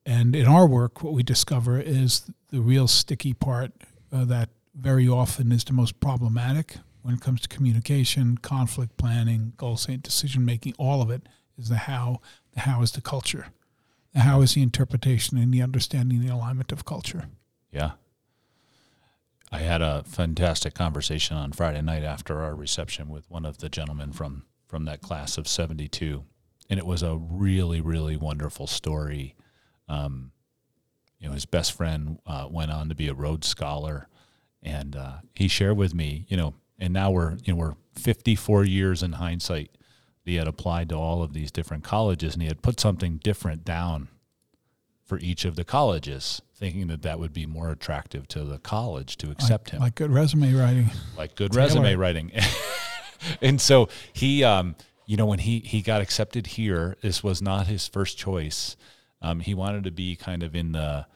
and 0.05 0.37
in 0.37 0.47
our 0.47 0.67
work, 0.67 1.03
what 1.03 1.13
we 1.13 1.23
discover 1.25 1.81
is 1.81 2.31
the 2.51 2.61
real 2.61 2.87
sticky 2.87 3.35
part 3.35 3.73
uh, 4.13 4.25
that 4.25 4.51
very 4.75 5.09
often 5.09 5.51
is 5.51 5.65
the 5.65 5.73
most 5.73 5.99
problematic 5.99 6.77
when 7.03 7.15
it 7.15 7.21
comes 7.21 7.41
to 7.41 7.49
communication, 7.49 8.39
conflict 8.39 8.97
planning, 8.97 9.53
goal 9.57 9.77
setting, 9.77 10.01
decision 10.01 10.45
making. 10.45 10.75
All 10.79 11.03
of 11.03 11.11
it 11.11 11.23
is 11.59 11.69
the 11.69 11.77
how. 11.77 12.21
The 12.55 12.61
how 12.61 12.83
is 12.83 12.93
the 12.93 13.01
culture. 13.01 13.49
The 14.15 14.21
how 14.21 14.41
is 14.43 14.55
the 14.55 14.63
interpretation 14.63 15.37
and 15.37 15.53
the 15.53 15.63
understanding, 15.63 16.21
the 16.21 16.33
alignment 16.33 16.73
of 16.73 16.85
culture. 16.85 17.25
Yeah. 17.73 17.93
I 19.53 19.59
had 19.59 19.81
a 19.81 20.03
fantastic 20.07 20.75
conversation 20.75 21.37
on 21.37 21.53
Friday 21.53 21.81
night 21.83 22.03
after 22.03 22.43
our 22.43 22.55
reception 22.55 23.09
with 23.09 23.31
one 23.31 23.45
of 23.45 23.59
the 23.59 23.69
gentlemen 23.69 24.13
from 24.13 24.45
from 24.67 24.85
that 24.87 25.01
class 25.01 25.39
of 25.39 25.47
72 25.47 26.25
and 26.69 26.81
it 26.81 26.87
was 26.87 27.03
a 27.03 27.17
really 27.17 27.81
really 27.81 28.17
wonderful 28.17 28.67
story. 28.67 29.37
Um, 29.89 30.33
you 31.19 31.29
know 31.29 31.35
his 31.35 31.47
best 31.47 31.73
friend 31.73 32.19
uh, 32.27 32.49
went 32.51 32.73
on 32.73 32.89
to 32.89 32.95
be 32.95 33.09
a 33.09 33.15
Rhodes 33.15 33.47
scholar 33.47 34.09
and 34.63 34.97
uh, 34.97 35.19
he 35.35 35.49
shared 35.49 35.77
with 35.77 35.95
me 35.95 36.27
you 36.29 36.37
know 36.37 36.55
and 36.79 36.93
now 36.93 37.11
we're 37.11 37.37
you 37.45 37.53
know 37.53 37.57
we're 37.57 37.75
54 37.95 38.65
years 38.65 39.03
in 39.03 39.13
hindsight. 39.13 39.71
He 40.25 40.35
had 40.35 40.49
applied 40.49 40.89
to 40.89 40.97
all 40.97 41.23
of 41.23 41.35
these 41.35 41.53
different 41.53 41.85
colleges 41.85 42.35
and 42.35 42.43
he 42.43 42.49
had 42.49 42.63
put 42.63 42.81
something 42.81 43.19
different 43.19 43.65
down 43.65 44.09
for 45.07 45.19
each 45.21 45.45
of 45.45 45.57
the 45.57 45.65
colleges, 45.65 46.43
thinking 46.55 46.89
that 46.89 47.03
that 47.03 47.19
would 47.19 47.33
be 47.33 47.47
more 47.47 47.71
attractive 47.71 48.27
to 48.29 48.45
the 48.45 48.59
college 48.59 49.17
to 49.19 49.31
accept 49.31 49.69
like, 49.69 49.73
him, 49.73 49.81
like 49.81 49.95
good 49.95 50.11
resume 50.11 50.53
writing. 50.53 50.91
like 51.17 51.37
good 51.37 51.53
Taylor. 51.53 51.65
resume 51.65 51.95
writing. 51.95 52.33
and 53.41 53.61
so 53.61 53.89
he, 54.13 54.43
um, 54.43 54.75
you 55.07 55.17
know, 55.17 55.27
when 55.27 55.39
he 55.39 55.61
he 55.61 55.81
got 55.81 56.01
accepted 56.01 56.49
here, 56.49 56.97
this 57.01 57.23
was 57.23 57.41
not 57.41 57.69
his 57.69 57.87
first 57.87 58.19
choice. 58.19 58.77
Um, 59.23 59.41
he 59.41 59.55
wanted 59.55 59.85
to 59.85 59.93
be 59.93 60.17
kind 60.17 60.43
of 60.43 60.55
in 60.57 60.73
the 60.73 61.07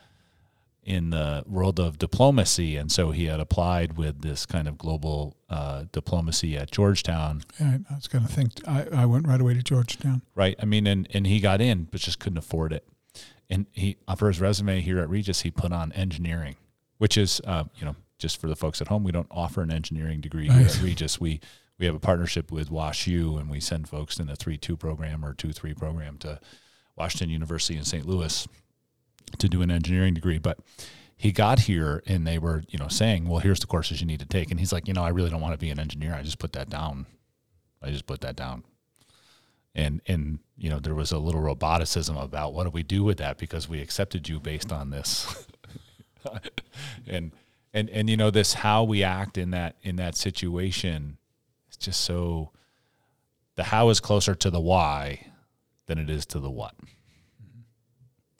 in 0.84 1.10
the 1.10 1.44
world 1.46 1.78
of 1.78 1.98
diplomacy, 1.98 2.76
and 2.76 2.90
so 2.90 3.10
he 3.10 3.26
had 3.26 3.40
applied 3.40 3.96
with 3.96 4.22
this 4.22 4.46
kind 4.46 4.66
of 4.66 4.78
global 4.78 5.36
uh, 5.50 5.84
diplomacy 5.92 6.56
at 6.56 6.70
Georgetown. 6.70 7.42
Yeah, 7.58 7.78
I 7.90 7.94
was 7.94 8.08
going 8.08 8.24
to 8.24 8.32
think. 8.32 8.52
I, 8.66 8.86
I 8.92 9.06
went 9.06 9.26
right 9.26 9.40
away 9.40 9.54
to 9.54 9.62
Georgetown. 9.62 10.22
right? 10.34 10.56
I 10.60 10.64
mean, 10.64 10.86
and 10.86 11.08
and 11.12 11.26
he 11.26 11.40
got 11.40 11.60
in, 11.60 11.84
but 11.84 12.00
just 12.00 12.20
couldn't 12.20 12.38
afford 12.38 12.72
it. 12.72 12.86
And 13.50 13.66
he 13.72 13.96
uh, 14.06 14.14
for 14.14 14.28
his 14.28 14.40
resume 14.40 14.80
here 14.80 15.00
at 15.00 15.10
Regis, 15.10 15.40
he 15.40 15.50
put 15.50 15.72
on 15.72 15.92
engineering, 15.92 16.56
which 16.98 17.18
is 17.18 17.40
uh, 17.44 17.64
you 17.76 17.84
know 17.84 17.96
just 18.18 18.40
for 18.40 18.46
the 18.46 18.56
folks 18.56 18.80
at 18.80 18.88
home, 18.88 19.02
we 19.02 19.12
don't 19.12 19.26
offer 19.30 19.60
an 19.62 19.72
engineering 19.72 20.20
degree 20.20 20.48
here 20.48 20.62
Nice. 20.62 20.76
at 20.78 20.82
Regis. 20.84 21.20
We 21.20 21.40
we 21.78 21.86
have 21.86 21.94
a 21.94 22.00
partnership 22.00 22.52
with 22.52 22.70
WashU, 22.70 23.40
and 23.40 23.50
we 23.50 23.58
send 23.58 23.88
folks 23.88 24.20
in 24.20 24.28
a 24.28 24.36
three 24.36 24.56
two 24.56 24.76
program 24.76 25.24
or 25.24 25.34
two 25.34 25.52
three 25.52 25.74
program 25.74 26.16
to 26.18 26.38
Washington 26.96 27.30
University 27.30 27.76
in 27.76 27.84
St. 27.84 28.06
Louis 28.06 28.46
to 29.38 29.48
do 29.48 29.62
an 29.62 29.70
engineering 29.70 30.14
degree. 30.14 30.38
But 30.38 30.58
he 31.16 31.32
got 31.32 31.60
here, 31.60 32.02
and 32.06 32.26
they 32.26 32.38
were 32.38 32.62
you 32.68 32.78
know 32.78 32.88
saying, 32.88 33.28
"Well, 33.28 33.40
here's 33.40 33.60
the 33.60 33.66
courses 33.66 34.00
you 34.00 34.06
need 34.06 34.20
to 34.20 34.26
take," 34.26 34.50
and 34.50 34.60
he's 34.60 34.72
like, 34.72 34.86
"You 34.86 34.94
know, 34.94 35.02
I 35.02 35.08
really 35.08 35.30
don't 35.30 35.40
want 35.40 35.54
to 35.54 35.58
be 35.58 35.70
an 35.70 35.80
engineer. 35.80 36.14
I 36.14 36.22
just 36.22 36.38
put 36.38 36.52
that 36.52 36.70
down. 36.70 37.06
I 37.82 37.90
just 37.90 38.06
put 38.06 38.20
that 38.20 38.36
down." 38.36 38.62
And 39.74 40.00
and 40.06 40.40
you 40.56 40.68
know, 40.68 40.80
there 40.80 40.94
was 40.94 41.12
a 41.12 41.18
little 41.18 41.40
roboticism 41.40 42.20
about 42.22 42.52
what 42.54 42.64
do 42.64 42.70
we 42.70 42.82
do 42.82 43.04
with 43.04 43.18
that 43.18 43.38
because 43.38 43.68
we 43.68 43.80
accepted 43.80 44.28
you 44.28 44.40
based 44.40 44.72
on 44.72 44.90
this. 44.90 45.46
and 47.06 47.32
and 47.72 47.88
and 47.90 48.10
you 48.10 48.16
know 48.16 48.30
this 48.30 48.54
how 48.54 48.84
we 48.84 49.02
act 49.02 49.38
in 49.38 49.50
that 49.50 49.76
in 49.82 49.96
that 49.96 50.16
situation 50.16 51.18
it's 51.68 51.76
just 51.76 52.00
so 52.00 52.50
the 53.54 53.64
how 53.64 53.88
is 53.90 54.00
closer 54.00 54.34
to 54.34 54.50
the 54.50 54.60
why 54.60 55.26
than 55.86 55.98
it 55.98 56.10
is 56.10 56.26
to 56.26 56.40
the 56.40 56.50
what. 56.50 56.74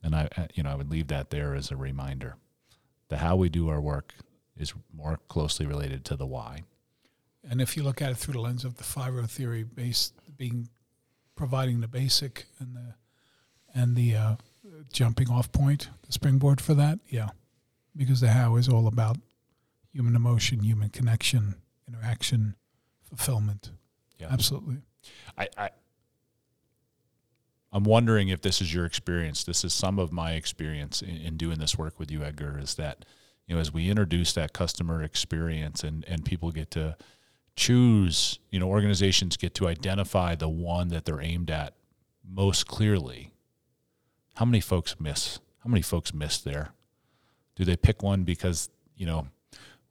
And 0.02 0.14
i 0.14 0.28
you 0.54 0.62
know 0.62 0.70
i 0.70 0.74
would 0.74 0.90
leave 0.90 1.08
that 1.08 1.30
there 1.30 1.54
as 1.54 1.70
a 1.70 1.76
reminder. 1.76 2.36
The 3.08 3.18
how 3.18 3.36
we 3.36 3.48
do 3.48 3.68
our 3.68 3.80
work 3.80 4.14
is 4.56 4.74
more 4.94 5.18
closely 5.28 5.66
related 5.66 6.04
to 6.06 6.16
the 6.16 6.26
why. 6.26 6.62
And 7.48 7.60
if 7.60 7.76
you 7.76 7.82
look 7.82 8.02
at 8.02 8.10
it 8.10 8.16
through 8.16 8.34
the 8.34 8.40
lens 8.40 8.64
of 8.64 8.76
the 8.76 8.84
FIRO 8.84 9.24
theory 9.24 9.64
based 9.64 10.14
being 10.36 10.68
providing 11.40 11.80
the 11.80 11.88
basic 11.88 12.44
and 12.58 12.76
the 12.76 12.94
and 13.74 13.96
the 13.96 14.14
uh, 14.14 14.34
jumping 14.92 15.30
off 15.30 15.50
point 15.52 15.88
the 16.06 16.12
springboard 16.12 16.60
for 16.60 16.74
that 16.74 16.98
yeah 17.08 17.30
because 17.96 18.20
the 18.20 18.28
how 18.28 18.56
is 18.56 18.68
all 18.68 18.86
about 18.86 19.16
human 19.92 20.14
emotion, 20.14 20.62
human 20.62 20.88
connection, 20.88 21.56
interaction, 21.88 22.54
fulfillment. 23.08 23.70
Yeah. 24.18 24.28
Absolutely. 24.30 24.78
I, 25.36 25.48
I 25.56 25.70
I'm 27.72 27.84
wondering 27.84 28.28
if 28.28 28.42
this 28.42 28.60
is 28.60 28.74
your 28.74 28.84
experience. 28.84 29.44
This 29.44 29.64
is 29.64 29.72
some 29.72 29.98
of 29.98 30.12
my 30.12 30.32
experience 30.32 31.02
in, 31.02 31.16
in, 31.16 31.36
doing 31.36 31.58
this 31.58 31.78
work 31.78 31.98
with 31.98 32.10
you, 32.10 32.22
Edgar. 32.22 32.58
Is 32.60 32.74
that 32.74 33.04
you 33.46 33.54
know 33.54 33.60
as 33.60 33.72
we 33.72 33.88
introduce 33.88 34.32
that 34.34 34.52
customer 34.52 35.02
experience 35.02 35.82
and 35.82 36.04
and 36.06 36.24
people 36.24 36.50
get 36.50 36.70
to 36.72 36.96
choose, 37.60 38.38
you 38.50 38.58
know, 38.58 38.68
organizations 38.68 39.36
get 39.36 39.54
to 39.54 39.68
identify 39.68 40.34
the 40.34 40.48
one 40.48 40.88
that 40.88 41.04
they're 41.04 41.20
aimed 41.20 41.50
at 41.50 41.74
most 42.26 42.66
clearly. 42.66 43.32
How 44.36 44.46
many 44.46 44.60
folks 44.60 44.98
miss? 44.98 45.40
How 45.62 45.68
many 45.68 45.82
folks 45.82 46.14
miss 46.14 46.38
there? 46.38 46.72
Do 47.56 47.66
they 47.66 47.76
pick 47.76 48.02
one 48.02 48.24
because 48.24 48.70
you 48.96 49.04
know 49.04 49.28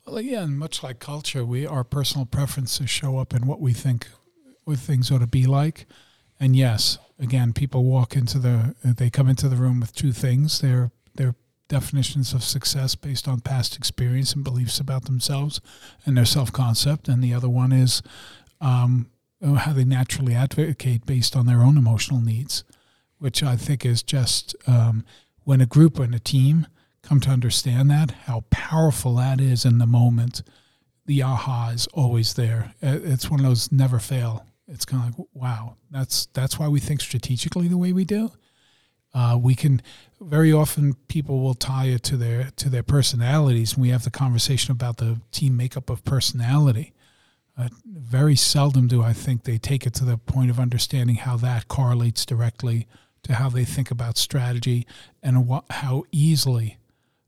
well, 0.09 0.17
again, 0.17 0.57
much 0.57 0.81
like 0.81 0.97
culture, 0.97 1.45
we 1.45 1.67
our 1.67 1.83
personal 1.83 2.25
preferences 2.25 2.89
show 2.89 3.19
up 3.19 3.35
in 3.35 3.45
what 3.45 3.61
we 3.61 3.73
think 3.73 4.07
what 4.63 4.79
things 4.79 5.11
ought 5.11 5.19
to 5.19 5.27
be 5.27 5.45
like. 5.45 5.85
And 6.39 6.55
yes, 6.55 6.97
again, 7.19 7.53
people 7.53 7.83
walk 7.83 8.15
into 8.15 8.39
the 8.39 8.73
they 8.83 9.11
come 9.11 9.29
into 9.29 9.47
the 9.47 9.55
room 9.55 9.79
with 9.79 9.93
two 9.93 10.11
things: 10.11 10.61
their 10.61 10.89
their 11.13 11.35
definitions 11.69 12.33
of 12.33 12.43
success 12.43 12.95
based 12.95 13.27
on 13.27 13.39
past 13.39 13.77
experience 13.77 14.33
and 14.33 14.43
beliefs 14.43 14.79
about 14.79 15.05
themselves 15.05 15.61
and 16.05 16.17
their 16.17 16.25
self 16.25 16.51
concept, 16.51 17.07
and 17.07 17.23
the 17.23 17.33
other 17.33 17.47
one 17.47 17.71
is 17.71 18.01
um, 18.59 19.09
how 19.41 19.71
they 19.71 19.85
naturally 19.85 20.35
advocate 20.35 21.05
based 21.05 21.35
on 21.35 21.45
their 21.45 21.61
own 21.61 21.77
emotional 21.77 22.19
needs, 22.19 22.65
which 23.19 23.41
I 23.41 23.55
think 23.55 23.85
is 23.85 24.03
just 24.03 24.55
um, 24.67 25.05
when 25.43 25.61
a 25.61 25.65
group 25.65 25.97
and 25.97 26.13
a 26.13 26.19
team 26.19 26.67
come 27.01 27.19
to 27.21 27.29
understand 27.29 27.89
that, 27.89 28.11
how 28.25 28.43
powerful 28.49 29.15
that 29.15 29.39
is 29.39 29.63
in 29.63 29.77
the 29.77 29.85
moment, 29.85 30.43
the 31.05 31.23
aha 31.23 31.71
is 31.73 31.87
always 31.87 32.33
there. 32.33 32.73
It's 32.81 33.31
one 33.31 33.39
of 33.39 33.45
those 33.45 33.71
never 33.71 33.99
fail. 33.99 34.45
It's 34.67 34.85
kind 34.85 35.11
of 35.11 35.17
like, 35.17 35.27
wow, 35.33 35.75
that's 35.89 36.27
that's 36.33 36.59
why 36.59 36.67
we 36.67 36.79
think 36.79 37.01
strategically 37.01 37.67
the 37.67 37.77
way 37.77 37.93
we 37.93 38.05
do. 38.05 38.31
Uh, 39.13 39.37
we 39.41 39.55
can 39.55 39.81
very 40.21 40.51
often 40.53 40.93
people 41.07 41.41
will 41.41 41.55
tie 41.55 41.85
it 41.85 42.03
to 42.03 42.17
their 42.17 42.51
to 42.57 42.69
their 42.69 42.83
personalities, 42.83 43.73
and 43.73 43.81
we 43.81 43.89
have 43.89 44.03
the 44.03 44.11
conversation 44.11 44.71
about 44.71 44.97
the 44.97 45.19
team 45.31 45.57
makeup 45.57 45.89
of 45.89 46.03
personality. 46.03 46.93
Uh, 47.57 47.69
very 47.85 48.35
seldom 48.35 48.87
do 48.87 49.03
I 49.03 49.13
think 49.13 49.43
they 49.43 49.57
take 49.57 49.85
it 49.85 49.93
to 49.95 50.05
the 50.05 50.17
point 50.17 50.49
of 50.49 50.59
understanding 50.59 51.15
how 51.15 51.35
that 51.37 51.67
correlates 51.67 52.25
directly 52.25 52.87
to 53.23 53.35
how 53.35 53.49
they 53.49 53.65
think 53.65 53.91
about 53.91 54.17
strategy 54.17 54.87
and 55.21 55.45
what, 55.45 55.65
how 55.69 56.03
easily 56.11 56.77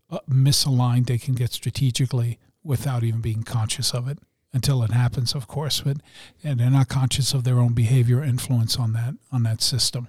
uh, 0.10 0.20
misaligned 0.30 1.08
they 1.08 1.18
can 1.18 1.34
get 1.34 1.52
strategically 1.52 2.40
without 2.64 3.04
even 3.04 3.20
being 3.20 3.44
conscious 3.44 3.94
of 3.94 4.08
it 4.08 4.20
until 4.54 4.84
it 4.84 4.92
happens, 4.92 5.34
of 5.34 5.48
course. 5.48 5.82
But 5.82 5.98
and 6.44 6.60
they're 6.60 6.70
not 6.70 6.88
conscious 6.88 7.34
of 7.34 7.44
their 7.44 7.60
own 7.60 7.74
behavior 7.74 8.24
influence 8.24 8.78
on 8.78 8.94
that 8.94 9.16
on 9.32 9.44
that 9.44 9.62
system. 9.62 10.08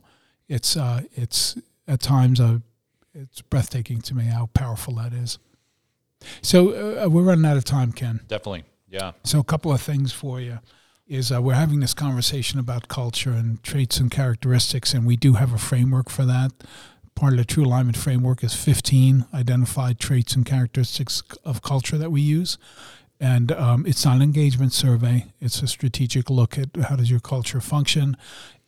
It's 0.52 0.76
uh, 0.76 1.02
it's 1.14 1.56
at 1.88 2.00
times 2.00 2.38
uh, 2.38 2.58
it's 3.14 3.40
breathtaking 3.40 4.02
to 4.02 4.14
me 4.14 4.24
how 4.24 4.50
powerful 4.52 4.94
that 4.96 5.12
is. 5.12 5.38
So 6.42 7.02
uh, 7.02 7.08
we're 7.08 7.22
running 7.22 7.46
out 7.46 7.56
of 7.56 7.64
time, 7.64 7.92
Ken. 7.92 8.20
Definitely, 8.28 8.64
yeah. 8.88 9.12
So 9.24 9.40
a 9.40 9.44
couple 9.44 9.72
of 9.72 9.80
things 9.80 10.12
for 10.12 10.40
you 10.40 10.58
is 11.08 11.32
uh, 11.32 11.40
we're 11.40 11.54
having 11.54 11.80
this 11.80 11.94
conversation 11.94 12.58
about 12.58 12.88
culture 12.88 13.32
and 13.32 13.62
traits 13.62 13.98
and 13.98 14.10
characteristics, 14.10 14.92
and 14.94 15.06
we 15.06 15.16
do 15.16 15.34
have 15.34 15.52
a 15.52 15.58
framework 15.58 16.10
for 16.10 16.24
that 16.26 16.52
part 17.14 17.34
of 17.34 17.38
the 17.38 17.44
True 17.44 17.64
Alignment 17.64 17.96
Framework 17.96 18.42
is 18.42 18.54
15 18.54 19.26
identified 19.34 19.98
traits 19.98 20.34
and 20.34 20.46
characteristics 20.46 21.22
of 21.44 21.62
culture 21.62 21.98
that 21.98 22.10
we 22.10 22.20
use. 22.20 22.58
And 23.20 23.52
um, 23.52 23.86
it's 23.86 24.04
not 24.04 24.16
an 24.16 24.22
engagement 24.22 24.72
survey. 24.72 25.26
It's 25.40 25.62
a 25.62 25.68
strategic 25.68 26.28
look 26.28 26.58
at 26.58 26.70
how 26.88 26.96
does 26.96 27.10
your 27.10 27.20
culture 27.20 27.60
function. 27.60 28.16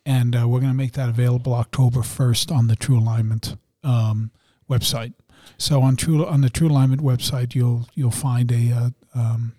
And 0.05 0.35
uh, 0.35 0.47
we're 0.47 0.59
going 0.59 0.71
to 0.71 0.77
make 0.77 0.93
that 0.93 1.09
available 1.09 1.53
October 1.53 2.01
1st 2.01 2.55
on 2.55 2.67
the 2.67 2.75
True 2.75 2.99
Alignment 2.99 3.57
um, 3.83 4.31
website. 4.69 5.13
So 5.57 5.81
on 5.81 5.95
True 5.95 6.25
on 6.25 6.41
the 6.41 6.49
True 6.49 6.67
Alignment 6.67 7.01
website, 7.01 7.55
you'll 7.55 7.87
you'll 7.93 8.11
find 8.11 8.51
a, 8.51 8.71
uh, 8.71 8.89
um, 9.13 9.53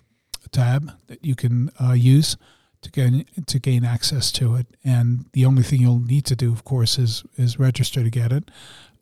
a 0.44 0.48
tab 0.48 0.92
that 1.06 1.24
you 1.24 1.34
can 1.34 1.70
uh, 1.80 1.92
use 1.92 2.36
to 2.82 2.90
gain 2.90 3.24
to 3.46 3.58
gain 3.58 3.84
access 3.84 4.32
to 4.32 4.54
it. 4.56 4.66
And 4.84 5.26
the 5.32 5.44
only 5.44 5.62
thing 5.62 5.80
you'll 5.80 6.00
need 6.00 6.24
to 6.26 6.36
do, 6.36 6.52
of 6.52 6.64
course, 6.64 6.98
is 6.98 7.24
is 7.36 7.58
register 7.58 8.02
to 8.02 8.10
get 8.10 8.32
it. 8.32 8.50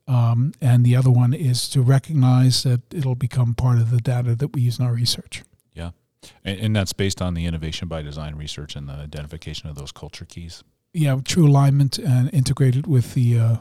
Um, 0.07 0.53
and 0.61 0.85
the 0.85 0.97
other 0.97 1.11
one 1.11 1.33
is 1.33 1.69
to 1.71 1.81
recognize 1.81 2.63
that 2.65 2.83
it'll 2.93 3.15
become 3.15 3.55
part 3.55 3.79
of 3.79 3.91
the 3.91 3.99
data 3.99 4.35
that 4.35 4.49
we 4.49 4.61
use 4.61 4.79
in 4.79 4.85
our 4.85 4.93
research. 4.93 5.43
Yeah, 5.73 5.91
and, 6.45 6.61
and 6.61 6.77
that's 6.77 6.93
based 6.93 7.23
on 7.23 7.35
the 7.35 7.47
innovation 7.47 7.89
by 7.89 8.03
design 8.03 8.35
research 8.37 8.77
and 8.77 8.89
the 8.89 8.93
identification 8.93 9.71
of 9.71 9.77
those 9.77 9.93
culture 9.93 10.27
keys. 10.27 10.63
Yeah, 10.95 11.19
true 11.25 11.49
alignment 11.49 11.99
and 11.99 12.33
integrated 12.33 12.87
with 12.87 13.15
the 13.15 13.39
uh, 13.39 13.57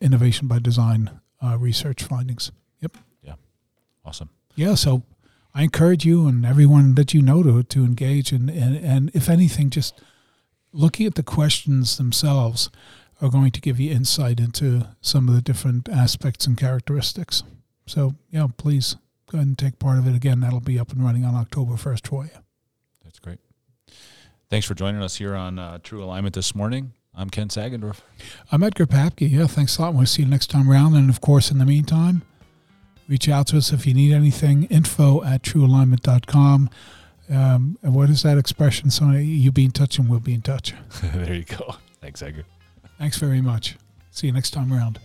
innovation 0.00 0.46
by 0.46 0.60
design 0.60 1.10
uh, 1.42 1.58
research 1.58 2.04
findings. 2.04 2.52
Yep. 2.80 2.96
Yeah. 3.22 3.34
Awesome. 4.04 4.30
Yeah. 4.54 4.76
So 4.76 5.02
I 5.52 5.64
encourage 5.64 6.04
you 6.06 6.28
and 6.28 6.46
everyone 6.46 6.94
that 6.94 7.12
you 7.12 7.22
know 7.22 7.42
to 7.42 7.62
to 7.64 7.84
engage 7.84 8.30
and 8.30 8.48
and, 8.48 8.76
and 8.76 9.10
if 9.14 9.28
anything, 9.28 9.70
just 9.70 10.00
looking 10.72 11.06
at 11.06 11.16
the 11.16 11.24
questions 11.24 11.96
themselves 11.96 12.70
are 13.20 13.30
going 13.30 13.50
to 13.50 13.60
give 13.60 13.80
you 13.80 13.90
insight 13.90 14.38
into 14.40 14.86
some 15.00 15.28
of 15.28 15.34
the 15.34 15.42
different 15.42 15.88
aspects 15.88 16.46
and 16.46 16.56
characteristics. 16.56 17.42
So 17.86 18.14
yeah, 18.30 18.46
please 18.56 18.96
go 19.30 19.38
ahead 19.38 19.48
and 19.48 19.58
take 19.58 19.78
part 19.78 19.98
of 19.98 20.06
it. 20.06 20.14
Again, 20.14 20.40
that'll 20.40 20.60
be 20.60 20.78
up 20.78 20.92
and 20.92 21.04
running 21.04 21.24
on 21.24 21.34
October 21.34 21.76
first 21.76 22.06
for 22.06 22.24
you. 22.24 22.30
Thanks 24.50 24.66
for 24.66 24.74
joining 24.74 25.00
us 25.00 25.14
here 25.14 25.36
on 25.36 25.60
uh, 25.60 25.78
True 25.80 26.02
Alignment 26.02 26.34
this 26.34 26.56
morning. 26.56 26.92
I'm 27.14 27.30
Ken 27.30 27.46
Sagendorf. 27.46 28.00
I'm 28.50 28.64
Edgar 28.64 28.84
Papke. 28.84 29.30
Yeah, 29.30 29.46
thanks 29.46 29.78
a 29.78 29.82
lot. 29.82 29.94
We'll 29.94 30.06
see 30.06 30.22
you 30.22 30.28
next 30.28 30.48
time 30.48 30.68
around. 30.68 30.96
And 30.96 31.08
of 31.08 31.20
course, 31.20 31.52
in 31.52 31.58
the 31.58 31.64
meantime, 31.64 32.22
reach 33.08 33.28
out 33.28 33.46
to 33.48 33.58
us 33.58 33.72
if 33.72 33.86
you 33.86 33.94
need 33.94 34.12
anything. 34.12 34.64
Info 34.64 35.22
at 35.22 35.42
truealignment.com. 35.42 36.68
Um, 37.30 37.78
and 37.80 37.94
what 37.94 38.10
is 38.10 38.24
that 38.24 38.38
expression? 38.38 38.90
So 38.90 39.10
you 39.10 39.52
be 39.52 39.66
in 39.66 39.70
touch 39.70 39.98
and 39.98 40.08
we'll 40.08 40.18
be 40.18 40.34
in 40.34 40.42
touch. 40.42 40.74
there 41.14 41.32
you 41.32 41.44
go. 41.44 41.76
Thanks, 42.00 42.20
Edgar. 42.20 42.42
Thanks 42.98 43.18
very 43.18 43.40
much. 43.40 43.76
See 44.10 44.26
you 44.26 44.32
next 44.32 44.50
time 44.50 44.72
around. 44.72 44.98